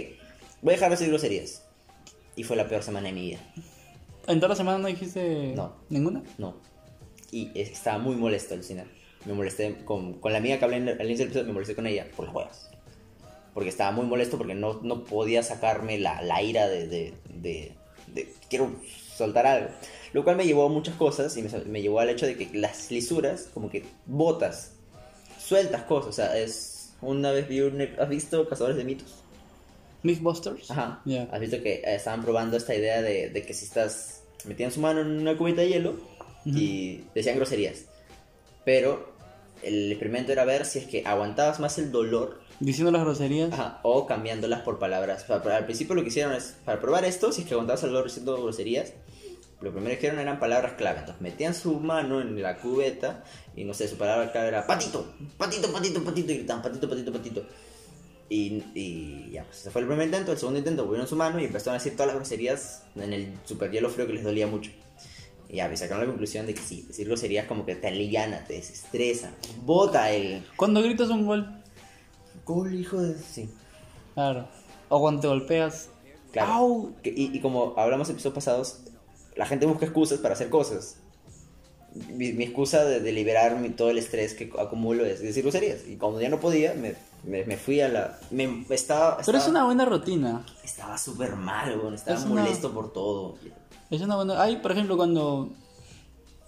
voy 0.63 0.73
a 0.73 0.77
dejar 0.77 0.91
de 0.91 0.97
decir 0.97 1.09
groserías. 1.09 1.63
Y 2.37 2.43
fue 2.43 2.57
la 2.57 2.67
peor 2.69 2.83
semana 2.83 3.07
de 3.09 3.13
mi 3.15 3.21
vida. 3.31 3.39
¿En 4.27 4.39
toda 4.41 4.49
la 4.51 4.57
semana 4.57 4.79
no 4.79 4.89
dijiste 4.89 5.53
No. 5.55 5.77
ninguna? 5.89 6.23
No. 6.39 6.57
Y 7.31 7.51
es- 7.55 7.71
estaba 7.71 7.99
muy 7.99 8.17
molesto 8.17 8.55
al 8.55 8.63
final. 8.65 8.91
Me 9.25 9.35
molesté 9.35 9.77
con, 9.85 10.15
con 10.21 10.33
la 10.33 10.39
amiga 10.39 10.59
que 10.59 10.65
hablé 10.65 10.79
en 10.79 10.89
el- 10.89 11.01
al 11.01 11.07
inicio 11.07 11.25
del 11.25 11.29
episodio, 11.29 11.47
me 11.47 11.53
molesté 11.53 11.75
con 11.77 11.87
ella 11.87 12.07
por 12.17 12.27
las 12.27 12.35
huevas. 12.35 12.71
Porque 13.53 13.69
estaba 13.69 13.93
muy 13.93 14.07
molesto 14.07 14.37
porque 14.37 14.55
no, 14.55 14.81
no 14.83 15.05
podía 15.05 15.43
sacarme 15.45 15.99
la, 15.99 16.23
la 16.23 16.43
ira 16.43 16.67
de, 16.69 16.89
de, 16.89 17.15
de- 17.29 17.73
de- 18.15 18.33
Quiero 18.49 18.71
soltar 19.17 19.47
algo. 19.47 19.69
Lo 20.13 20.23
cual 20.25 20.37
me 20.37 20.45
llevó 20.47 20.65
a 20.67 20.69
muchas 20.69 20.95
cosas 20.97 21.37
y 21.37 21.43
me, 21.43 21.49
me 21.67 21.83
llevó 21.83 22.01
al 22.01 22.09
hecho 22.09 22.25
de 22.27 22.37
que 22.37 22.49
las 22.57 22.91
lisuras, 22.91 23.49
como 23.53 23.69
que 23.69 23.85
botas, 24.07 24.73
sueltas 25.39 25.83
cosas. 25.83 26.09
O 26.09 26.13
sea, 26.13 26.39
es... 26.39 26.93
Una 27.03 27.33
vez 27.33 27.49
vi 27.49 27.61
un... 27.61 27.81
¿Has 27.99 28.09
visto 28.09 28.49
Cazadores 28.49 28.77
de 28.77 28.85
Mitos? 28.85 29.15
Mythbusters. 30.03 30.71
Ajá. 30.71 31.01
Ya. 31.05 31.29
Has 31.33 31.41
visto 31.41 31.63
que 31.63 31.83
estaban 31.85 32.23
probando 32.23 32.57
esta 32.57 32.75
idea 32.75 33.03
de, 33.03 33.31
de 33.31 33.43
que 33.43 33.53
si 33.55 33.65
estás. 33.65 34.23
metían 34.45 34.71
su 34.71 34.81
mano 34.81 35.01
en 35.01 35.19
una 35.19 35.37
cubeta 35.37 35.63
de 35.63 35.69
hielo 35.69 35.97
y 36.45 37.03
decían 37.15 37.37
groserías. 37.37 37.87
Pero 38.65 39.13
el 39.63 39.91
experimento 39.93 40.33
era 40.33 40.45
ver 40.45 40.65
si 40.67 40.79
es 40.79 40.87
que 40.87 41.03
aguantabas 41.07 41.59
más 41.59 41.79
el 41.79 41.91
dolor 41.91 42.41
Diciendo 42.61 42.91
las 42.91 43.03
groserías. 43.03 43.53
ajá, 43.53 43.81
o 43.83 44.07
cambiándolas 44.07 44.61
por 44.61 44.79
palabras. 44.79 45.25
O 45.25 45.27
sea, 45.27 45.57
al 45.57 45.65
principio 45.65 45.95
lo 45.95 46.03
que 46.03 46.09
hicieron 46.09 46.33
es, 46.35 46.57
para 46.65 46.81
probar 46.81 47.05
esto, 47.05 47.33
si 47.33 47.43
es 47.43 47.49
que 47.49 47.55
aguantabas 47.55 47.83
dolor 47.83 48.05
diciendo 48.05 48.41
groserías, 48.41 48.93
lo 49.61 49.73
primero 49.73 49.93
que 49.93 49.99
hicieron 49.99 50.21
eran 50.21 50.39
palabras 50.39 50.75
clave. 50.75 51.01
Entonces 51.01 51.23
metían 51.23 51.55
su 51.55 51.81
mano 51.81 52.21
en 52.21 52.41
la 52.41 52.59
cubeta 52.59 53.25
y 53.57 53.65
no 53.65 53.75
sé, 53.75 53.89
su 53.89 53.97
palabra 53.97 54.31
clave 54.31 54.49
era 54.49 54.67
patito, 54.67 55.15
patito, 55.37 55.73
patito, 55.73 56.05
patito, 56.05 56.33
y 56.33 56.37
gritaban 56.37 56.63
patito, 56.63 56.89
patito, 56.89 57.13
patito. 57.13 57.43
Y, 58.29 58.63
y 58.75 59.31
ya, 59.33 59.45
pues 59.45 59.61
ese 59.61 59.71
fue 59.71 59.83
el 59.83 59.87
primer 59.87 60.07
intento. 60.07 60.33
El 60.33 60.39
segundo 60.39 60.59
intento 60.59 60.85
volvieron 60.85 61.09
su 61.09 61.17
mano 61.17 61.41
y 61.41 61.45
empezaron 61.45 61.75
a 61.75 61.79
decir 61.79 61.93
todas 61.93 62.09
las 62.09 62.17
groserías 62.17 62.85
en 62.97 63.13
el 63.13 63.35
super 63.45 63.71
hielo 63.71 63.91
frío 63.91 64.07
que 64.07 64.15
les 64.15 64.25
dolía 64.25 64.47
mucho. 64.47 64.71
Y 65.49 65.57
ya, 65.57 65.67
pues 65.69 65.81
sacaron 65.81 66.05
la 66.05 66.09
conclusión 66.09 66.47
de 66.47 66.55
que 66.55 66.61
sí, 66.61 66.85
decir 66.87 67.07
groserías 67.07 67.47
como 67.47 67.67
que 67.67 67.75
te 67.75 67.89
aliviana, 67.89 68.45
te 68.45 68.55
desestresa, 68.55 69.31
bota 69.65 70.11
el. 70.11 70.43
Cuando 70.57 70.83
gritas 70.83 71.11
un 71.11 71.27
gol. 71.27 71.64
Gol, 72.45 72.75
hijo 72.75 73.01
de. 73.01 73.19
Sí. 73.19 73.49
Claro. 74.15 74.49
O 74.89 75.01
cuando 75.01 75.21
te 75.23 75.29
golpeas. 75.29 75.89
Claro. 76.33 76.53
¡Au! 76.53 76.93
Que- 77.03 77.11
y, 77.17 77.37
y 77.37 77.41
como 77.41 77.75
hablamos 77.77 78.09
en 78.09 78.15
episodios 78.15 78.35
pasados, 78.35 78.79
la 79.37 79.47
gente 79.47 79.67
busca 79.67 79.85
excusas 79.87 80.19
para 80.19 80.35
hacer 80.35 80.51
cosas. 80.51 80.97
Mi, 82.11 82.33
mi 82.33 82.45
excusa 82.45 82.85
de, 82.85 82.99
de 83.01 83.13
liberar 83.13 83.57
mi- 83.61 83.71
todo 83.71 83.89
el 83.91 83.99
estrés 83.99 84.35
que 84.35 84.53
acumulo 84.59 85.05
es 85.07 85.21
decir 85.23 85.43
groserías. 85.43 85.87
Y 85.87 85.97
cuando 85.97 86.21
ya 86.21 86.29
no 86.29 86.41
podía, 86.41 86.75
me, 86.75 86.95
me, 87.23 87.45
me 87.45 87.57
fui 87.57 87.81
a 87.81 87.89
la... 87.89 88.19
Me, 88.33 88.65
estaba 88.71 89.19
Pero 89.25 89.39
es 89.39 89.45
estaba- 89.45 89.51
una 89.51 89.65
buena 89.67 89.85
rutina. 89.85 90.45
Estaba 90.65 90.99
súper 90.99 91.37
mal, 91.37 91.79
weón, 91.79 91.95
Estaba 91.95 92.19
Es 92.19 92.25
una- 92.25 92.43
molesto 92.43 92.73
por 92.73 92.93
todo. 92.93 93.37
Es 93.91 94.01
una 94.03 94.17
buena. 94.17 94.43
Hay, 94.43 94.57
por 94.57 94.73
ejemplo, 94.73 94.97
cuando. 94.97 95.51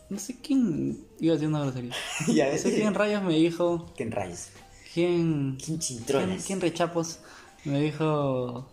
No 0.08 0.18
sé 0.18 0.40
quién 0.40 1.04
iba 1.20 1.32
a 1.32 1.36
decir 1.36 1.48
una 1.48 1.60
grosería. 1.62 1.92
ya 2.28 2.46
No 2.46 2.50
ves. 2.52 2.62
sé 2.62 2.74
quién 2.74 2.94
rayos 2.94 3.22
me 3.22 3.34
dijo. 3.34 3.86
¿Quién 3.96 4.10
rayos? 4.10 4.48
¿Quién. 4.96 5.58
¿Quién 5.58 5.58
¿Quién, 5.58 5.78
chintrones? 5.78 6.46
quién 6.46 6.58
rechapos? 6.58 7.18
Me 7.66 7.82
dijo. 7.82 8.66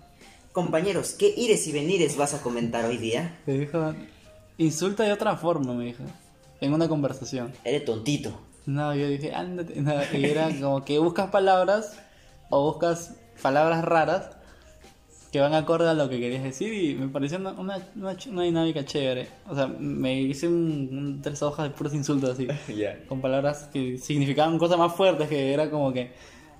Compañeros, 0.53 1.15
¿qué 1.19 1.34
ires 1.36 1.67
y 1.67 1.74
venires 1.74 2.15
vas 2.15 2.34
a 2.34 2.41
comentar 2.41 2.86
hoy 2.86 2.95
día? 2.95 3.38
Me 3.45 3.57
dijo. 3.57 3.93
Insulta 4.57 5.03
de 5.03 5.11
otra 5.11 5.36
forma, 5.36 5.74
me 5.74 5.84
dijo. 5.84 6.05
En 6.61 6.74
una 6.74 6.88
conversación. 6.88 7.51
Eres 7.65 7.84
tontito. 7.84 8.39
No, 8.65 8.95
yo 8.95 9.09
dije, 9.09 9.34
ándate. 9.34 9.82
No, 9.82 9.95
y 10.13 10.24
era 10.24 10.49
como 10.61 10.86
que 10.86 10.97
buscas 10.97 11.30
palabras 11.30 11.99
o 12.49 12.71
buscas 12.71 13.15
palabras 13.41 13.84
raras 13.84 14.30
que 15.34 15.39
van 15.39 15.55
acorde 15.55 15.89
a 15.89 15.95
lo 15.95 16.07
que 16.07 16.19
querías 16.19 16.43
decir 16.43 16.71
y 16.71 16.93
me 16.93 17.07
pareció 17.07 17.39
una, 17.39 17.53
una, 17.53 17.81
una 17.95 18.43
dinámica 18.43 18.86
chévere. 18.86 19.27
O 19.49 19.55
sea, 19.55 19.65
me 19.65 20.21
hice 20.21 20.47
un, 20.47 20.89
un 20.91 21.21
tres 21.23 21.41
hojas 21.41 21.67
de 21.67 21.75
puros 21.75 21.91
insultos 21.95 22.29
así, 22.29 22.47
Ya. 22.77 22.99
con 23.07 23.19
palabras 23.19 23.67
que 23.73 23.97
significaban 23.97 24.59
cosas 24.59 24.77
más 24.77 24.93
fuertes, 24.93 25.27
que 25.27 25.51
era 25.51 25.71
como 25.71 25.91
que, 25.91 26.11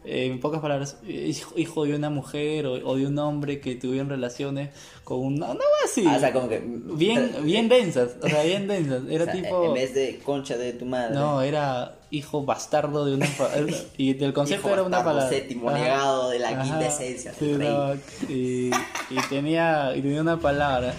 eh, 0.06 0.26
en 0.26 0.40
pocas 0.40 0.60
palabras, 0.60 0.98
hijo, 1.08 1.54
hijo 1.56 1.86
de 1.86 1.96
una 1.96 2.10
mujer 2.10 2.66
o, 2.66 2.72
o 2.90 2.96
de 2.96 3.06
un 3.06 3.20
hombre 3.20 3.60
que 3.60 3.76
tuvieron 3.76 4.10
relaciones 4.10 4.72
con 5.04 5.20
una... 5.20 5.50
No, 5.54 5.60
así. 5.86 6.04
Ah, 6.08 6.16
o 6.18 6.20
sea, 6.20 6.34
como 6.34 6.50
que... 6.50 6.60
bien, 6.66 7.32
bien 7.44 7.70
densas, 7.70 8.16
o 8.24 8.28
sea, 8.28 8.42
bien 8.42 8.68
densas. 8.68 9.04
Era 9.08 9.26
O 9.26 9.28
sea, 9.28 9.36
tipo... 9.36 9.66
En 9.66 9.74
vez 9.76 9.94
de 9.94 10.18
concha 10.26 10.58
de 10.58 10.74
tu 10.74 10.86
madre. 10.88 11.14
No, 11.14 11.44
era 11.44 12.00
hijo 12.14 12.44
bastardo 12.46 13.06
de 13.06 13.16
una 13.16 13.28
y 13.98 14.24
el 14.24 14.34
concepto 14.34 14.68
Hijo 14.68 14.74
era 14.76 14.84
una 14.84 15.04
palabra. 15.04 15.30
séptimo 15.30 15.70
Ajá. 15.70 15.80
negado 15.80 16.30
de 16.30 16.40
la 16.40 16.50
Ajá. 16.50 16.62
quinta 16.64 16.86
esencia 16.88 17.32
del 17.32 17.40
Sí, 17.40 17.54
rey. 17.58 17.68
no, 17.70 17.94
y, 18.30 18.72
y 19.10 19.22
tenía 19.30 19.96
y 19.96 20.02
tenía 20.02 20.22
una 20.22 20.40
palabra 20.40 20.94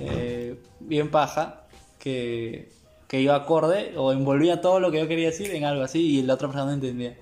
eh, 0.00 0.56
bien 0.80 1.10
paja 1.10 1.62
que, 1.98 2.72
que 3.06 3.20
iba 3.20 3.34
acorde 3.36 3.94
o 3.96 4.12
envolvía 4.12 4.60
todo 4.60 4.80
lo 4.80 4.90
que 4.90 4.98
yo 4.98 5.06
quería 5.08 5.26
decir 5.28 5.54
en 5.54 5.64
algo 5.64 5.84
así 5.84 6.18
y 6.18 6.22
la 6.22 6.34
otra 6.34 6.48
persona 6.48 6.66
no 6.66 6.72
entendía. 6.72 7.16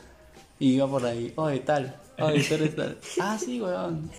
Y 0.60 0.74
iba 0.74 0.88
por 0.88 1.04
ahí, 1.04 1.32
oye, 1.36 1.60
tal, 1.60 1.94
oye, 2.18 2.42
tú 2.42 2.54
eres 2.54 2.74
tal. 2.76 2.98
Ah, 3.20 3.36
sí, 3.38 3.60
weón. 3.60 4.10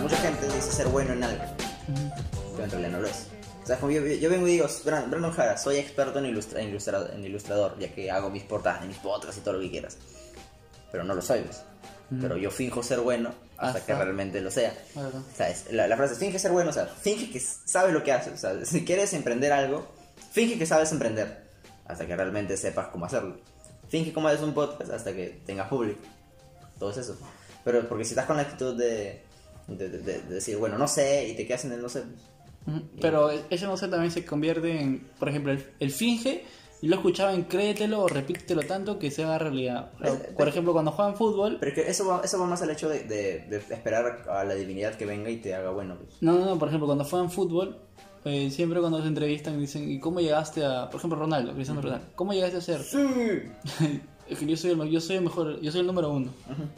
Mucha 0.00 0.16
gente 0.16 0.46
dice 0.46 0.60
ser 0.72 0.88
bueno 0.88 1.12
en 1.14 1.24
algo, 1.24 1.42
pero 2.56 2.64
en 2.64 2.70
realidad 2.70 2.90
no 2.92 3.00
lo 3.00 3.06
es. 3.08 3.28
O 3.62 3.66
sea, 3.66 3.78
como 3.78 3.92
yo, 3.92 4.04
yo 4.04 4.28
vengo 4.28 4.46
y 4.48 4.52
digo, 4.52 4.66
Brandon, 4.84 5.30
Jara, 5.32 5.56
soy 5.56 5.76
experto 5.76 6.18
en, 6.18 6.26
ilustra- 6.26 6.60
en 6.60 6.68
ilustrador, 6.70 7.10
en 7.14 7.24
ilustrador, 7.24 7.78
ya 7.78 7.92
que 7.94 8.10
hago 8.10 8.28
mis 8.30 8.42
portadas, 8.42 8.84
mis 8.86 8.96
podcasts 8.98 9.38
y 9.38 9.40
todo 9.40 9.54
lo 9.54 9.60
que 9.60 9.70
quieras. 9.70 9.98
Pero 10.90 11.04
no 11.04 11.14
lo 11.14 11.22
soy, 11.22 11.42
¿ves? 11.42 11.62
Pero 12.20 12.36
yo 12.36 12.50
finjo 12.50 12.82
ser 12.82 13.00
bueno 13.00 13.30
hasta, 13.56 13.78
Hasta- 13.78 13.86
que 13.86 13.94
realmente 13.94 14.40
lo 14.42 14.50
sea. 14.50 14.74
Claro. 14.92 15.10
O 15.32 15.36
sea, 15.36 15.48
es- 15.48 15.72
la, 15.72 15.86
la 15.86 15.96
frase 15.96 16.16
finge 16.16 16.38
ser 16.38 16.50
bueno, 16.50 16.70
o 16.70 16.72
sea, 16.72 16.86
finge 16.86 17.30
que 17.30 17.40
sabes 17.40 17.94
lo 17.94 18.02
que 18.02 18.12
haces. 18.12 18.34
O 18.34 18.36
sea, 18.36 18.64
si 18.66 18.84
quieres 18.84 19.12
emprender 19.14 19.52
algo, 19.52 19.86
finge 20.32 20.58
que 20.58 20.66
sabes 20.66 20.90
emprender 20.92 21.44
hasta 21.86 22.06
que 22.06 22.14
realmente 22.16 22.56
sepas 22.56 22.88
cómo 22.88 23.06
hacerlo. 23.06 23.38
Finge 23.88 24.12
cómo 24.12 24.28
haces 24.28 24.42
un 24.42 24.52
podcast 24.54 24.90
hasta 24.90 25.12
que 25.14 25.40
tengas 25.46 25.68
público. 25.68 26.00
Todo 26.78 26.90
es 26.90 26.96
eso. 26.98 27.16
Pero 27.64 27.88
porque 27.88 28.04
si 28.04 28.10
estás 28.10 28.26
con 28.26 28.36
la 28.36 28.42
actitud 28.42 28.76
de, 28.76 29.22
de, 29.68 29.88
de- 29.88 29.98
de- 29.98 30.20
de 30.22 30.34
decir, 30.34 30.56
bueno, 30.58 30.76
no 30.76 30.88
sé, 30.88 31.28
y 31.28 31.34
te 31.36 31.46
quedas 31.46 31.64
en 31.64 31.72
el 31.72 31.80
no 31.80 31.88
sé. 31.88 32.02
Pero 33.00 33.30
eso 33.30 33.66
no 33.66 33.76
sé, 33.76 33.88
también 33.88 34.10
se 34.12 34.24
convierte 34.24 34.80
en, 34.80 35.00
por 35.18 35.28
ejemplo, 35.28 35.52
el, 35.52 35.64
el 35.80 35.90
finge, 35.90 36.44
yo 36.80 36.88
lo 36.88 36.96
escuchaba 36.96 37.32
en 37.34 37.44
créetelo 37.44 38.00
o 38.02 38.08
repítetelo 38.08 38.62
tanto 38.62 38.98
que 38.98 39.10
se 39.10 39.24
haga 39.24 39.38
realidad. 39.38 39.90
O 40.00 40.04
sea, 40.04 40.12
Es- 40.14 40.20
por 40.36 40.48
ejemplo, 40.48 40.72
cuando 40.72 40.90
juegan 40.92 41.14
fútbol, 41.16 41.56
Pero 41.60 41.70
es 41.72 41.74
que 41.76 41.90
eso 41.90 42.06
va, 42.06 42.22
eso 42.24 42.38
va 42.38 42.46
más 42.46 42.62
al 42.62 42.70
hecho 42.70 42.88
de, 42.88 43.04
de- 43.04 43.40
de 43.48 43.56
esperar 43.56 44.24
a 44.28 44.44
la 44.44 44.54
divinidad 44.54 44.94
que 44.96 45.06
venga 45.06 45.30
y 45.30 45.36
te 45.38 45.54
haga 45.54 45.70
bueno. 45.70 45.96
pues. 45.96 46.16
no, 46.20 46.38
no, 46.38 46.44
no, 46.44 46.58
por 46.58 46.68
ejemplo, 46.68 46.86
cuando 46.86 47.04
juegan 47.04 47.30
fútbol, 47.30 47.78
eh, 48.24 48.50
siempre 48.50 48.78
cuando 48.80 49.00
se 49.02 49.08
entrevistan 49.08 49.58
dicen, 49.58 49.90
¿y 49.90 49.98
cómo 49.98 50.20
llegaste 50.20 50.64
a, 50.64 50.88
por 50.88 50.98
ejemplo, 50.98 51.18
Ronaldo, 51.18 51.52
Cristiano 51.54 51.80
Ronaldo, 51.82 52.06
¿cómo 52.14 52.32
llegaste 52.32 52.56
a 52.58 52.60
ser? 52.60 52.80
Que 54.28 54.46
yo 54.46 54.56
soy, 54.56 54.70
el, 54.70 54.88
yo 54.88 55.00
soy 55.00 55.16
el 55.16 55.22
mejor, 55.24 55.60
yo 55.60 55.70
soy 55.70 55.80
el 55.82 55.86
número 55.86 56.10
uno. 56.10 56.30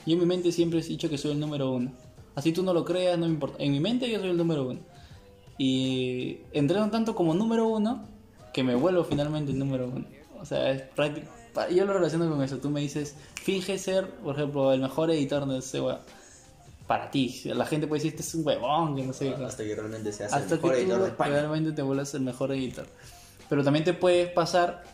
Yo 0.06 0.14
en 0.14 0.18
mi 0.18 0.26
mente 0.26 0.50
siempre 0.50 0.80
he 0.80 0.82
dicho 0.82 1.08
que 1.08 1.16
soy 1.18 1.32
el 1.32 1.40
número 1.40 1.70
uno. 1.70 1.92
Así 2.34 2.52
tú 2.52 2.62
no 2.64 2.72
lo 2.74 2.84
creas, 2.84 3.16
no 3.16 3.26
me 3.26 3.32
importa. 3.32 3.62
En 3.62 3.70
mi 3.70 3.78
mente 3.80 4.10
yo 4.10 4.18
soy 4.18 4.30
el 4.30 4.36
número 4.36 4.66
uno. 4.66 4.80
Y 5.58 6.40
entreno 6.52 6.90
tanto 6.90 7.14
como 7.14 7.34
número 7.34 7.68
uno 7.68 8.08
que 8.52 8.62
me 8.62 8.74
vuelvo 8.74 9.04
finalmente 9.04 9.52
el 9.52 9.58
número 9.58 9.88
uno. 9.88 10.06
O 10.40 10.44
sea, 10.44 10.70
es 10.70 10.82
práctico. 10.82 11.28
Yo 11.72 11.84
lo 11.84 11.92
relaciono 11.92 12.28
con 12.28 12.42
eso. 12.42 12.58
Tú 12.58 12.70
me 12.70 12.80
dices, 12.80 13.14
finge 13.34 13.78
ser, 13.78 14.10
por 14.16 14.36
ejemplo, 14.36 14.72
el 14.72 14.80
mejor 14.80 15.10
editor 15.10 15.46
de 15.46 15.58
ese 15.58 15.80
web. 15.80 15.98
Para 16.86 17.10
ti. 17.10 17.40
La 17.44 17.64
gente 17.64 17.86
puede 17.86 18.02
decir, 18.02 18.12
este 18.14 18.22
es 18.22 18.34
un 18.34 18.46
huevón, 18.46 18.96
que 18.96 19.04
no 19.04 19.12
sé 19.12 19.34
qué. 19.34 19.44
Hasta 19.44 19.64
que 19.64 19.74
realmente 19.74 20.12
se 20.12 20.24
hace 20.24 20.34
Hasta 20.34 20.54
el 20.54 20.60
mejor 20.60 20.74
que 20.74 20.80
editor 20.80 20.98
tú 20.98 21.04
de 21.04 21.10
España. 21.10 21.30
realmente 21.30 21.72
te 21.72 21.82
vuelvas 21.82 22.14
el 22.14 22.22
mejor 22.22 22.52
editor. 22.52 22.86
Pero 23.48 23.64
también 23.64 23.84
te 23.84 23.94
puede 23.94 24.26
pasar, 24.26 24.84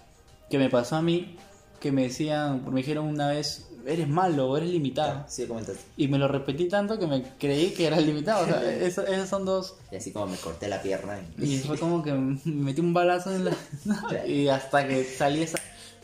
que 0.49 0.59
me 0.59 0.71
pasó 0.71 0.97
a 0.97 1.03
mí, 1.03 1.37
que 1.81 1.91
me 1.91 2.03
decían, 2.03 2.63
me 2.71 2.81
dijeron 2.81 3.07
una 3.07 3.29
vez, 3.29 3.70
eres 3.87 4.09
malo 4.09 4.57
eres 4.57 4.71
limitado. 4.71 5.25
Sí, 5.29 5.47
comentaste. 5.47 5.81
Y 5.97 6.09
me 6.09 6.19
lo 6.19 6.29
repetí 6.29 6.69
tanto 6.69 6.99
que 6.99 7.07
me 7.07 7.23
creí 7.39 7.71
que 7.71 7.87
era 7.87 7.99
limitado. 8.01 8.45
O 8.45 8.47
sea, 8.47 8.73
eso- 8.87 9.07
esos 9.07 9.29
son 9.29 9.45
dos. 9.45 9.77
Y 9.91 9.97
así 9.97 10.13
como 10.13 10.27
me 10.27 10.37
corté 10.37 10.69
la 10.69 10.81
pierna. 10.83 11.19
y- 11.39 11.55
Y 11.55 11.59
fue 11.59 11.79
como 11.79 12.03
que 12.03 12.13
me 12.13 12.39
metí 12.45 12.81
un 12.81 12.93
balazo 12.95 13.35
en 13.35 13.45
la. 13.47 13.57
y 14.27 14.49
hasta 14.49 14.87
que 14.87 15.05
salí 15.05 15.43
esa 15.43 15.59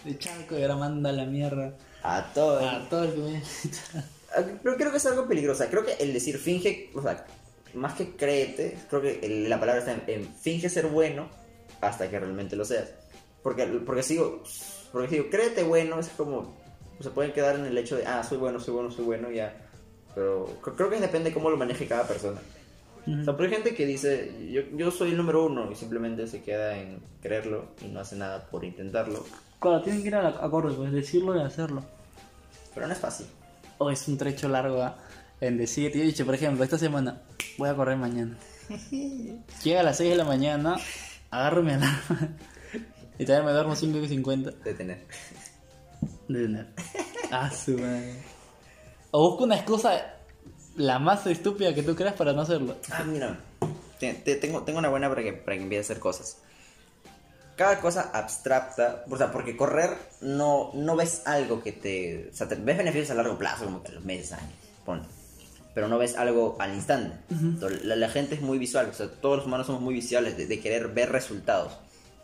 de 0.04 0.18
charco 0.18 0.56
y 0.58 0.62
ahora 0.62 0.76
manda 0.76 1.10
la 1.12 1.24
mierda 1.24 1.74
A 2.02 2.32
todo. 2.32 2.60
a 2.60 2.88
todo 2.88 3.04
el 3.04 3.12
que 3.14 3.20
me. 3.20 3.42
Ah, 4.36 4.42
Pero 4.62 4.76
creo 4.76 4.90
que 4.90 4.96
es 4.98 5.06
algo 5.06 5.26
peligroso. 5.26 5.64
Creo 5.70 5.84
que 5.84 5.94
el 5.94 6.12
decir 6.12 6.38
finge, 6.38 6.90
o 6.94 7.02
sea, 7.02 7.24
más 7.74 7.94
que 7.94 8.14
créete, 8.16 8.78
creo 8.88 9.02
que 9.02 9.20
el- 9.22 9.48
la 9.50 9.58
palabra 9.58 9.80
está 9.80 9.92
en, 9.92 10.02
en 10.22 10.34
finge 10.34 10.68
ser 10.68 10.86
bueno 10.86 11.28
hasta 11.80 12.08
que 12.08 12.18
realmente 12.18 12.54
lo 12.56 12.64
seas. 12.64 12.88
Porque, 13.42 13.64
porque 13.66 14.02
sigo, 14.02 14.42
porque 14.92 15.08
sigo, 15.08 15.30
créete 15.30 15.62
bueno, 15.62 15.98
es 16.00 16.08
como, 16.16 16.56
se 17.00 17.10
pueden 17.10 17.32
quedar 17.32 17.56
en 17.56 17.66
el 17.66 17.76
hecho 17.78 17.96
de, 17.96 18.06
ah, 18.06 18.22
soy 18.22 18.38
bueno, 18.38 18.58
soy 18.60 18.74
bueno, 18.74 18.90
soy 18.90 19.04
bueno, 19.04 19.30
ya. 19.30 19.54
Pero 20.14 20.46
cre- 20.62 20.74
creo 20.76 20.90
que 20.90 21.00
depende 21.00 21.30
de 21.30 21.34
cómo 21.34 21.50
lo 21.50 21.56
maneje 21.56 21.86
cada 21.86 22.06
persona. 22.06 22.40
O 23.06 23.24
sea, 23.24 23.36
pero 23.36 23.48
hay 23.48 23.54
gente 23.54 23.74
que 23.74 23.86
dice, 23.86 24.50
yo, 24.50 24.62
yo 24.76 24.90
soy 24.90 25.10
el 25.10 25.16
número 25.16 25.46
uno 25.46 25.70
y 25.70 25.76
simplemente 25.76 26.26
se 26.26 26.42
queda 26.42 26.76
en 26.76 26.98
creerlo 27.22 27.66
y 27.80 27.86
no 27.86 28.00
hace 28.00 28.16
nada 28.16 28.46
por 28.46 28.64
intentarlo. 28.64 29.24
Claro, 29.60 29.80
tienen 29.82 30.02
que 30.02 30.08
ir 30.08 30.14
a 30.16 30.22
la 30.22 30.28
acorde, 30.30 30.74
pues 30.74 30.90
decirlo 30.90 31.36
y 31.36 31.40
hacerlo. 31.40 31.84
Pero 32.74 32.86
no 32.88 32.92
es 32.92 32.98
fácil. 32.98 33.26
O 33.78 33.90
es 33.90 34.08
un 34.08 34.18
trecho 34.18 34.48
largo 34.48 34.82
¿ah? 34.82 34.96
en 35.40 35.56
decir, 35.56 35.92
yo 35.92 36.02
he 36.02 36.06
dicho, 36.06 36.24
por 36.26 36.34
ejemplo, 36.34 36.64
esta 36.64 36.78
semana 36.78 37.22
voy 37.58 37.68
a 37.68 37.74
correr 37.76 37.96
mañana. 37.96 38.36
Llega 39.62 39.80
a 39.80 39.84
las 39.84 39.98
6 39.98 40.10
de 40.10 40.16
la 40.16 40.24
mañana, 40.24 40.76
agarro 41.30 41.62
mi 41.62 41.72
alarma 41.72 42.30
y 43.18 43.24
todavía 43.24 43.46
me 43.46 43.52
duermo 43.52 43.76
5 43.76 43.98
y 43.98 44.08
50 44.08 44.50
De 44.50 44.74
tener. 44.74 45.06
De 46.28 46.42
tener. 46.42 46.66
Ah, 47.32 47.50
su 47.50 47.72
madre. 47.76 48.22
O 49.10 49.30
busco 49.30 49.44
una 49.44 49.56
excusa 49.56 50.14
la 50.76 50.98
más 51.00 51.26
estúpida 51.26 51.74
que 51.74 51.82
tú 51.82 51.96
creas 51.96 52.14
para 52.14 52.32
no 52.32 52.42
hacerlo. 52.42 52.76
Ah, 52.90 53.02
mira. 53.04 53.36
Te- 53.98 54.14
te- 54.14 54.36
tengo, 54.36 54.62
tengo 54.62 54.78
una 54.78 54.88
buena 54.90 55.08
para 55.08 55.22
que, 55.24 55.32
para 55.32 55.56
que 55.56 55.62
empiece 55.64 55.80
a 55.80 55.86
hacer 55.86 55.98
cosas. 55.98 56.36
cada 57.56 57.80
cosa 57.80 58.10
abstracta, 58.12 59.04
o 59.10 59.16
sea, 59.16 59.32
porque 59.32 59.56
correr 59.56 59.96
no, 60.20 60.70
no 60.74 60.94
ves 60.94 61.22
algo 61.26 61.62
que 61.62 61.72
te, 61.72 62.28
o 62.32 62.36
sea, 62.36 62.46
te 62.48 62.54
ves 62.54 62.76
beneficios 62.76 63.10
a 63.10 63.14
largo 63.14 63.38
plazo, 63.38 63.64
como 63.64 63.82
que 63.82 63.92
los 63.92 64.04
meses, 64.04 64.32
años, 64.32 64.52
ponle. 64.84 65.04
Pero 65.74 65.88
no 65.88 65.98
ves 65.98 66.16
algo 66.16 66.56
al 66.60 66.74
instante. 66.74 67.16
Entonces, 67.30 67.84
la, 67.84 67.96
la 67.96 68.08
gente 68.08 68.34
es 68.36 68.40
muy 68.40 68.58
visual, 68.58 68.88
o 68.90 68.94
sea, 68.94 69.08
todos 69.10 69.38
los 69.38 69.46
humanos 69.46 69.66
somos 69.66 69.82
muy 69.82 69.94
visuales 69.94 70.36
de, 70.36 70.46
de 70.46 70.60
querer 70.60 70.88
ver 70.88 71.10
resultados. 71.10 71.72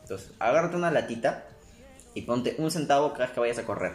Entonces, 0.02 0.30
agárrate 0.38 0.76
una 0.76 0.90
latita 0.90 1.44
y 2.14 2.22
ponte 2.22 2.54
un 2.58 2.70
centavo 2.70 3.12
cada 3.12 3.26
vez 3.26 3.34
que 3.34 3.40
vayas 3.40 3.58
a 3.58 3.64
correr. 3.64 3.92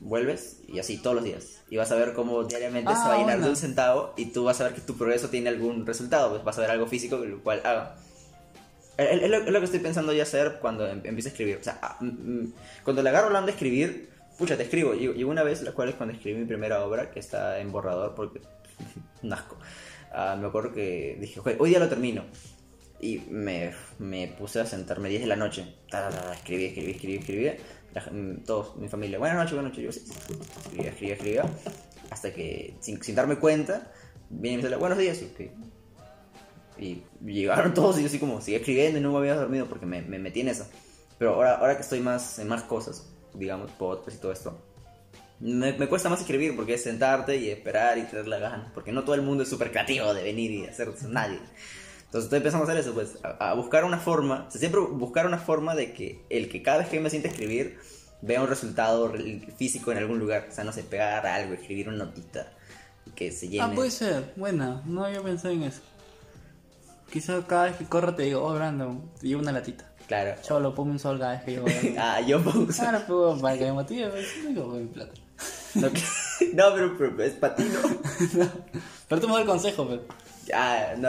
Vuelves 0.00 0.60
y 0.68 0.78
así 0.80 0.98
todos 0.98 1.16
los 1.16 1.24
días. 1.24 1.62
Y 1.70 1.76
vas 1.76 1.90
a 1.92 1.94
ver 1.94 2.12
cómo 2.14 2.44
diariamente 2.44 2.92
Ah, 2.94 2.96
se 3.02 3.08
va 3.08 3.14
a 3.14 3.18
llenar 3.18 3.40
de 3.40 3.48
un 3.48 3.56
centavo 3.56 4.12
y 4.16 4.26
tú 4.26 4.44
vas 4.44 4.60
a 4.60 4.64
ver 4.64 4.74
que 4.74 4.80
tu 4.80 4.96
progreso 4.96 5.28
tiene 5.28 5.48
algún 5.48 5.86
resultado. 5.86 6.30
Pues 6.30 6.44
vas 6.44 6.58
a 6.58 6.62
ver 6.62 6.70
algo 6.70 6.86
físico, 6.86 7.16
lo 7.16 7.42
cual 7.42 7.60
haga. 7.64 7.96
Es 8.96 9.28
lo, 9.28 9.58
que 9.58 9.64
estoy 9.64 9.80
pensando 9.80 10.12
ya 10.12 10.22
hacer 10.22 10.58
cuando 10.60 10.86
em- 10.86 11.00
empiece 11.04 11.28
a 11.28 11.32
escribir. 11.32 11.58
O 11.60 11.64
sea, 11.64 11.78
ah, 11.82 11.96
mm, 12.00 12.06
mm, 12.06 12.52
cuando 12.84 13.02
le 13.02 13.08
agarro 13.08 13.26
hablando 13.28 13.46
de 13.46 13.52
escribir, 13.52 14.10
pucha, 14.38 14.56
te 14.56 14.64
escribo. 14.64 14.94
Y, 14.94 15.04
y 15.06 15.24
una 15.24 15.42
vez, 15.42 15.62
la 15.62 15.72
cual 15.72 15.88
es 15.88 15.94
cuando 15.96 16.14
escribí 16.14 16.38
mi 16.38 16.46
primera 16.46 16.84
obra, 16.84 17.10
que 17.10 17.18
está 17.20 17.58
en 17.58 17.72
borrador, 17.72 18.14
porque 18.14 18.40
un 19.22 19.32
asco. 19.32 19.56
Ah, 20.12 20.36
me 20.38 20.46
acuerdo 20.46 20.72
que 20.72 21.16
dije, 21.20 21.40
"Ok, 21.40 21.50
hoy 21.58 21.70
día 21.70 21.78
lo 21.80 21.88
termino. 21.88 22.24
Y 23.04 23.18
me, 23.28 23.70
me 23.98 24.28
puse 24.28 24.60
a 24.60 24.66
sentarme 24.66 25.10
10 25.10 25.20
de 25.20 25.26
la 25.28 25.36
noche. 25.36 25.74
Escribí, 26.32 26.64
escribí, 26.64 26.92
escribí, 26.92 27.16
escribí. 27.16 27.50
La 27.92 28.00
gen- 28.00 28.42
todos, 28.46 28.76
mi 28.76 28.88
familia, 28.88 29.18
buenas 29.18 29.36
noches, 29.36 29.52
buenas 29.52 29.72
noches. 29.72 29.84
Yo, 29.84 29.92
sí, 29.92 30.10
escribía, 30.64 30.88
escribía, 30.90 31.14
escribía. 31.14 31.44
Hasta 32.08 32.32
que, 32.32 32.76
sin, 32.80 33.02
sin 33.02 33.14
darme 33.14 33.36
cuenta, 33.36 33.92
viene 34.30 34.54
y 34.54 34.56
me 34.56 34.62
sale, 34.62 34.76
buenos 34.76 34.96
días. 34.96 35.20
Y, 35.20 35.24
ok. 35.26 36.78
Y 36.78 37.02
llegaron 37.22 37.74
todos 37.74 37.98
y 37.98 38.00
yo 38.00 38.06
así 38.06 38.18
como, 38.18 38.40
sigue 38.40 38.56
escribiendo 38.56 38.98
y 38.98 39.02
no 39.02 39.12
me 39.12 39.18
había 39.18 39.34
dormido 39.34 39.66
porque 39.66 39.84
me, 39.84 40.00
me 40.00 40.18
metí 40.18 40.40
en 40.40 40.48
eso. 40.48 40.66
Pero 41.18 41.34
ahora, 41.34 41.56
ahora 41.56 41.76
que 41.76 41.82
estoy 41.82 42.00
más 42.00 42.38
en 42.38 42.48
más 42.48 42.62
cosas, 42.62 43.12
digamos, 43.34 43.70
podcast 43.72 44.16
y 44.16 44.20
todo 44.20 44.32
esto, 44.32 44.66
me, 45.40 45.74
me 45.74 45.88
cuesta 45.88 46.08
más 46.08 46.20
escribir 46.20 46.56
porque 46.56 46.72
es 46.72 46.82
sentarte 46.82 47.36
y 47.36 47.50
esperar 47.50 47.98
y 47.98 48.04
tener 48.04 48.26
la 48.28 48.38
ganas. 48.38 48.72
Porque 48.72 48.92
no 48.92 49.04
todo 49.04 49.14
el 49.14 49.20
mundo 49.20 49.42
es 49.42 49.50
súper 49.50 49.70
creativo 49.70 50.14
de 50.14 50.22
venir 50.22 50.50
y 50.50 50.64
hacer 50.66 50.88
nadie. 51.08 51.38
Entonces 52.14 52.26
estoy 52.26 52.36
empezando 52.36 52.64
a 52.64 52.70
hacer 52.70 52.80
eso, 52.80 52.94
pues, 52.94 53.18
a, 53.24 53.50
a 53.50 53.54
buscar 53.54 53.84
una 53.84 53.98
forma, 53.98 54.44
o 54.46 54.50
sea, 54.52 54.60
siempre 54.60 54.80
buscar 54.80 55.26
una 55.26 55.38
forma 55.38 55.74
de 55.74 55.92
que 55.92 56.24
el 56.30 56.48
que 56.48 56.62
cada 56.62 56.78
vez 56.78 56.88
que 56.88 57.00
me 57.00 57.10
siente 57.10 57.26
escribir 57.26 57.76
vea 58.22 58.40
un 58.40 58.46
resultado 58.46 59.08
re- 59.08 59.40
físico 59.58 59.90
en 59.90 59.98
algún 59.98 60.20
lugar. 60.20 60.46
O 60.48 60.54
sea, 60.54 60.62
no 60.62 60.70
sé, 60.72 60.84
pegar 60.84 61.26
algo, 61.26 61.54
escribir 61.54 61.88
una 61.88 62.04
notita 62.04 62.52
que 63.16 63.32
se 63.32 63.48
llene. 63.48 63.64
Ah, 63.64 63.72
puede 63.74 63.90
ser. 63.90 64.32
Buena. 64.36 64.80
No 64.86 65.04
había 65.04 65.22
pensado 65.22 65.52
en 65.54 65.64
eso. 65.64 65.80
Quizás 67.12 67.44
cada 67.46 67.64
vez 67.64 67.76
que 67.78 67.84
corro 67.86 68.14
te 68.14 68.22
digo, 68.22 68.44
oh, 68.44 68.54
Brandon, 68.54 69.10
te 69.20 69.26
llevo 69.26 69.42
una 69.42 69.50
latita. 69.50 69.84
Claro. 70.06 70.40
Chavo, 70.40 70.72
ponme 70.72 70.92
un 70.92 71.00
sol 71.00 71.18
cada 71.18 71.32
vez 71.32 71.42
que 71.42 71.50
llevo 71.50 71.66
Ah, 71.98 72.20
yo 72.20 72.40
pongo... 72.44 72.68
Claro, 72.68 73.00
pues, 73.08 73.42
para 73.42 73.58
que 73.58 73.64
me 73.64 73.72
motive, 73.72 74.08
pues, 74.10 74.26
digo, 74.46 74.68
mi 74.68 74.86
plata. 74.86 75.12
No, 76.54 76.72
pero, 76.74 76.96
pero 76.96 77.22
es 77.24 77.40
ti, 77.56 77.64
¿no? 78.34 78.46
Pero 79.08 79.20
tú 79.20 79.26
me 79.26 79.32
das 79.34 79.40
el 79.42 79.46
consejo, 79.48 79.86
pues. 79.88 80.00
Ah, 80.54 80.94
no, 80.96 81.08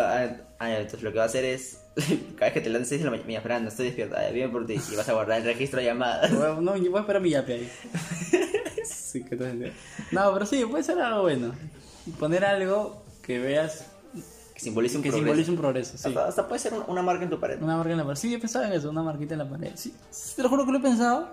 ah, 0.59 0.71
entonces 0.71 1.01
lo 1.03 1.11
que 1.11 1.17
va 1.17 1.23
a 1.23 1.27
hacer 1.27 1.45
es, 1.45 1.79
cada 2.35 2.45
vez 2.47 2.53
que 2.53 2.61
te 2.61 2.69
levantes 2.69 2.89
6 2.89 3.01
de 3.01 3.05
la 3.05 3.11
mañana, 3.11 3.27
mira, 3.27 3.41
Fernando, 3.41 3.69
estoy 3.69 3.85
despierta, 3.87 4.19
ah, 4.19 4.31
bien 4.31 4.51
por 4.51 4.65
ti, 4.65 4.75
y 4.91 4.95
vas 4.95 5.07
a 5.09 5.13
guardar 5.13 5.39
el 5.39 5.45
registro 5.45 5.79
de 5.79 5.85
llamadas. 5.85 6.31
Bueno, 6.33 6.61
No, 6.61 6.75
yo 6.77 6.89
voy 6.91 6.97
a 6.99 7.01
esperar 7.01 7.21
mi 7.21 7.29
yape 7.31 7.53
ahí. 7.53 7.71
Sí, 8.85 9.23
que 9.23 9.35
te 9.37 9.71
No, 10.11 10.33
pero 10.33 10.45
sí, 10.45 10.63
puede 10.65 10.83
ser 10.83 10.99
algo 10.99 11.21
bueno. 11.23 11.53
Poner 12.19 12.43
algo 12.45 13.01
que 13.23 13.39
veas 13.39 13.85
Que 14.53 14.59
simbolice 14.59 14.97
un 14.97 15.03
que 15.03 15.09
progreso. 15.09 15.25
simbolice 15.25 15.51
un 15.51 15.57
progreso, 15.57 15.97
sí. 15.97 16.07
Hasta, 16.09 16.27
hasta 16.27 16.47
puede 16.47 16.59
ser 16.59 16.73
una, 16.73 16.85
una 16.85 17.01
marca 17.01 17.23
en 17.23 17.29
tu 17.29 17.39
pared. 17.39 17.61
Una 17.61 17.77
marca 17.77 17.91
en 17.93 17.97
la 17.97 18.03
pared. 18.03 18.17
Sí, 18.19 18.33
he 18.33 18.39
pensado 18.39 18.65
en 18.65 18.73
eso, 18.73 18.89
una 18.89 19.01
marquita 19.03 19.33
en 19.33 19.39
la 19.39 19.49
pared. 19.49 19.71
Sí, 19.75 19.93
te 20.35 20.43
lo 20.43 20.49
juro 20.49 20.65
que 20.65 20.71
lo 20.73 20.79
he 20.79 20.81
pensado, 20.81 21.29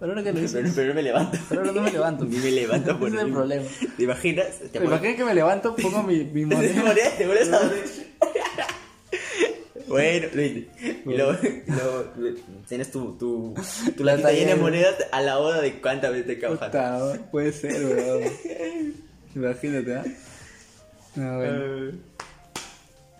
pero 0.00 0.12
ahora 0.12 0.22
que 0.24 0.30
lo 0.30 0.34
Pero, 0.34 0.46
dices, 0.48 0.72
pero 0.74 0.94
me 0.94 1.02
levanto. 1.02 1.38
pero 1.48 1.60
ahora 1.60 1.72
no 1.72 1.80
me 1.80 1.90
levanto. 1.92 2.24
Ni 2.24 2.36
me 2.38 2.50
levanto 2.50 2.98
por 2.98 3.08
Ese 3.08 3.16
es 3.18 3.22
el 3.22 3.32
problema. 3.32 3.64
¿Te 3.96 4.02
imaginas? 4.02 4.46
Te 4.58 4.68
¿Te 4.68 4.84
imaginas 4.84 5.16
que 5.16 5.24
me 5.24 5.34
levanto, 5.34 5.76
pongo 5.76 6.02
mi, 6.02 6.24
mi 6.24 6.40
Te 6.48 6.56
moneda? 6.56 6.92
te 7.16 7.24
a 7.24 7.28
dormir. 7.28 8.01
Bueno, 9.92 10.26
luego 11.04 11.36
tienes 12.66 12.90
tu, 12.90 13.12
tu, 13.18 13.54
tu 13.94 14.04
La 14.04 14.16
llena 14.16 14.54
de 14.54 14.56
monedas 14.56 14.96
a 15.12 15.20
la 15.20 15.38
hora 15.38 15.60
de 15.60 15.82
cuántas 15.82 16.12
veces 16.12 16.26
te 16.28 16.38
cajas. 16.38 16.58
Puta, 16.58 17.28
puede 17.30 17.52
ser, 17.52 17.84
weón. 17.84 18.32
Imagínate, 19.34 19.94
¿ah? 19.94 20.04
No, 21.14 21.36
bueno. 21.36 21.98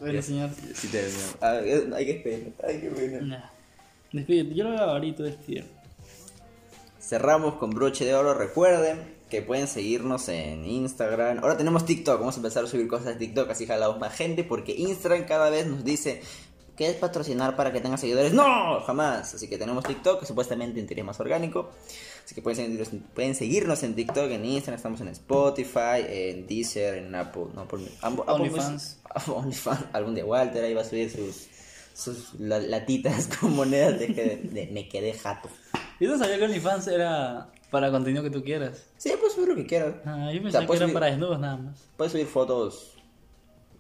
Bueno, 0.01 0.23
señor. 0.23 0.51
Sí, 0.75 0.89
te 0.89 1.05
ah, 1.43 1.61
eh, 1.63 1.91
Hay 1.95 2.07
que 2.07 2.13
esperar. 2.13 2.53
Ay, 2.67 2.81
qué 2.81 2.89
bueno. 2.89 3.21
Nah. 3.21 3.51
Despídete, 4.11 4.55
yo 4.55 4.65
lo 4.65 4.71
veo 4.71 4.81
ahorita 4.81 5.23
despídete. 5.25 5.69
Cerramos 6.99 7.57
con 7.57 7.71
broche 7.71 8.07
de 8.07 8.15
oro. 8.15 8.33
Recuerden 8.33 8.99
que 9.29 9.43
pueden 9.43 9.69
seguirnos 9.69 10.29
en 10.31 10.65
Instagram. 10.65 11.41
Ahora 11.41 11.59
tenemos 11.59 11.85
TikTok. 11.85 12.19
Vamos 12.19 12.37
a 12.37 12.39
empezar 12.39 12.65
a 12.65 12.67
subir 12.67 12.89
cosas 12.89 13.07
de 13.09 13.15
TikTok. 13.17 13.51
Así 13.51 13.67
jalamos 13.67 13.99
más 14.01 14.15
gente. 14.17 14.43
Porque 14.43 14.73
Instagram 14.73 15.27
cada 15.27 15.51
vez 15.51 15.67
nos 15.67 15.85
dice. 15.85 16.23
¿Quieres 16.83 16.97
patrocinar 16.97 17.55
para 17.55 17.73
que 17.73 17.81
tengas 17.81 18.01
seguidores? 18.01 18.33
¡No! 18.33 18.81
Jamás. 18.81 19.35
Así 19.37 19.47
que 19.49 19.57
tenemos 19.57 19.85
TikTok, 19.85 20.19
que 20.19 20.27
supuestamente 20.27 20.81
en 20.81 20.87
teoría 20.89 21.03
es 21.03 21.07
más 21.07 21.21
orgánico. 21.21 21.71
Así 22.25 22.35
que 22.35 22.43
pueden 22.43 22.57
seguirnos, 22.57 22.89
pueden 23.15 23.37
seguirnos 23.37 23.85
en 23.85 23.95
TikTok, 23.95 24.29
en 24.33 24.45
Instagram, 24.45 24.77
estamos 24.79 25.01
en 25.01 25.07
Spotify, 25.09 26.05
en 26.09 26.47
Deezer, 26.49 26.95
en 26.97 27.15
Apple. 27.15 27.45
No, 27.55 27.69
por, 27.69 27.79
Apple- 28.03 28.25
OnlyFans. 28.27 28.99
OnlyFans. 29.29 29.85
Algún 29.93 30.17
día 30.17 30.25
Walter 30.25 30.65
ahí 30.65 30.75
va 30.75 30.81
a 30.81 30.85
subir 30.85 31.09
sus, 31.09 31.47
sus 31.95 32.35
la- 32.41 32.59
latitas 32.59 33.29
con 33.41 33.55
monedas 33.55 34.01
de, 34.01 34.13
que 34.13 34.37
de- 34.43 34.69
me 34.73 34.89
quedé 34.89 35.13
jato. 35.13 35.49
Yo 36.01 36.11
no 36.11 36.19
sabía 36.19 36.37
que 36.37 36.45
OnlyFans 36.47 36.89
era 36.89 37.49
para 37.71 37.93
contenido 37.93 38.25
que 38.25 38.31
tú 38.31 38.43
quieras. 38.43 38.87
Sí, 38.97 39.13
puedes 39.21 39.35
subir 39.35 39.51
lo 39.51 39.55
que 39.55 39.67
quieras. 39.67 39.95
Ah, 40.05 40.31
yo 40.33 40.41
O 40.41 40.43
pensaba 40.43 40.63
sea, 40.65 40.67
que 40.69 40.77
era 40.79 40.87
subir- 40.87 40.95
para 40.95 41.07
desnudos 41.07 41.39
nada 41.39 41.57
más. 41.59 41.79
Puedes 41.97 42.11
subir 42.11 42.27
fotos. 42.27 42.97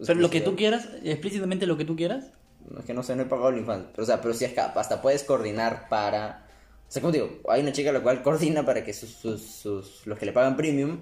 Pero 0.06 0.20
lo 0.20 0.30
que 0.30 0.40
tú 0.40 0.54
quieras, 0.54 0.88
explícitamente 1.02 1.66
lo 1.66 1.76
que 1.76 1.84
tú 1.84 1.96
quieras. 1.96 2.26
Es 2.78 2.84
que 2.84 2.94
no 2.94 3.02
sé, 3.02 3.16
no 3.16 3.22
he 3.22 3.26
pagado 3.26 3.48
OnlyFans. 3.48 3.86
Pero, 3.92 4.02
o 4.02 4.06
sea, 4.06 4.20
pero 4.20 4.34
sí 4.34 4.44
es 4.44 4.52
capaz. 4.52 4.82
Hasta 4.82 5.02
puedes 5.02 5.24
coordinar 5.24 5.88
para. 5.88 6.46
O 6.88 6.92
sea, 6.92 7.00
como 7.02 7.12
digo, 7.12 7.30
hay 7.48 7.62
una 7.62 7.72
chica 7.72 7.92
la 7.92 8.00
cual 8.02 8.22
coordina 8.22 8.64
para 8.64 8.84
que 8.84 8.92
sus, 8.92 9.10
sus, 9.10 9.42
sus- 9.42 10.06
los 10.06 10.18
que 10.18 10.26
le 10.26 10.32
pagan 10.32 10.56
premium 10.56 11.00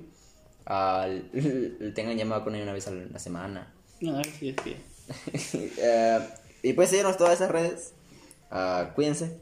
al- 0.66 1.30
tengan 1.94 2.16
llamado 2.16 2.44
con 2.44 2.54
ella 2.54 2.64
una 2.64 2.72
vez 2.72 2.86
a 2.88 2.92
la 2.92 3.18
semana. 3.18 3.72
No, 4.00 4.22
si 4.24 4.50
es 4.50 4.56
que. 4.56 4.76
Eh, 5.82 6.20
y 6.62 6.72
pueden 6.74 6.90
seguirnos 6.90 7.16
todas 7.16 7.34
esas 7.34 7.50
redes. 7.50 7.92
Ah, 8.50 8.92
cuídense. 8.94 9.38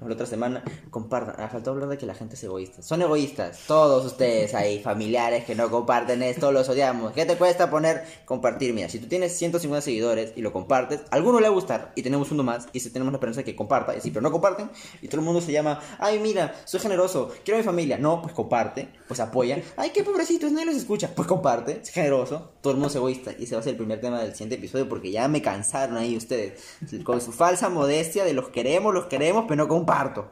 La 0.00 0.14
otra 0.14 0.26
semana. 0.26 0.62
Compartan. 0.90 1.34
Ah, 1.38 1.48
faltó 1.48 1.72
hablar 1.72 1.88
de 1.88 1.98
que 1.98 2.06
la 2.06 2.14
gente 2.14 2.36
es 2.36 2.44
egoísta. 2.44 2.82
Son 2.82 3.02
egoístas. 3.02 3.60
Todos 3.66 4.04
ustedes 4.04 4.54
ahí, 4.54 4.78
familiares 4.82 5.44
que 5.44 5.54
no 5.54 5.70
comparten 5.70 6.22
esto, 6.22 6.52
los 6.52 6.68
odiamos. 6.68 7.12
¿Qué 7.12 7.26
te 7.26 7.36
cuesta 7.36 7.68
poner 7.68 8.04
compartir? 8.24 8.72
Mira, 8.74 8.88
si 8.88 9.00
tú 9.00 9.08
tienes 9.08 9.36
150 9.36 9.82
seguidores 9.82 10.32
y 10.36 10.42
lo 10.42 10.52
compartes, 10.52 11.00
a 11.10 11.16
alguno 11.16 11.40
le 11.40 11.48
va 11.48 11.52
a 11.52 11.54
gustar 11.54 11.92
y 11.96 12.02
tenemos 12.02 12.30
uno 12.30 12.42
más 12.42 12.68
y 12.72 12.80
si 12.80 12.90
tenemos 12.90 13.12
la 13.12 13.16
esperanza 13.16 13.40
de 13.40 13.44
que 13.44 13.56
comparta, 13.56 13.94
y 13.94 13.98
así, 13.98 14.10
pero 14.10 14.22
no 14.22 14.30
comparten 14.30 14.70
y 15.02 15.08
todo 15.08 15.20
el 15.20 15.24
mundo 15.24 15.40
se 15.40 15.52
llama, 15.52 15.80
ay, 15.98 16.18
mira, 16.20 16.54
soy 16.64 16.80
generoso, 16.80 17.30
quiero 17.44 17.58
a 17.58 17.62
mi 17.62 17.64
familia. 17.64 17.98
No, 17.98 18.22
pues 18.22 18.34
comparte, 18.34 18.88
pues 19.08 19.18
apoya. 19.18 19.60
Ay, 19.76 19.90
qué 19.90 20.04
pobrecitos, 20.04 20.52
nadie 20.52 20.66
los 20.66 20.76
escucha. 20.76 21.10
Pues 21.14 21.26
comparte, 21.26 21.80
es 21.82 21.90
generoso, 21.90 22.52
todo 22.60 22.72
el 22.72 22.76
mundo 22.76 22.88
es 22.88 22.96
egoísta. 22.96 23.32
Y 23.36 23.44
ese 23.44 23.56
va 23.56 23.60
a 23.60 23.64
ser 23.64 23.72
el 23.72 23.78
primer 23.78 24.00
tema 24.00 24.20
del 24.20 24.32
siguiente 24.32 24.54
episodio 24.54 24.88
porque 24.88 25.10
ya 25.10 25.26
me 25.26 25.42
cansaron 25.42 25.96
ahí 25.96 26.16
ustedes. 26.16 26.62
Con 27.02 27.20
su 27.20 27.32
falsa 27.32 27.68
modestia 27.68 28.24
de 28.24 28.32
los 28.32 28.48
queremos, 28.50 28.94
los 28.94 29.06
queremos, 29.06 29.44
pero 29.48 29.64
no 29.64 29.68
parto 29.88 30.30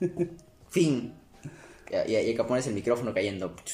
fin. 0.70 1.12
Y, 2.06 2.12
y 2.12 2.32
acá 2.32 2.46
pones 2.46 2.66
el 2.68 2.74
micrófono 2.74 3.12
cayendo. 3.12 3.54